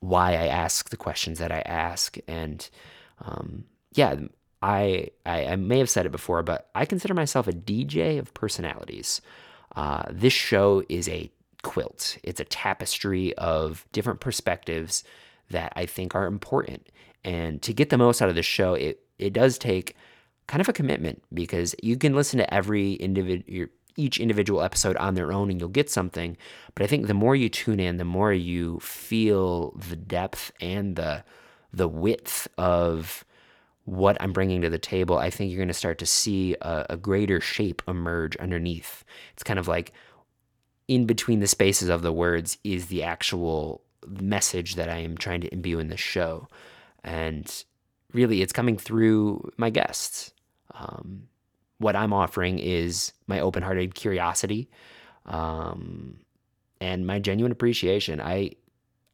why 0.00 0.32
I 0.32 0.46
ask 0.48 0.90
the 0.90 0.96
questions 0.98 1.38
that 1.38 1.50
I 1.50 1.60
ask. 1.60 2.18
And 2.28 2.68
um, 3.24 3.64
yeah, 3.94 4.16
I, 4.62 5.08
I, 5.26 5.46
I 5.46 5.56
may 5.56 5.78
have 5.78 5.90
said 5.90 6.06
it 6.06 6.12
before, 6.12 6.42
but 6.42 6.70
I 6.74 6.84
consider 6.84 7.14
myself 7.14 7.48
a 7.48 7.52
DJ 7.52 8.18
of 8.18 8.32
personalities. 8.34 9.20
Uh, 9.74 10.04
this 10.10 10.32
show 10.32 10.84
is 10.88 11.08
a 11.08 11.30
quilt. 11.62 12.18
It's 12.22 12.40
a 12.40 12.44
tapestry 12.44 13.34
of 13.34 13.86
different 13.92 14.20
perspectives 14.20 15.04
that 15.50 15.72
I 15.76 15.86
think 15.86 16.14
are 16.14 16.26
important. 16.26 16.88
And 17.24 17.62
to 17.62 17.72
get 17.72 17.90
the 17.90 17.98
most 17.98 18.20
out 18.20 18.28
of 18.28 18.34
the 18.34 18.42
show, 18.42 18.74
it 18.74 19.00
it 19.18 19.32
does 19.32 19.58
take 19.58 19.96
kind 20.48 20.60
of 20.60 20.68
a 20.68 20.72
commitment 20.72 21.22
because 21.32 21.74
you 21.82 21.96
can 21.96 22.14
listen 22.14 22.38
to 22.38 22.54
every 22.54 22.94
individual 22.94 23.68
each 23.96 24.18
individual 24.18 24.62
episode 24.62 24.96
on 24.96 25.14
their 25.14 25.32
own 25.32 25.50
and 25.50 25.60
you'll 25.60 25.68
get 25.68 25.90
something. 25.90 26.36
But 26.74 26.82
I 26.82 26.86
think 26.86 27.06
the 27.06 27.14
more 27.14 27.36
you 27.36 27.48
tune 27.48 27.78
in, 27.78 27.98
the 27.98 28.04
more 28.04 28.32
you 28.32 28.80
feel 28.80 29.72
the 29.72 29.96
depth 29.96 30.50
and 30.60 30.96
the 30.96 31.24
the 31.72 31.88
width 31.88 32.48
of 32.58 33.24
what 33.84 34.16
I'm 34.20 34.32
bringing 34.32 34.62
to 34.62 34.70
the 34.70 34.78
table. 34.78 35.18
I 35.18 35.30
think 35.30 35.50
you're 35.50 35.58
going 35.58 35.68
to 35.68 35.74
start 35.74 35.98
to 35.98 36.06
see 36.06 36.56
a, 36.60 36.86
a 36.90 36.96
greater 36.96 37.40
shape 37.40 37.82
emerge 37.88 38.36
underneath. 38.36 39.04
It's 39.32 39.42
kind 39.42 39.58
of 39.58 39.68
like 39.68 39.92
in 40.88 41.06
between 41.06 41.40
the 41.40 41.46
spaces 41.46 41.88
of 41.88 42.02
the 42.02 42.12
words 42.12 42.58
is 42.64 42.86
the 42.86 43.02
actual 43.02 43.82
message 44.06 44.74
that 44.76 44.88
I 44.88 44.98
am 44.98 45.16
trying 45.16 45.40
to 45.42 45.52
imbue 45.52 45.78
in 45.78 45.88
the 45.88 45.96
show. 45.96 46.48
And 47.04 47.64
really, 48.12 48.42
it's 48.42 48.52
coming 48.52 48.76
through 48.76 49.50
my 49.56 49.70
guests. 49.70 50.32
Um, 50.74 51.28
what 51.78 51.96
I'm 51.96 52.12
offering 52.12 52.58
is 52.58 53.12
my 53.26 53.40
open 53.40 53.62
hearted 53.62 53.94
curiosity 53.94 54.70
um, 55.26 56.18
and 56.80 57.06
my 57.06 57.18
genuine 57.18 57.52
appreciation. 57.52 58.20
I 58.20 58.52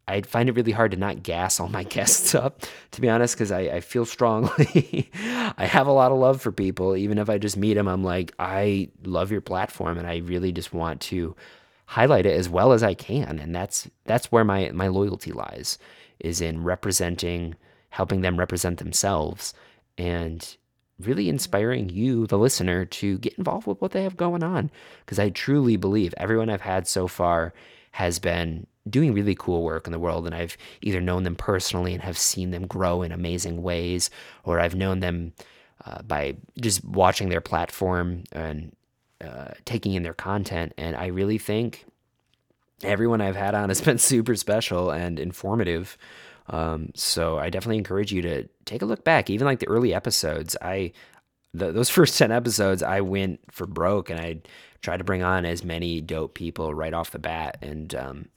I 0.09 0.23
find 0.23 0.49
it 0.49 0.57
really 0.57 0.73
hard 0.73 0.93
to 0.93 0.97
not 0.97 1.23
gas 1.23 1.61
all 1.61 1.69
my 1.69 1.83
guests 1.97 2.35
up, 2.35 2.63
to 2.93 3.01
be 3.01 3.11
honest, 3.11 3.35
because 3.35 3.53
I, 3.53 3.61
I, 3.61 3.81
feel 3.81 4.07
strongly. 4.07 5.11
I 5.15 5.67
have 5.67 5.87
a 5.87 5.93
lot 5.93 6.11
of 6.11 6.19
love 6.19 6.41
for 6.41 6.51
people. 6.51 6.97
Even 6.97 7.19
if 7.19 7.29
I 7.29 7.37
just 7.37 7.59
meet 7.59 7.75
them, 7.75 7.87
I'm 7.87 8.03
like, 8.03 8.33
I 8.39 8.89
love 9.05 9.31
your 9.31 9.43
platform, 9.43 9.99
and 9.99 10.07
I 10.07 10.19
really 10.19 10.51
just 10.51 10.73
want 10.73 11.03
to 11.03 11.37
highlight 11.85 12.27
it 12.27 12.39
as 12.39 12.49
well 12.49 12.73
as 12.73 12.83
I 12.83 12.95
can. 12.95 13.39
And 13.39 13.55
that's 13.55 13.89
that's 14.05 14.33
where 14.33 14.45
my 14.45 14.71
my 14.73 14.89
loyalty 14.89 15.33
lies, 15.33 15.79
is 16.19 16.41
in 16.41 16.65
representing, 16.65 17.55
helping 17.91 18.23
them 18.23 18.39
represent 18.39 18.79
themselves, 18.79 19.53
and 19.99 20.57
really 20.99 21.29
inspiring 21.29 21.91
you, 21.91 22.27
the 22.27 22.39
listener, 22.39 22.85
to 22.85 23.19
get 23.19 23.35
involved 23.35 23.67
with 23.67 23.81
what 23.81 23.93
they 23.93 24.05
have 24.05 24.17
going 24.17 24.43
on. 24.43 24.71
Because 25.05 25.19
I 25.19 25.29
truly 25.29 25.77
believe 25.77 26.15
everyone 26.17 26.49
I've 26.49 26.63
had 26.63 26.89
so 26.89 27.09
far 27.09 27.53
has 27.93 28.19
been 28.19 28.67
doing 28.91 29.13
really 29.13 29.35
cool 29.35 29.63
work 29.63 29.87
in 29.87 29.93
the 29.93 29.99
world. 29.99 30.27
And 30.27 30.35
I've 30.35 30.57
either 30.83 31.01
known 31.01 31.23
them 31.23 31.37
personally 31.37 31.93
and 31.95 32.03
have 32.03 32.19
seen 32.19 32.51
them 32.51 32.67
grow 32.67 33.03
in 33.03 33.13
amazing 33.13 33.63
ways, 33.63 34.11
or 34.45 34.61
I've 34.61 34.75
known 34.75 35.01
them 35.01 35.33
uh, 35.85 36.03
by 36.03 36.37
just 36.61 36.85
watching 36.85 37.29
their 37.29 37.41
platform 37.41 38.25
and 38.33 38.75
uh, 39.21 39.53
taking 39.65 39.95
in 39.95 40.03
their 40.03 40.15
content. 40.15 40.73
And 40.77 40.97
I 40.97 41.07
really 41.07 41.39
think 41.39 41.85
everyone 42.83 43.21
I've 43.21 43.37
had 43.37 43.55
on 43.55 43.69
has 43.69 43.81
been 43.89 43.99
super 43.99 44.37
special 44.37 44.91
and 44.91 45.19
informative. 45.19 45.97
Um, 46.49 46.91
so 46.95 47.39
I 47.39 47.51
definitely 47.51 47.79
encourage 47.79 48.13
you 48.13 48.23
to 48.23 48.49
take 48.65 48.83
a 48.83 48.87
look 48.87 49.05
back, 49.05 49.29
even 49.29 49.47
like 49.47 49.59
the 49.59 49.69
early 49.69 49.93
episodes. 49.93 50.57
I 50.63 50.93
the, 51.55 51.73
those 51.73 51.91
first 51.99 52.19
10 52.19 52.31
episodes 52.31 52.83
i 52.83 53.01
went 53.01 53.41
for 53.51 53.67
broke 53.67 54.11
and 54.11 54.21
i 54.21 54.39
tried 54.83 54.99
to 54.99 55.05
bring 55.05 55.23
on 55.23 55.45
as 55.45 55.65
many 55.65 56.01
dope 56.01 56.35
people 56.35 56.75
right 56.75 56.95
off 56.95 57.11
the 57.11 57.19
bat 57.19 57.59
and 57.63 57.95
um, 57.95 58.29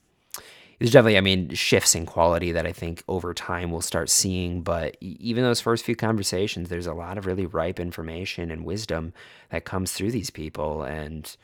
there's 0.81 0.93
definitely, 0.93 1.19
I 1.19 1.21
mean, 1.21 1.53
shifts 1.53 1.93
in 1.93 2.07
quality 2.07 2.51
that 2.53 2.65
I 2.65 2.71
think 2.71 3.03
over 3.07 3.35
time 3.35 3.69
we'll 3.69 3.81
start 3.81 4.09
seeing. 4.09 4.63
But 4.63 4.97
even 4.99 5.43
those 5.43 5.61
first 5.61 5.85
few 5.85 5.95
conversations, 5.95 6.69
there's 6.69 6.87
a 6.87 6.93
lot 6.95 7.19
of 7.19 7.27
really 7.27 7.45
ripe 7.45 7.79
information 7.79 8.49
and 8.49 8.65
wisdom 8.65 9.13
that 9.51 9.63
comes 9.63 9.91
through 9.91 10.09
these 10.09 10.31
people. 10.31 10.81
And 10.81 11.37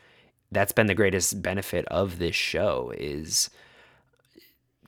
that's 0.50 0.72
been 0.72 0.88
the 0.88 0.94
greatest 0.94 1.40
benefit 1.40 1.84
of 1.86 2.18
this 2.18 2.34
show 2.34 2.92
is 2.98 3.48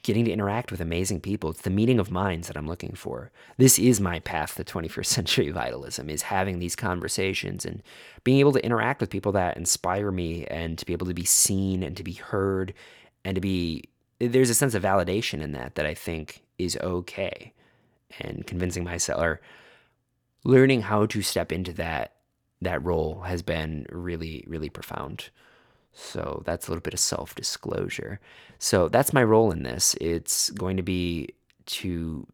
getting 0.02 0.24
to 0.24 0.32
interact 0.32 0.72
with 0.72 0.80
amazing 0.80 1.20
people. 1.20 1.50
It's 1.50 1.62
the 1.62 1.70
meeting 1.70 2.00
of 2.00 2.10
minds 2.10 2.48
that 2.48 2.56
I'm 2.56 2.66
looking 2.66 2.96
for. 2.96 3.30
This 3.56 3.78
is 3.78 4.00
my 4.00 4.18
path 4.18 4.56
to 4.56 4.64
21st 4.64 5.06
century 5.06 5.50
vitalism 5.50 6.10
is 6.10 6.22
having 6.22 6.58
these 6.58 6.74
conversations 6.74 7.64
and 7.64 7.84
being 8.24 8.40
able 8.40 8.52
to 8.54 8.64
interact 8.64 9.00
with 9.00 9.10
people 9.10 9.30
that 9.30 9.56
inspire 9.56 10.10
me 10.10 10.44
and 10.46 10.76
to 10.76 10.84
be 10.84 10.92
able 10.92 11.06
to 11.06 11.14
be 11.14 11.24
seen 11.24 11.84
and 11.84 11.96
to 11.96 12.02
be 12.02 12.14
heard 12.14 12.74
and 13.24 13.36
to 13.36 13.40
be 13.40 13.84
there's 14.20 14.50
a 14.50 14.54
sense 14.54 14.74
of 14.74 14.82
validation 14.82 15.40
in 15.40 15.52
that 15.52 15.74
that 15.74 15.86
I 15.86 15.94
think 15.94 16.42
is 16.58 16.76
okay. 16.80 17.52
And 18.20 18.46
convincing 18.46 18.84
myself 18.84 19.22
or 19.22 19.40
learning 20.44 20.82
how 20.82 21.06
to 21.06 21.22
step 21.22 21.52
into 21.52 21.72
that 21.74 22.14
that 22.62 22.84
role 22.84 23.22
has 23.22 23.42
been 23.42 23.86
really 23.90 24.44
really 24.46 24.68
profound. 24.68 25.30
So 25.92 26.42
that's 26.44 26.66
a 26.66 26.70
little 26.70 26.82
bit 26.82 26.94
of 26.94 27.00
self-disclosure. 27.00 28.20
So 28.58 28.88
that's 28.88 29.12
my 29.12 29.24
role 29.24 29.50
in 29.50 29.64
this. 29.64 29.96
It's 30.00 30.50
going 30.50 30.76
to 30.76 30.82
be 30.82 31.30
to 31.66 32.26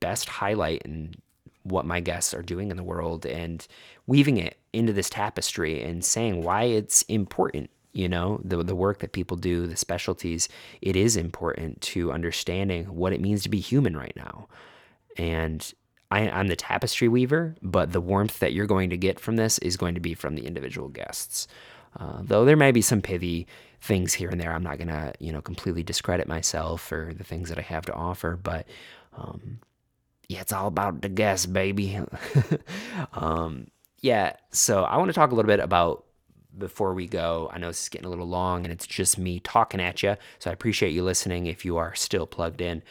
best 0.00 0.28
highlight 0.28 0.82
and 0.84 1.16
what 1.64 1.86
my 1.86 2.00
guests 2.00 2.34
are 2.34 2.42
doing 2.42 2.70
in 2.70 2.76
the 2.76 2.82
world 2.82 3.24
and 3.26 3.66
weaving 4.06 4.36
it 4.36 4.58
into 4.72 4.92
this 4.92 5.10
tapestry 5.10 5.82
and 5.82 6.04
saying 6.04 6.42
why 6.42 6.64
it's 6.64 7.02
important 7.02 7.70
you 7.92 8.08
know 8.08 8.40
the 8.44 8.62
the 8.62 8.74
work 8.74 9.00
that 9.00 9.12
people 9.12 9.36
do 9.36 9.66
the 9.66 9.76
specialties 9.76 10.48
it 10.80 10.96
is 10.96 11.16
important 11.16 11.80
to 11.80 12.12
understanding 12.12 12.84
what 12.86 13.12
it 13.12 13.20
means 13.20 13.42
to 13.42 13.48
be 13.48 13.60
human 13.60 13.96
right 13.96 14.14
now 14.16 14.48
and 15.16 15.74
I, 16.12 16.28
I'm 16.28 16.48
the 16.48 16.56
tapestry 16.56 17.08
weaver, 17.08 17.56
but 17.62 17.92
the 17.92 18.00
warmth 18.00 18.38
that 18.40 18.52
you're 18.52 18.66
going 18.66 18.90
to 18.90 18.98
get 18.98 19.18
from 19.18 19.36
this 19.36 19.56
is 19.58 19.78
going 19.78 19.94
to 19.94 20.00
be 20.00 20.12
from 20.12 20.34
the 20.34 20.44
individual 20.44 20.88
guests. 20.88 21.48
Uh, 21.98 22.18
though 22.22 22.44
there 22.44 22.56
may 22.56 22.70
be 22.70 22.82
some 22.82 23.00
pithy 23.00 23.46
things 23.80 24.12
here 24.12 24.28
and 24.28 24.38
there, 24.38 24.52
I'm 24.52 24.62
not 24.62 24.78
gonna 24.78 25.12
you 25.20 25.32
know 25.32 25.40
completely 25.40 25.82
discredit 25.82 26.28
myself 26.28 26.92
or 26.92 27.12
the 27.14 27.24
things 27.24 27.48
that 27.48 27.58
I 27.58 27.62
have 27.62 27.86
to 27.86 27.94
offer. 27.94 28.36
But 28.36 28.66
um, 29.16 29.60
yeah, 30.28 30.42
it's 30.42 30.52
all 30.52 30.66
about 30.66 31.00
the 31.00 31.08
guests, 31.08 31.46
baby. 31.46 31.98
um, 33.14 33.68
yeah, 34.00 34.36
so 34.50 34.84
I 34.84 34.98
want 34.98 35.08
to 35.08 35.14
talk 35.14 35.32
a 35.32 35.34
little 35.34 35.48
bit 35.48 35.60
about 35.60 36.04
before 36.56 36.94
we 36.94 37.06
go, 37.06 37.50
I 37.52 37.58
know 37.58 37.68
this 37.68 37.82
is 37.82 37.88
getting 37.88 38.06
a 38.06 38.10
little 38.10 38.28
long 38.28 38.64
and 38.64 38.72
it's 38.72 38.86
just 38.86 39.18
me 39.18 39.40
talking 39.40 39.80
at 39.80 40.02
you. 40.02 40.16
So 40.38 40.50
I 40.50 40.52
appreciate 40.52 40.92
you 40.92 41.02
listening 41.02 41.46
if 41.46 41.64
you 41.64 41.76
are 41.76 41.94
still 41.94 42.26
plugged 42.26 42.60
in. 42.60 42.82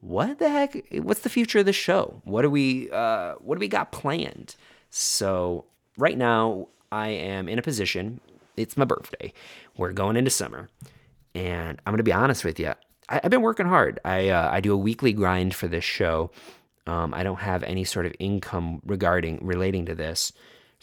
What 0.00 0.38
the 0.38 0.50
heck? 0.50 0.76
What's 0.92 1.20
the 1.20 1.30
future 1.30 1.60
of 1.60 1.66
the 1.66 1.72
show? 1.72 2.20
What 2.24 2.42
do 2.42 2.50
we 2.50 2.90
uh, 2.90 3.34
what 3.34 3.54
do 3.54 3.60
we 3.60 3.68
got 3.68 3.90
planned? 3.90 4.54
So 4.90 5.64
right 5.96 6.18
now 6.18 6.68
I 6.92 7.08
am 7.08 7.48
in 7.48 7.58
a 7.58 7.62
position. 7.62 8.20
It's 8.56 8.76
my 8.76 8.84
birthday. 8.84 9.32
We're 9.78 9.92
going 9.92 10.16
into 10.16 10.30
summer, 10.30 10.68
and 11.34 11.80
I'm 11.86 11.92
gonna 11.92 12.02
be 12.02 12.12
honest 12.12 12.44
with 12.44 12.60
you. 12.60 12.74
I, 13.08 13.20
have 13.22 13.30
been 13.30 13.40
working 13.40 13.66
hard. 13.66 13.98
I 14.04 14.28
uh, 14.28 14.50
I 14.52 14.60
do 14.60 14.74
a 14.74 14.76
weekly 14.76 15.14
grind 15.14 15.54
for 15.54 15.68
this 15.68 15.84
show. 15.84 16.30
Um, 16.86 17.14
I 17.14 17.22
don't 17.22 17.40
have 17.40 17.62
any 17.62 17.84
sort 17.84 18.04
of 18.04 18.12
income 18.18 18.82
regarding 18.84 19.38
relating 19.40 19.86
to 19.86 19.94
this. 19.94 20.32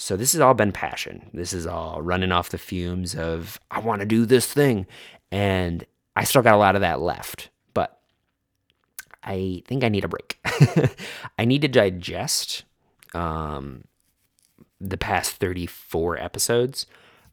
So 0.02 0.18
this 0.18 0.32
has 0.32 0.42
all 0.42 0.56
been 0.56 0.72
passion. 0.72 1.30
This 1.32 1.54
is 1.54 1.68
all 1.68 2.02
running 2.02 2.32
off 2.32 2.50
the 2.50 2.58
fumes 2.58 3.14
of 3.14 3.60
I 3.70 3.78
want 3.78 4.00
to 4.00 4.06
do 4.08 4.26
this 4.26 4.52
thing, 4.52 4.88
and 5.32 5.86
I 6.16 6.24
still 6.24 6.42
got 6.42 6.56
a 6.56 6.58
lot 6.58 6.74
of 6.74 6.82
that 6.82 7.02
left. 7.02 7.52
But 7.76 8.00
I 9.24 9.62
think 9.68 9.84
I 9.84 9.90
need 9.90 10.04
a 10.04 10.08
break. 10.08 10.40
I 11.38 11.46
need 11.46 11.62
to 11.62 11.68
digest 11.68 12.64
um, 13.14 13.84
the 14.80 14.98
past 14.98 15.36
34 15.36 16.18
episodes. 16.18 16.88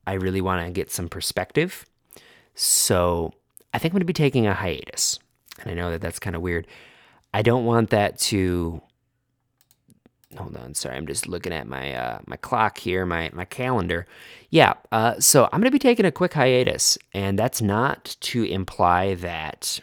I 0.06 0.12
really 0.12 0.42
want 0.42 0.66
to 0.66 0.70
get 0.70 0.90
some 0.90 1.08
perspective. 1.08 1.86
So 2.54 3.32
I 3.72 3.78
think 3.78 3.92
I'm 3.92 3.94
going 3.94 4.00
to 4.00 4.04
be 4.04 4.12
taking 4.12 4.46
a 4.46 4.52
hiatus. 4.52 5.18
And 5.62 5.70
I 5.70 5.74
know 5.74 5.90
that 5.90 6.02
that's 6.02 6.18
kind 6.18 6.36
of 6.36 6.42
weird. 6.42 6.66
I 7.32 7.40
don't 7.40 7.64
want 7.64 7.88
that 7.90 8.18
to 8.18 8.82
hold 10.36 10.56
on, 10.56 10.74
sorry, 10.74 10.96
I'm 10.96 11.06
just 11.06 11.26
looking 11.26 11.52
at 11.52 11.66
my 11.66 11.94
uh, 11.94 12.18
my 12.26 12.36
clock 12.36 12.78
here, 12.78 13.06
my 13.06 13.30
my 13.32 13.44
calendar. 13.44 14.06
Yeah, 14.50 14.74
uh, 14.92 15.18
so 15.20 15.48
I'm 15.52 15.60
gonna 15.60 15.70
be 15.70 15.78
taking 15.78 16.04
a 16.06 16.12
quick 16.12 16.34
hiatus, 16.34 16.98
and 17.12 17.38
that's 17.38 17.62
not 17.62 18.16
to 18.20 18.44
imply 18.44 19.14
that 19.14 19.80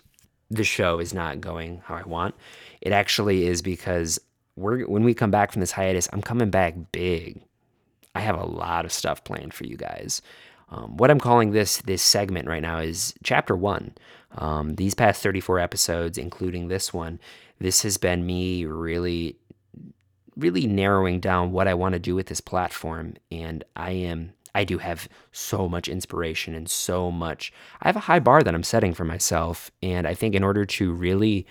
the 0.49 0.63
show 0.63 0.99
is 0.99 1.13
not 1.13 1.41
going 1.41 1.81
how 1.85 1.95
I 1.95 2.03
want. 2.03 2.35
It 2.81 2.91
actually 2.91 3.47
is 3.47 3.61
because 3.61 4.19
we're 4.55 4.85
when 4.85 5.03
we 5.03 5.13
come 5.13 5.31
back 5.31 5.51
from 5.51 5.61
this 5.61 5.71
hiatus, 5.71 6.07
I'm 6.13 6.21
coming 6.21 6.49
back 6.49 6.75
big. 6.91 7.41
I 8.13 8.21
have 8.21 8.39
a 8.39 8.45
lot 8.45 8.85
of 8.85 8.93
stuff 8.93 9.23
planned 9.23 9.53
for 9.53 9.65
you 9.65 9.75
guys. 9.75 10.21
Um, 10.69 10.97
what 10.97 11.11
I'm 11.11 11.19
calling 11.19 11.51
this 11.51 11.77
this 11.79 12.01
segment 12.01 12.47
right 12.47 12.61
now 12.61 12.79
is 12.79 13.13
chapter 13.23 13.55
one. 13.55 13.93
Um, 14.37 14.75
these 14.75 14.93
past 14.93 15.23
34 15.23 15.59
episodes, 15.59 16.17
including 16.17 16.67
this 16.67 16.93
one, 16.93 17.19
this 17.59 17.83
has 17.83 17.97
been 17.97 18.25
me 18.25 18.65
really, 18.65 19.37
really 20.37 20.67
narrowing 20.67 21.19
down 21.19 21.51
what 21.51 21.67
I 21.67 21.73
want 21.73 21.93
to 21.93 21.99
do 21.99 22.15
with 22.15 22.27
this 22.27 22.41
platform, 22.41 23.15
and 23.31 23.63
I 23.75 23.91
am. 23.91 24.33
I 24.53 24.63
do 24.63 24.77
have 24.77 25.09
so 25.33 25.67
much 25.67 25.89
inspiration 25.89 26.55
and 26.55 26.69
so 26.69 27.11
much. 27.11 27.51
I 27.81 27.89
have 27.89 27.97
a 27.97 28.01
high 28.01 28.19
bar 28.19 28.41
that 28.41 28.55
I'm 28.55 28.63
setting 28.63 28.93
for 28.93 29.03
myself. 29.03 29.69
And 29.83 30.07
I 30.07 30.13
think 30.13 30.33
in 30.33 30.45
order 30.45 30.63
to 30.65 30.93
really 30.93 31.45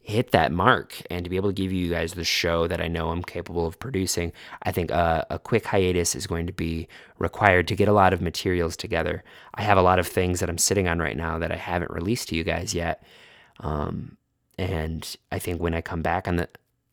hit 0.00 0.30
that 0.30 0.52
mark 0.52 1.02
and 1.10 1.24
to 1.24 1.30
be 1.30 1.34
able 1.34 1.48
to 1.48 1.54
give 1.54 1.72
you 1.72 1.90
guys 1.90 2.12
the 2.12 2.22
show 2.22 2.68
that 2.68 2.80
I 2.80 2.86
know 2.86 3.10
I'm 3.10 3.24
capable 3.24 3.66
of 3.66 3.80
producing, 3.80 4.32
I 4.62 4.70
think 4.70 4.92
uh, 4.92 5.24
a 5.28 5.40
quick 5.40 5.64
hiatus 5.66 6.14
is 6.14 6.26
going 6.26 6.46
to 6.46 6.52
be 6.52 6.86
required 7.18 7.66
to 7.66 7.74
get 7.74 7.88
a 7.88 7.92
lot 7.92 8.12
of 8.12 8.22
materials 8.22 8.76
together. 8.76 9.24
I 9.54 9.62
have 9.62 9.78
a 9.78 9.82
lot 9.82 9.98
of 9.98 10.06
things 10.06 10.38
that 10.38 10.48
I'm 10.48 10.58
sitting 10.58 10.86
on 10.86 11.00
right 11.00 11.16
now 11.16 11.38
that 11.38 11.50
I 11.50 11.56
haven't 11.56 11.90
released 11.90 12.28
to 12.28 12.36
you 12.36 12.44
guys 12.44 12.74
yet. 12.74 13.04
Um, 13.58 14.18
and 14.56 15.16
I 15.32 15.40
think 15.40 15.60
when 15.60 15.74
I 15.74 15.80
come 15.80 16.02
back 16.02 16.28
on 16.28 16.36
the, 16.36 16.48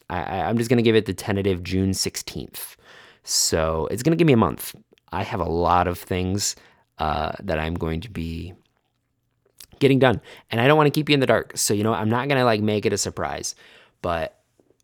I, 0.09 0.41
I'm 0.41 0.57
just 0.57 0.69
going 0.69 0.77
to 0.77 0.83
give 0.83 0.95
it 0.95 1.05
the 1.05 1.13
tentative 1.13 1.63
June 1.63 1.91
16th. 1.91 2.75
So 3.23 3.87
it's 3.91 4.03
going 4.03 4.11
to 4.11 4.17
give 4.17 4.27
me 4.27 4.33
a 4.33 4.37
month. 4.37 4.75
I 5.11 5.23
have 5.23 5.39
a 5.39 5.49
lot 5.49 5.87
of 5.87 5.97
things 5.97 6.55
uh, 6.97 7.33
that 7.41 7.59
I'm 7.59 7.75
going 7.75 8.01
to 8.01 8.09
be 8.09 8.53
getting 9.79 9.99
done. 9.99 10.21
And 10.51 10.59
I 10.61 10.67
don't 10.67 10.77
want 10.77 10.87
to 10.87 10.91
keep 10.91 11.09
you 11.09 11.13
in 11.13 11.19
the 11.19 11.25
dark. 11.25 11.57
So, 11.57 11.73
you 11.73 11.83
know, 11.83 11.93
I'm 11.93 12.09
not 12.09 12.27
going 12.27 12.39
to 12.39 12.45
like 12.45 12.61
make 12.61 12.85
it 12.85 12.93
a 12.93 12.97
surprise. 12.97 13.55
But 14.01 14.39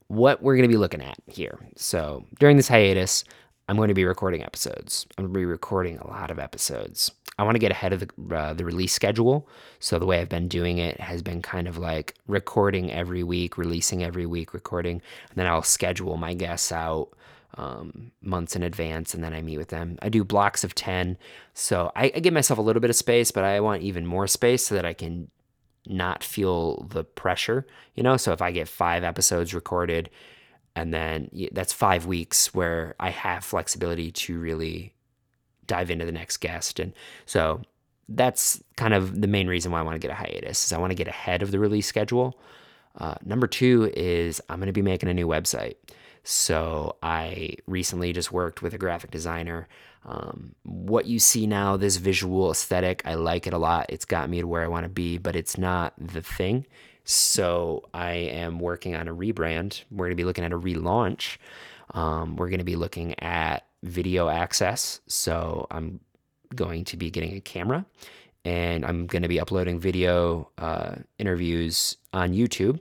what 0.08 0.42
we're 0.42 0.56
going 0.56 0.68
to 0.68 0.74
be 0.74 0.78
looking 0.78 1.02
at 1.02 1.18
here. 1.28 1.60
So, 1.76 2.26
during 2.40 2.58
this 2.58 2.68
hiatus, 2.68 3.24
I'm 3.68 3.78
going 3.78 3.88
to 3.88 3.96
be 3.96 4.06
recording 4.06 4.44
episodes. 4.44 5.08
I'm 5.18 5.26
going 5.26 5.34
to 5.34 5.40
be 5.40 5.46
recording 5.46 5.98
a 5.98 6.08
lot 6.08 6.30
of 6.30 6.40
episodes. 6.40 7.12
I 7.38 7.44
want 7.44 7.56
to 7.56 7.60
get 7.60 7.72
ahead 7.72 7.94
of 7.94 8.00
the, 8.00 8.36
uh, 8.36 8.54
the 8.54 8.64
release 8.64 8.94
schedule. 8.94 9.50
So, 9.80 10.00
the 10.00 10.06
way 10.06 10.20
I've 10.20 10.30
been 10.30 10.48
doing 10.48 10.78
it 10.78 11.00
has 11.00 11.22
been 11.22 11.42
kind 11.42 11.68
of 11.68 11.78
like 11.78 12.16
recording 12.28 12.92
every 12.92 13.24
week, 13.24 13.58
releasing 13.58 14.04
every 14.04 14.26
week, 14.26 14.54
recording, 14.54 15.02
and 15.30 15.36
then 15.36 15.48
I'll 15.48 15.64
schedule 15.64 16.18
my 16.18 16.34
guests 16.34 16.72
out 16.72 17.10
um, 17.58 18.12
months 18.22 18.56
in 18.56 18.64
advance, 18.64 19.14
and 19.14 19.24
then 19.24 19.34
I 19.34 19.42
meet 19.42 19.58
with 19.58 19.70
them. 19.70 19.98
I 20.02 20.10
do 20.10 20.24
blocks 20.24 20.64
of 20.64 20.76
10. 20.76 21.18
So 21.54 21.92
I, 21.96 22.12
I 22.16 22.20
give 22.20 22.34
myself 22.34 22.60
a 22.60 22.62
little 22.62 22.82
bit 22.82 22.90
of 22.90 22.96
space, 22.96 23.32
but 23.32 23.44
I 23.44 23.60
want 23.60 23.82
even 23.84 24.06
more 24.06 24.28
space 24.28 24.66
so 24.66 24.76
that 24.76 24.86
I 24.86 24.94
can 24.94 25.30
not 25.88 26.24
feel 26.24 26.84
the 26.84 27.04
pressure, 27.04 27.66
you 27.96 28.04
know? 28.04 28.18
So 28.18 28.34
if 28.34 28.42
I 28.42 28.52
get 28.52 28.68
five 28.68 29.04
episodes 29.04 29.54
recorded, 29.54 30.10
and 30.76 30.94
then 30.94 31.30
that's 31.54 31.72
five 31.72 32.06
weeks 32.06 32.54
where 32.54 32.96
I 33.00 33.10
have 33.10 33.46
flexibility 33.46 34.12
to 34.12 34.38
really 34.38 34.95
dive 35.68 35.90
into 35.90 36.06
the 36.06 36.12
next 36.12 36.38
guest. 36.38 36.80
And 36.80 36.94
so 37.26 37.62
that's 38.08 38.64
kind 38.76 38.94
of 38.94 39.22
the 39.22 39.28
main 39.28 39.48
reason 39.48 39.72
why 39.72 39.80
I 39.80 39.84
want 39.84 39.96
to 39.96 40.08
get 40.08 40.12
a 40.12 40.16
hiatus 40.16 40.66
is 40.66 40.74
I 40.74 40.78
want 40.78 40.92
to 40.92 40.96
get 40.96 41.08
ahead 41.08 41.42
of 41.42 41.52
the 41.52 41.60
release 41.60 41.88
schedule. 41.88 42.40
Uh, 42.98 43.16
number 43.26 43.48
two 43.48 43.92
is 43.96 44.42
I'm 44.50 44.60
going 44.60 44.68
to 44.68 44.74
be 44.74 44.82
making 44.82 45.10
a 45.10 45.14
new 45.14 45.28
website. 45.28 45.76
So 46.24 46.96
I 47.04 47.56
recently 47.68 48.14
just 48.14 48.32
worked 48.32 48.62
with 48.62 48.74
a 48.74 48.78
graphic 48.78 49.12
designer. 49.12 49.68
Um, 50.06 50.56
what 50.64 51.06
you 51.06 51.20
see 51.20 51.46
now, 51.48 51.78
this 51.78 51.98
visual 51.98 52.52
aesthetic, 52.52 53.02
I 53.06 53.16
like 53.16 53.48
it 53.48 53.54
a 53.54 53.58
lot. 53.58 53.88
It's 53.90 54.06
got 54.06 54.30
me 54.30 54.42
to 54.42 54.48
where 54.48 54.64
I 54.64 54.68
want 54.68 54.86
to 54.86 54.90
be, 54.90 55.18
but 55.18 55.36
it's 55.36 55.58
not 55.58 55.94
the 55.98 56.22
thing. 56.22 56.66
So 57.04 57.88
I 57.94 58.14
am 58.14 58.60
working 58.60 58.96
on 58.96 59.08
a 59.08 59.14
rebrand. 59.14 59.84
We're 59.92 60.06
going 60.06 60.12
to 60.12 60.16
be 60.16 60.26
looking 60.26 60.44
at 60.44 60.52
a 60.52 60.60
relaunch. 60.60 61.38
Um, 61.92 62.36
we're 62.36 62.50
going 62.50 62.60
to 62.60 62.66
be 62.66 62.76
looking 62.76 63.20
at 63.20 63.68
video 63.86 64.30
access. 64.30 65.00
So 65.08 65.68
I'm 65.72 66.00
going 66.54 66.86
to 66.86 66.98
be 66.98 67.10
getting 67.10 67.36
a 67.36 67.42
camera 67.42 67.86
and 68.44 68.86
I'm 68.86 69.08
going 69.08 69.24
to 69.24 69.28
be 69.28 69.40
uploading 69.40 69.80
video 69.80 70.50
uh, 70.58 70.96
interviews 71.18 71.98
on 72.14 72.34
YouTube. 72.34 72.80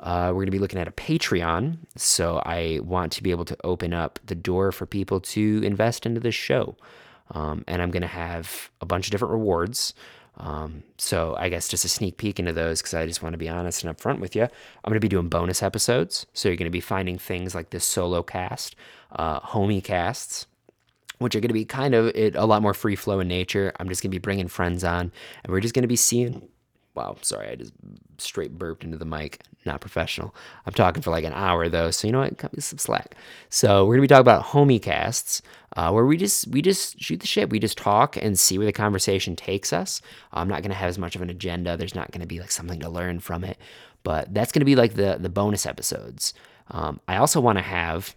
Uh, 0.00 0.28
we're 0.28 0.40
going 0.40 0.46
to 0.46 0.52
be 0.52 0.58
looking 0.58 0.80
at 0.80 0.88
a 0.88 0.92
Patreon. 0.92 1.78
So 1.96 2.42
I 2.44 2.80
want 2.82 3.12
to 3.12 3.22
be 3.22 3.30
able 3.30 3.44
to 3.46 3.56
open 3.64 3.92
up 3.92 4.18
the 4.24 4.34
door 4.34 4.72
for 4.72 4.86
people 4.86 5.20
to 5.20 5.62
invest 5.64 6.06
into 6.06 6.20
this 6.20 6.34
show. 6.34 6.76
Um, 7.30 7.64
and 7.66 7.80
I'm 7.80 7.90
going 7.90 8.02
to 8.02 8.08
have 8.08 8.70
a 8.80 8.86
bunch 8.86 9.06
of 9.06 9.12
different 9.12 9.32
rewards. 9.32 9.94
Um, 10.38 10.82
so 10.96 11.36
I 11.38 11.48
guess 11.48 11.68
just 11.68 11.84
a 11.84 11.88
sneak 11.88 12.16
peek 12.16 12.38
into 12.38 12.52
those 12.52 12.80
because 12.80 12.94
I 12.94 13.06
just 13.06 13.22
want 13.22 13.34
to 13.34 13.38
be 13.38 13.48
honest 13.48 13.84
and 13.84 13.96
upfront 13.96 14.18
with 14.18 14.34
you. 14.34 14.42
I'm 14.42 14.90
going 14.90 14.94
to 14.94 15.00
be 15.00 15.08
doing 15.08 15.28
bonus 15.28 15.62
episodes. 15.62 16.26
So 16.32 16.48
you're 16.48 16.56
going 16.56 16.66
to 16.66 16.70
be 16.70 16.80
finding 16.80 17.18
things 17.18 17.54
like 17.54 17.70
this 17.70 17.84
solo 17.84 18.22
cast, 18.22 18.74
uh, 19.12 19.40
homie 19.40 19.84
casts, 19.84 20.46
which 21.18 21.34
are 21.34 21.40
going 21.40 21.48
to 21.48 21.54
be 21.54 21.64
kind 21.64 21.94
of 21.94 22.06
it, 22.08 22.34
a 22.34 22.44
lot 22.44 22.62
more 22.62 22.74
free 22.74 22.96
flow 22.96 23.20
in 23.20 23.28
nature. 23.28 23.72
I'm 23.78 23.88
just 23.88 24.02
going 24.02 24.10
to 24.10 24.14
be 24.14 24.20
bringing 24.20 24.48
friends 24.48 24.84
on 24.84 25.12
and 25.44 25.52
we're 25.52 25.60
just 25.60 25.74
going 25.74 25.82
to 25.82 25.88
be 25.88 25.96
seeing 25.96 26.48
Wow, 26.94 27.16
sorry, 27.22 27.48
I 27.48 27.54
just 27.54 27.72
straight 28.18 28.58
burped 28.58 28.84
into 28.84 28.98
the 28.98 29.06
mic. 29.06 29.42
Not 29.64 29.80
professional. 29.80 30.34
I'm 30.66 30.74
talking 30.74 31.02
for 31.02 31.10
like 31.10 31.24
an 31.24 31.32
hour 31.32 31.68
though, 31.68 31.90
so 31.90 32.06
you 32.06 32.12
know 32.12 32.20
what? 32.20 32.36
Cut 32.36 32.52
me 32.52 32.60
some 32.60 32.78
slack. 32.78 33.14
So 33.48 33.86
we're 33.86 33.94
gonna 33.94 34.02
be 34.02 34.08
talking 34.08 34.20
about 34.20 34.44
homie 34.44 34.82
casts, 34.82 35.40
uh, 35.76 35.90
where 35.90 36.04
we 36.04 36.16
just 36.16 36.48
we 36.48 36.60
just 36.60 37.00
shoot 37.00 37.20
the 37.20 37.26
shit. 37.26 37.48
We 37.48 37.58
just 37.58 37.78
talk 37.78 38.16
and 38.16 38.38
see 38.38 38.58
where 38.58 38.66
the 38.66 38.72
conversation 38.72 39.36
takes 39.36 39.72
us. 39.72 40.02
I'm 40.32 40.48
not 40.48 40.62
gonna 40.62 40.74
have 40.74 40.88
as 40.88 40.98
much 40.98 41.16
of 41.16 41.22
an 41.22 41.30
agenda. 41.30 41.76
There's 41.76 41.94
not 41.94 42.10
gonna 42.10 42.26
be 42.26 42.40
like 42.40 42.50
something 42.50 42.80
to 42.80 42.90
learn 42.90 43.20
from 43.20 43.44
it, 43.44 43.56
but 44.02 44.34
that's 44.34 44.52
gonna 44.52 44.66
be 44.66 44.76
like 44.76 44.94
the 44.94 45.16
the 45.18 45.30
bonus 45.30 45.64
episodes. 45.64 46.34
Um, 46.70 47.00
I 47.08 47.16
also 47.16 47.40
want 47.40 47.58
to 47.58 47.62
have 47.62 48.14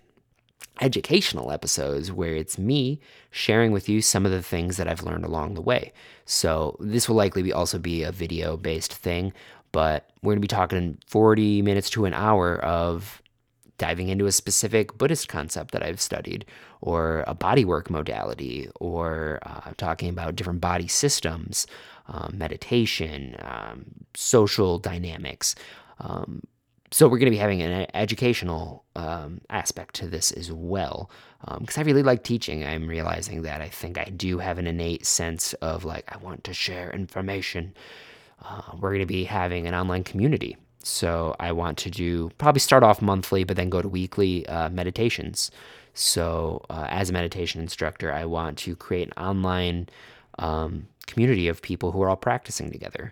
educational 0.81 1.51
episodes 1.51 2.11
where 2.11 2.35
it's 2.35 2.57
me 2.57 2.99
sharing 3.31 3.71
with 3.71 3.87
you 3.87 4.01
some 4.01 4.25
of 4.25 4.31
the 4.31 4.41
things 4.41 4.77
that 4.77 4.87
I've 4.87 5.03
learned 5.03 5.25
along 5.25 5.53
the 5.53 5.61
way. 5.61 5.93
So 6.25 6.75
this 6.79 7.07
will 7.07 7.15
likely 7.15 7.43
be 7.43 7.53
also 7.53 7.79
be 7.79 8.03
a 8.03 8.11
video 8.11 8.57
based 8.57 8.93
thing, 8.93 9.31
but 9.71 10.09
we're 10.21 10.33
going 10.33 10.41
to 10.41 10.41
be 10.41 10.47
talking 10.47 10.97
40 11.07 11.61
minutes 11.61 11.89
to 11.91 12.05
an 12.05 12.13
hour 12.13 12.57
of 12.59 13.21
diving 13.77 14.09
into 14.09 14.25
a 14.25 14.31
specific 14.31 14.97
Buddhist 14.97 15.27
concept 15.27 15.71
that 15.71 15.83
I've 15.83 15.99
studied, 15.99 16.45
or 16.81 17.23
a 17.27 17.35
bodywork 17.35 17.89
modality, 17.89 18.69
or 18.79 19.39
uh, 19.43 19.71
talking 19.77 20.09
about 20.09 20.35
different 20.35 20.61
body 20.61 20.87
systems, 20.87 21.67
um, 22.07 22.35
meditation, 22.37 23.35
um, 23.39 23.85
social 24.15 24.79
dynamics. 24.79 25.55
Um, 25.99 26.41
so 26.95 27.09
we're 27.09 27.17
going 27.17 27.25
to 27.25 27.31
be 27.31 27.35
having 27.35 27.61
an 27.61 27.87
educational 27.93 28.85
um, 28.95 29.41
aspect 29.49 29.95
to 29.95 30.07
this 30.07 30.31
as 30.31 30.49
well 30.49 31.11
because 31.59 31.77
um, 31.77 31.81
I 31.81 31.83
really 31.83 32.03
like 32.03 32.23
teaching. 32.23 32.63
I'm 32.63 32.87
realizing 32.87 33.41
that 33.41 33.59
I 33.59 33.67
think 33.67 33.97
I 33.97 34.05
do 34.05 34.37
have 34.37 34.57
an 34.57 34.65
innate 34.65 35.05
sense 35.05 35.51
of 35.55 35.83
like 35.83 36.05
I 36.07 36.17
want 36.19 36.45
to 36.45 36.53
share 36.53 36.89
information. 36.91 37.73
Uh, 38.41 38.61
we're 38.79 38.91
going 38.91 39.01
to 39.01 39.05
be 39.05 39.25
having 39.25 39.67
an 39.67 39.75
online 39.75 40.05
community, 40.05 40.55
so 40.83 41.35
I 41.37 41.51
want 41.51 41.77
to 41.79 41.89
do 41.89 42.31
probably 42.37 42.61
start 42.61 42.81
off 42.81 43.01
monthly, 43.01 43.43
but 43.43 43.57
then 43.57 43.69
go 43.69 43.81
to 43.81 43.89
weekly 43.89 44.47
uh, 44.47 44.69
meditations. 44.69 45.51
So 45.95 46.65
uh, 46.69 46.85
as 46.87 47.09
a 47.09 47.13
meditation 47.13 47.59
instructor, 47.59 48.13
I 48.13 48.23
want 48.23 48.57
to 48.59 48.73
create 48.73 49.09
an 49.09 49.21
online 49.21 49.89
um, 50.39 50.87
community 51.07 51.49
of 51.49 51.61
people 51.61 51.91
who 51.91 52.01
are 52.03 52.09
all 52.09 52.15
practicing 52.15 52.71
together. 52.71 53.11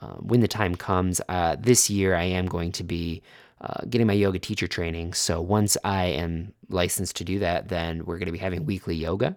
Uh, 0.00 0.16
when 0.16 0.40
the 0.40 0.48
time 0.48 0.74
comes, 0.74 1.20
uh, 1.28 1.56
this 1.58 1.88
year 1.88 2.14
I 2.14 2.24
am 2.24 2.46
going 2.46 2.72
to 2.72 2.84
be 2.84 3.22
uh, 3.60 3.82
getting 3.88 4.06
my 4.06 4.12
yoga 4.12 4.38
teacher 4.38 4.66
training. 4.66 5.14
So 5.14 5.40
once 5.40 5.76
I 5.84 6.06
am 6.06 6.52
licensed 6.68 7.16
to 7.16 7.24
do 7.24 7.38
that, 7.38 7.68
then 7.68 8.04
we're 8.04 8.18
going 8.18 8.26
to 8.26 8.32
be 8.32 8.38
having 8.38 8.66
weekly 8.66 8.94
yoga. 8.94 9.36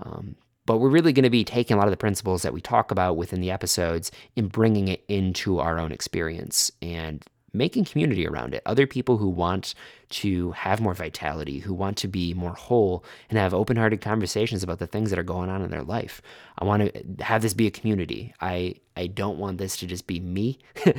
Um, 0.00 0.36
but 0.66 0.78
we're 0.78 0.90
really 0.90 1.12
going 1.12 1.24
to 1.24 1.30
be 1.30 1.44
taking 1.44 1.74
a 1.74 1.78
lot 1.78 1.88
of 1.88 1.92
the 1.92 1.96
principles 1.96 2.42
that 2.42 2.52
we 2.52 2.60
talk 2.60 2.90
about 2.90 3.16
within 3.16 3.40
the 3.40 3.50
episodes 3.50 4.12
and 4.36 4.52
bringing 4.52 4.88
it 4.88 5.02
into 5.08 5.58
our 5.58 5.78
own 5.78 5.92
experience 5.92 6.70
and 6.82 7.24
making 7.58 7.84
community 7.84 8.26
around 8.26 8.54
it. 8.54 8.62
Other 8.64 8.86
people 8.86 9.18
who 9.18 9.28
want 9.28 9.74
to 10.10 10.52
have 10.52 10.80
more 10.80 10.94
vitality, 10.94 11.58
who 11.58 11.74
want 11.74 11.98
to 11.98 12.08
be 12.08 12.32
more 12.32 12.54
whole 12.54 13.04
and 13.28 13.38
have 13.38 13.52
open 13.52 13.76
hearted 13.76 14.00
conversations 14.00 14.62
about 14.62 14.78
the 14.78 14.86
things 14.86 15.10
that 15.10 15.18
are 15.18 15.24
going 15.24 15.50
on 15.50 15.60
in 15.60 15.70
their 15.70 15.82
life. 15.82 16.22
I 16.58 16.64
want 16.64 16.94
to 16.94 17.24
have 17.24 17.42
this 17.42 17.52
be 17.52 17.66
a 17.66 17.70
community. 17.70 18.32
I, 18.40 18.76
I 18.96 19.08
don't 19.08 19.38
want 19.38 19.58
this 19.58 19.76
to 19.78 19.86
just 19.86 20.06
be 20.06 20.20
me. 20.20 20.58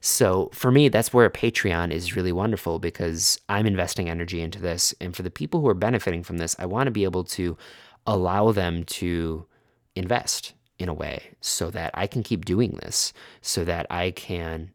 so 0.00 0.50
for 0.54 0.70
me, 0.70 0.88
that's 0.88 1.12
where 1.12 1.28
Patreon 1.28 1.90
is 1.90 2.16
really 2.16 2.32
wonderful 2.32 2.78
because 2.78 3.38
I'm 3.48 3.66
investing 3.66 4.08
energy 4.08 4.40
into 4.40 4.60
this. 4.60 4.94
And 5.00 5.14
for 5.14 5.22
the 5.22 5.30
people 5.30 5.60
who 5.60 5.68
are 5.68 5.74
benefiting 5.74 6.22
from 6.22 6.38
this, 6.38 6.56
I 6.58 6.64
want 6.64 6.86
to 6.86 6.92
be 6.92 7.04
able 7.04 7.24
to 7.24 7.58
allow 8.06 8.52
them 8.52 8.84
to 8.84 9.46
invest 9.94 10.54
in 10.78 10.88
a 10.88 10.94
way 10.94 11.34
so 11.40 11.70
that 11.70 11.90
I 11.94 12.06
can 12.06 12.22
keep 12.22 12.44
doing 12.44 12.78
this, 12.82 13.12
so 13.40 13.64
that 13.64 13.86
I 13.90 14.10
can 14.10 14.70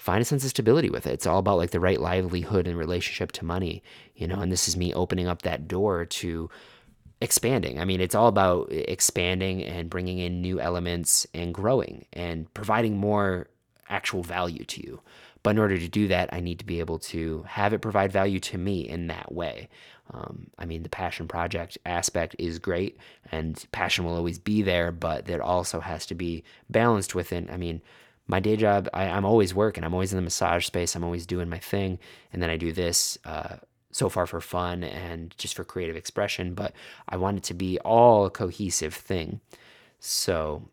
find 0.00 0.22
a 0.22 0.24
sense 0.24 0.44
of 0.44 0.50
stability 0.50 0.88
with 0.88 1.06
it. 1.06 1.12
It's 1.12 1.26
all 1.26 1.38
about 1.38 1.58
like 1.58 1.72
the 1.72 1.78
right 1.78 2.00
livelihood 2.00 2.66
and 2.66 2.78
relationship 2.78 3.32
to 3.32 3.44
money, 3.44 3.82
you 4.16 4.26
know, 4.26 4.40
and 4.40 4.50
this 4.50 4.66
is 4.66 4.74
me 4.74 4.94
opening 4.94 5.26
up 5.26 5.42
that 5.42 5.68
door 5.68 6.06
to 6.06 6.48
expanding. 7.20 7.78
I 7.78 7.84
mean, 7.84 8.00
it's 8.00 8.14
all 8.14 8.26
about 8.26 8.68
expanding 8.72 9.62
and 9.62 9.90
bringing 9.90 10.18
in 10.18 10.40
new 10.40 10.58
elements 10.58 11.26
and 11.34 11.52
growing 11.52 12.06
and 12.14 12.52
providing 12.54 12.96
more 12.96 13.48
actual 13.90 14.22
value 14.22 14.64
to 14.64 14.82
you. 14.82 15.02
But 15.42 15.50
in 15.50 15.58
order 15.58 15.76
to 15.76 15.88
do 15.88 16.08
that, 16.08 16.30
I 16.32 16.40
need 16.40 16.60
to 16.60 16.66
be 16.66 16.80
able 16.80 16.98
to 17.00 17.44
have 17.46 17.74
it 17.74 17.82
provide 17.82 18.10
value 18.10 18.40
to 18.40 18.56
me 18.56 18.88
in 18.88 19.08
that 19.08 19.30
way. 19.30 19.68
Um, 20.12 20.46
I 20.58 20.64
mean, 20.64 20.82
the 20.82 20.88
passion 20.88 21.28
project 21.28 21.76
aspect 21.84 22.36
is 22.38 22.58
great, 22.58 22.96
and 23.30 23.62
passion 23.70 24.06
will 24.06 24.16
always 24.16 24.38
be 24.38 24.62
there, 24.62 24.92
but 24.92 25.28
it 25.28 25.40
also 25.40 25.80
has 25.80 26.06
to 26.06 26.14
be 26.14 26.42
balanced 26.70 27.14
within. 27.14 27.50
I 27.50 27.58
mean, 27.58 27.82
my 28.26 28.40
day 28.40 28.56
job, 28.56 28.88
I, 28.94 29.04
am 29.04 29.24
always 29.24 29.54
working. 29.54 29.84
I'm 29.84 29.94
always 29.94 30.12
in 30.12 30.16
the 30.16 30.22
massage 30.22 30.66
space. 30.66 30.94
I'm 30.94 31.04
always 31.04 31.26
doing 31.26 31.48
my 31.48 31.58
thing, 31.58 31.98
and 32.32 32.42
then 32.42 32.50
I 32.50 32.56
do 32.56 32.72
this. 32.72 33.18
Uh, 33.24 33.56
so 33.92 34.08
far 34.08 34.26
for 34.26 34.40
fun 34.40 34.84
and 34.84 35.34
just 35.36 35.56
for 35.56 35.64
creative 35.64 35.96
expression, 35.96 36.54
but 36.54 36.72
I 37.08 37.16
want 37.16 37.38
it 37.38 37.42
to 37.44 37.54
be 37.54 37.78
all 37.80 38.24
a 38.24 38.30
cohesive 38.30 38.94
thing. 38.94 39.40
So 39.98 40.68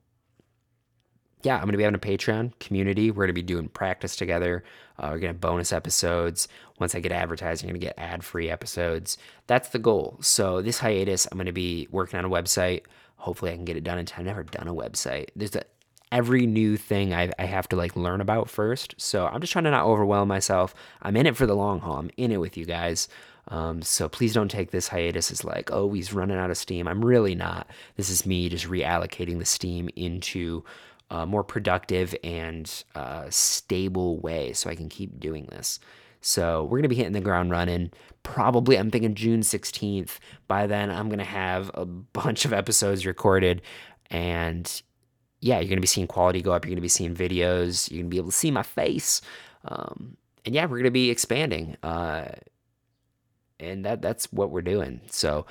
yeah, 1.44 1.56
I'm 1.56 1.64
going 1.64 1.74
to 1.74 1.78
be 1.78 1.84
having 1.84 1.96
a 1.96 2.00
Patreon 2.00 2.60
community. 2.60 3.12
We're 3.12 3.26
going 3.26 3.28
to 3.28 3.34
be 3.34 3.42
doing 3.42 3.70
practice 3.70 4.16
together. 4.16 4.64
Uh, 4.98 5.06
we're 5.06 5.20
going 5.20 5.22
to 5.22 5.28
have 5.28 5.42
bonus 5.42 5.72
episodes. 5.72 6.48
Once 6.80 6.96
I 6.96 7.00
get 7.00 7.12
advertising, 7.12 7.70
I'm 7.70 7.74
going 7.74 7.82
to 7.82 7.88
get 7.88 7.98
ad 7.98 8.24
free 8.24 8.50
episodes. 8.50 9.18
That's 9.46 9.70
the 9.70 9.80
goal. 9.80 10.18
So, 10.22 10.62
this 10.62 10.80
hiatus, 10.80 11.28
I'm 11.32 11.38
going 11.38 11.46
to 11.46 11.52
be 11.52 11.88
working 11.92 12.18
on 12.18 12.26
a 12.26 12.30
website. 12.30 12.84
Hopefully, 13.18 13.52
I 13.52 13.56
can 13.56 13.66
get 13.66 13.78
it 13.78 13.84
done 13.84 14.00
in 14.00 14.06
time. 14.06 14.22
I've 14.22 14.26
never 14.26 14.44
done 14.44 14.68
a 14.68 14.74
website. 14.74 15.30
There's 15.36 15.56
a, 15.56 15.64
every 16.12 16.46
new 16.46 16.78
thing 16.78 17.14
I, 17.14 17.32
I 17.38 17.46
have 17.46 17.68
to 17.70 17.76
like 17.76 17.96
learn 17.96 18.22
about 18.22 18.50
first. 18.50 18.96
So, 18.98 19.28
I'm 19.28 19.42
just 19.42 19.54
trying 19.54 19.66
to 19.66 19.72
not 19.72 19.86
overwhelm 19.86 20.28
myself. 20.28 20.74
I'm 21.02 21.16
in 21.16 21.26
it 21.26 21.36
for 21.38 21.46
the 21.46 21.56
long 21.56 21.80
haul. 21.80 21.98
I'm 21.98 22.12
in 22.18 22.32
it 22.32 22.40
with 22.40 22.58
you 22.58 22.66
guys. 22.66 23.08
Um, 23.50 23.82
so 23.82 24.10
please 24.10 24.34
don't 24.34 24.52
take 24.52 24.72
this 24.72 24.90
hiatus 24.90 25.32
as 25.32 25.46
like, 25.46 25.72
oh, 25.72 25.94
he's 25.94 26.14
running 26.14 26.38
out 26.38 26.52
of 26.52 26.58
steam. 26.58 26.88
I'm 26.88 27.04
really 27.04 27.36
not. 27.36 27.68
This 27.96 28.10
is 28.10 28.26
me 28.26 28.50
just 28.50 28.68
reallocating 28.68 29.40
the 29.40 29.46
steam 29.46 29.90
into 29.96 30.64
a 31.10 31.26
more 31.26 31.44
productive 31.44 32.14
and 32.24 32.84
uh, 32.96 33.26
stable 33.30 34.20
way 34.20 34.54
so 34.54 34.70
I 34.70 34.76
can 34.76 34.90
keep 34.90 35.20
doing 35.20 35.46
this. 35.46 35.80
So 36.20 36.64
we're 36.66 36.80
to 36.84 36.90
be 36.90 36.96
hitting 36.96 37.14
the 37.14 37.22
ground 37.22 37.52
running. 37.52 37.92
Probably, 38.24 38.78
I'm 38.78 38.92
thinking 38.92 39.16
June 39.16 39.42
16th. 39.42 40.18
By 40.48 40.68
then, 40.68 40.92
I'm 40.92 41.08
to 41.20 41.26
have 41.26 41.72
a 41.74 41.86
bunch 41.86 42.44
of 42.44 42.52
episodes 42.52 43.06
recorded. 43.06 43.62
And 44.10 44.82
yeah, 45.40 45.60
you're 45.60 45.70
going 45.70 45.78
to 45.78 45.82
be 45.82 45.88
seeing 45.88 46.08
quality 46.08 46.42
go 46.42 46.52
up. 46.52 46.66
You're 46.66 46.72
going 46.72 46.78
to 46.78 46.82
be 46.82 46.88
seeing 46.88 47.16
videos. 47.16 47.90
You're 47.92 48.00
going 48.00 48.10
to 48.10 48.14
be 48.14 48.18
able 48.18 48.32
to 48.32 48.38
see 48.38 48.52
my 48.52 48.64
face. 48.64 49.22
Um, 49.66 50.18
and 50.46 50.56
yeah, 50.56 50.64
we're 50.64 50.78
going 50.78 50.84
to 50.86 50.92
be 50.92 51.10
expanding. 51.10 51.78
Uh, 51.84 52.26
and 53.60 53.86
that 53.86 54.02
that's 54.02 54.32
what 54.32 54.52
we're 54.52 54.62
doing. 54.62 55.02
So 55.10 55.46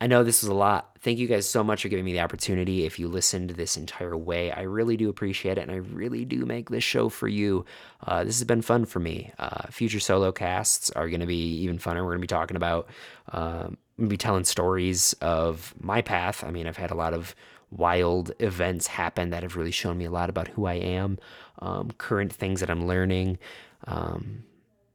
I 0.00 0.06
know 0.06 0.24
this 0.24 0.42
was 0.42 0.48
a 0.48 0.54
lot. 0.54 0.98
Thank 1.00 1.18
you 1.18 1.26
guys 1.26 1.48
so 1.48 1.62
much 1.62 1.82
for 1.82 1.88
giving 1.88 2.04
me 2.04 2.12
the 2.12 2.20
opportunity. 2.20 2.84
If 2.84 2.98
you 2.98 3.08
listened 3.08 3.50
this 3.50 3.76
entire 3.76 4.16
way, 4.16 4.50
I 4.50 4.62
really 4.62 4.96
do 4.96 5.08
appreciate 5.08 5.56
it. 5.56 5.62
And 5.62 5.70
I 5.70 5.76
really 5.76 6.24
do 6.24 6.44
make 6.44 6.68
this 6.68 6.84
show 6.84 7.08
for 7.08 7.28
you. 7.28 7.64
Uh, 8.06 8.24
this 8.24 8.38
has 8.38 8.44
been 8.44 8.62
fun 8.62 8.84
for 8.84 9.00
me. 9.00 9.32
Uh, 9.38 9.68
future 9.70 10.00
solo 10.00 10.32
casts 10.32 10.90
are 10.90 11.08
going 11.08 11.20
to 11.20 11.26
be 11.26 11.56
even 11.60 11.78
funner. 11.78 11.96
We're 11.96 12.16
going 12.16 12.18
to 12.18 12.22
be 12.22 12.26
talking 12.26 12.56
about, 12.56 12.88
um, 13.32 13.78
be 14.08 14.16
telling 14.16 14.44
stories 14.44 15.14
of 15.20 15.74
my 15.78 16.02
path. 16.02 16.42
I 16.42 16.50
mean, 16.50 16.66
I've 16.66 16.76
had 16.76 16.90
a 16.90 16.96
lot 16.96 17.14
of 17.14 17.34
wild 17.76 18.32
events 18.38 18.86
happen 18.86 19.30
that 19.30 19.42
have 19.42 19.56
really 19.56 19.70
shown 19.70 19.98
me 19.98 20.04
a 20.04 20.10
lot 20.10 20.30
about 20.30 20.48
who 20.48 20.66
I 20.66 20.74
am, 20.74 21.18
um, 21.60 21.90
current 21.98 22.32
things 22.32 22.60
that 22.60 22.70
I'm 22.70 22.86
learning. 22.86 23.38
Um, 23.86 24.44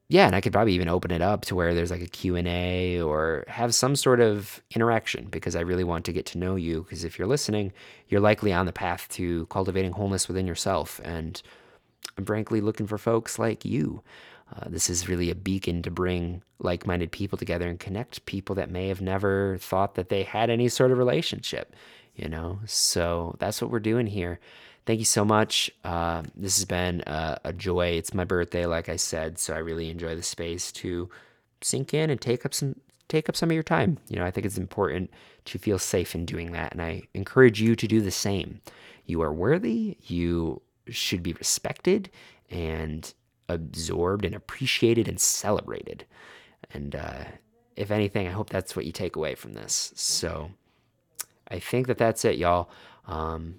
yeah, 0.07 0.25
and 0.25 0.35
I 0.35 0.41
could 0.41 0.53
probably 0.53 0.73
even 0.73 0.89
open 0.89 1.11
it 1.11 1.21
up 1.21 1.45
to 1.45 1.55
where 1.55 1.75
there's 1.75 1.91
like 1.91 2.01
a 2.01 2.07
Q&A 2.07 2.99
or 2.99 3.43
have 3.47 3.75
some 3.75 3.95
sort 3.95 4.19
of 4.19 4.61
interaction 4.71 5.27
because 5.29 5.55
I 5.55 5.59
really 5.59 5.83
want 5.83 6.03
to 6.05 6.13
get 6.13 6.25
to 6.27 6.39
know 6.39 6.55
you 6.55 6.81
because 6.81 7.03
if 7.03 7.19
you're 7.19 7.27
listening, 7.27 7.71
you're 8.07 8.19
likely 8.19 8.51
on 8.51 8.65
the 8.65 8.73
path 8.73 9.07
to 9.09 9.45
cultivating 9.47 9.91
wholeness 9.91 10.27
within 10.27 10.47
yourself 10.47 10.99
and 11.03 11.41
I'm 12.17 12.25
frankly 12.25 12.59
looking 12.59 12.87
for 12.87 12.97
folks 12.97 13.37
like 13.37 13.63
you. 13.63 14.01
Uh, 14.55 14.67
this 14.67 14.89
is 14.89 15.07
really 15.07 15.29
a 15.29 15.35
beacon 15.35 15.83
to 15.83 15.91
bring 15.91 16.41
like 16.59 16.87
minded 16.87 17.11
people 17.11 17.37
together 17.37 17.69
and 17.69 17.79
connect 17.79 18.25
people 18.25 18.55
that 18.55 18.71
may 18.71 18.87
have 18.87 18.99
never 18.99 19.57
thought 19.59 19.95
that 19.95 20.09
they 20.09 20.23
had 20.23 20.49
any 20.49 20.67
sort 20.67 20.91
of 20.91 20.97
relationship, 20.97 21.75
you 22.21 22.29
know? 22.29 22.59
So 22.65 23.35
that's 23.39 23.61
what 23.61 23.71
we're 23.71 23.79
doing 23.79 24.07
here 24.07 24.39
thank 24.89 24.97
you 24.97 25.05
so 25.05 25.23
much. 25.23 25.69
Uh, 25.83 26.23
this 26.35 26.57
has 26.57 26.65
been 26.65 27.03
a, 27.05 27.39
a, 27.45 27.53
joy. 27.53 27.89
It's 27.89 28.11
my 28.11 28.23
birthday, 28.23 28.65
like 28.65 28.89
I 28.89 28.95
said, 28.95 29.37
so 29.37 29.53
I 29.53 29.59
really 29.59 29.91
enjoy 29.91 30.15
the 30.15 30.23
space 30.23 30.71
to 30.71 31.07
sink 31.61 31.93
in 31.93 32.09
and 32.09 32.19
take 32.19 32.43
up 32.43 32.55
some 32.55 32.75
take 33.07 33.29
up 33.29 33.35
some 33.35 33.49
of 33.49 33.53
your 33.53 33.61
time. 33.61 33.99
You 34.07 34.17
know, 34.17 34.25
I 34.25 34.31
think 34.31 34.47
it's 34.47 34.57
important 34.57 35.11
to 35.45 35.59
feel 35.59 35.77
safe 35.77 36.15
in 36.15 36.25
doing 36.25 36.53
that, 36.53 36.71
and 36.71 36.81
I 36.81 37.03
encourage 37.13 37.61
you 37.61 37.75
to 37.75 37.87
do 37.87 38.01
the 38.01 38.09
same. 38.09 38.61
You 39.05 39.21
are 39.21 39.31
worthy. 39.31 39.97
You 40.07 40.63
should 40.87 41.21
be 41.21 41.33
respected 41.33 42.09
and 42.49 43.13
absorbed 43.47 44.25
and 44.25 44.33
appreciated 44.33 45.07
and 45.07 45.19
celebrated. 45.19 46.03
And 46.71 46.95
uh, 46.95 47.25
if 47.75 47.91
anything, 47.91 48.27
I 48.27 48.31
hope 48.31 48.49
that's 48.49 48.75
what 48.75 48.85
you 48.85 48.91
take 48.91 49.15
away 49.15 49.35
from 49.35 49.53
this. 49.53 49.91
So 49.95 50.49
I 51.49 51.59
think 51.59 51.87
that 51.87 51.97
that's 51.97 52.25
it, 52.25 52.37
y'all. 52.37 52.69
Um, 53.07 53.55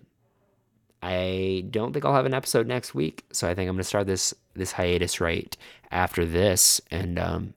I 1.02 1.64
don't 1.70 1.92
think 1.92 2.04
I'll 2.04 2.14
have 2.14 2.26
an 2.26 2.34
episode 2.34 2.66
next 2.66 2.94
week, 2.94 3.24
so 3.32 3.48
I 3.48 3.54
think 3.54 3.68
I'm 3.68 3.74
gonna 3.74 3.84
start 3.84 4.06
this 4.06 4.34
this 4.54 4.72
hiatus 4.72 5.20
right 5.20 5.56
after 5.90 6.26
this, 6.26 6.80
and 6.90 7.18
um, 7.18 7.54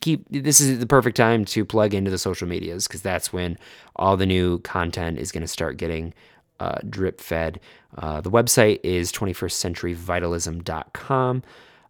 keep. 0.00 0.24
This 0.30 0.60
is 0.60 0.78
the 0.78 0.86
perfect 0.86 1.16
time 1.16 1.44
to 1.46 1.64
plug 1.64 1.94
into 1.94 2.10
the 2.10 2.18
social 2.18 2.46
medias 2.46 2.86
because 2.86 3.02
that's 3.02 3.32
when 3.32 3.58
all 3.96 4.16
the 4.16 4.26
new 4.26 4.60
content 4.60 5.18
is 5.18 5.32
gonna 5.32 5.48
start 5.48 5.78
getting 5.78 6.14
uh, 6.60 6.78
drip 6.88 7.20
fed. 7.20 7.58
Uh, 7.98 8.20
the 8.20 8.30
website 8.30 8.78
is 8.82 9.10
21stcenturyvitalism.com. 9.12 11.42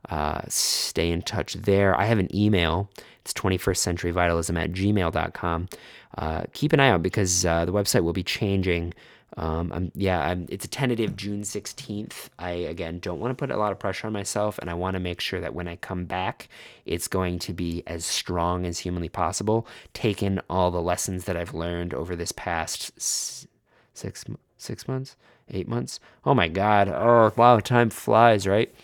Uh, 0.09 0.42
stay 0.48 1.11
in 1.11 1.22
touch 1.22 1.54
there. 1.54 1.98
I 1.98 2.04
have 2.04 2.18
an 2.18 2.34
email. 2.34 2.90
It's 3.22 3.32
21stcenturyvitalism 3.32 4.62
at 4.62 4.72
gmail.com. 4.72 5.68
Uh, 6.16 6.42
keep 6.52 6.72
an 6.72 6.80
eye 6.80 6.90
out 6.90 7.02
because 7.02 7.44
uh, 7.44 7.64
the 7.64 7.72
website 7.72 8.04
will 8.04 8.12
be 8.12 8.22
changing 8.22 8.94
um, 9.36 9.70
I'm, 9.72 9.92
yeah, 9.94 10.20
I'm, 10.20 10.46
it's 10.48 10.64
a 10.64 10.68
tentative 10.68 11.14
June 11.14 11.42
16th. 11.42 12.28
I, 12.38 12.50
again, 12.50 13.00
don't 13.00 13.20
want 13.20 13.32
to 13.32 13.34
put 13.34 13.54
a 13.54 13.59
lot 13.59 13.72
of 13.72 13.78
pressure 13.78 14.07
on 14.07 14.12
myself, 14.12 14.59
and 14.59 14.70
I 14.70 14.74
want 14.74 14.94
to 14.94 15.00
make 15.00 15.20
sure 15.20 15.40
that 15.40 15.54
when 15.54 15.68
I 15.68 15.76
come 15.76 16.07
back, 16.07 16.48
it's 16.86 17.07
going 17.07 17.38
to 17.40 17.52
be 17.52 17.82
as 17.86 18.07
strong 18.07 18.64
as 18.64 18.78
humanly 18.78 19.11
possible, 19.11 19.66
taking 19.92 20.40
all 20.48 20.70
the 20.70 20.80
lessons 20.80 21.24
that 21.24 21.36
I've 21.36 21.54
learned 21.54 21.92
over 21.92 22.16
this 22.16 22.32
past 22.32 22.98
six, 22.98 24.24
six 24.57 24.88
months, 24.88 25.16
eight 25.50 25.68
months. 25.68 26.00
Oh 26.24 26.34
my 26.34 26.48
God. 26.48 26.88
Oh, 26.88 27.32
wow, 27.36 27.61
time 27.61 27.90
flies, 27.90 28.46
right? 28.46 28.74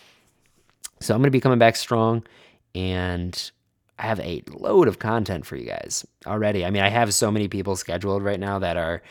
So 1.03 1.13
I'm 1.13 1.19
going 1.19 1.27
to 1.27 1.31
be 1.31 1.41
coming 1.41 1.59
back 1.59 1.75
strong, 1.75 2.23
and 2.73 3.51
I 3.99 4.03
have 4.03 4.21
a 4.21 4.41
load 4.51 4.87
of 4.87 4.99
content 4.99 5.45
for 5.45 5.57
you 5.57 5.65
guys 5.65 6.05
already. 6.25 6.65
I 6.65 6.69
mean, 6.69 6.81
I 6.81 6.87
have 6.87 7.13
so 7.13 7.29
many 7.29 7.49
people 7.49 7.75
scheduled 7.75 8.23
right 8.23 8.39
now 8.39 8.57
that 8.59 8.77
are 8.77 9.03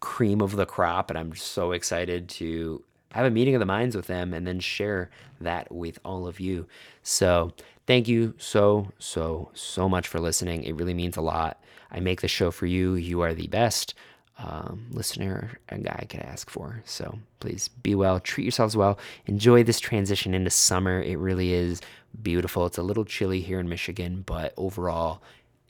cream 0.00 0.40
of 0.40 0.56
the 0.56 0.66
crop, 0.66 1.10
and 1.10 1.18
I'm 1.18 1.34
so 1.36 1.70
excited 1.70 2.28
to 2.30 2.82
have 3.12 3.24
a 3.24 3.30
meeting 3.30 3.54
of 3.54 3.60
the 3.60 3.66
minds 3.66 3.94
with 3.94 4.08
them 4.08 4.34
and 4.34 4.46
then 4.46 4.58
share 4.58 5.10
that 5.40 5.70
with 5.70 6.00
all 6.04 6.26
of 6.26 6.40
you. 6.40 6.66
So, 7.04 7.52
thank 7.86 8.08
you 8.08 8.34
so, 8.38 8.90
so, 8.98 9.50
so 9.54 9.88
much 9.88 10.08
for 10.08 10.18
listening. 10.18 10.64
It 10.64 10.74
really 10.74 10.94
means 10.94 11.16
a 11.16 11.20
lot. 11.20 11.62
I 11.92 12.00
make 12.00 12.20
the 12.20 12.28
show 12.28 12.50
for 12.50 12.66
you. 12.66 12.94
You 12.94 13.20
are 13.20 13.32
the 13.32 13.46
best 13.46 13.94
um, 14.38 14.86
listener 14.90 15.58
a 15.68 15.78
guy 15.78 16.06
could 16.08 16.20
ask 16.20 16.50
for. 16.50 16.82
So, 16.84 17.18
please 17.40 17.68
be 17.68 17.94
well, 17.94 18.20
treat 18.20 18.44
yourselves 18.44 18.76
well, 18.76 18.98
enjoy 19.26 19.62
this 19.62 19.80
transition 19.80 20.34
into 20.34 20.50
summer. 20.50 21.00
It 21.00 21.18
really 21.18 21.52
is 21.52 21.80
beautiful. 22.22 22.66
It's 22.66 22.78
a 22.78 22.82
little 22.82 23.04
chilly 23.04 23.40
here 23.40 23.60
in 23.60 23.68
Michigan, 23.68 24.22
but 24.26 24.54
overall, 24.56 25.22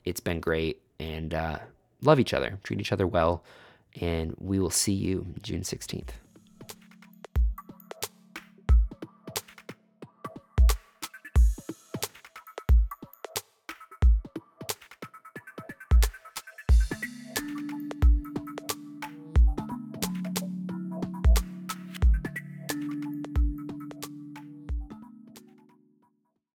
it's 0.05 0.19
been 0.21 0.39
great. 0.39 0.81
And 0.99 1.33
uh, 1.33 1.59
love 2.01 2.19
each 2.19 2.33
other, 2.33 2.59
treat 2.63 2.79
each 2.79 2.91
other 2.91 3.07
well 3.07 3.43
and 3.99 4.35
we 4.39 4.59
will 4.59 4.69
see 4.69 4.93
you 4.93 5.25
June 5.41 5.61
16th. 5.61 6.09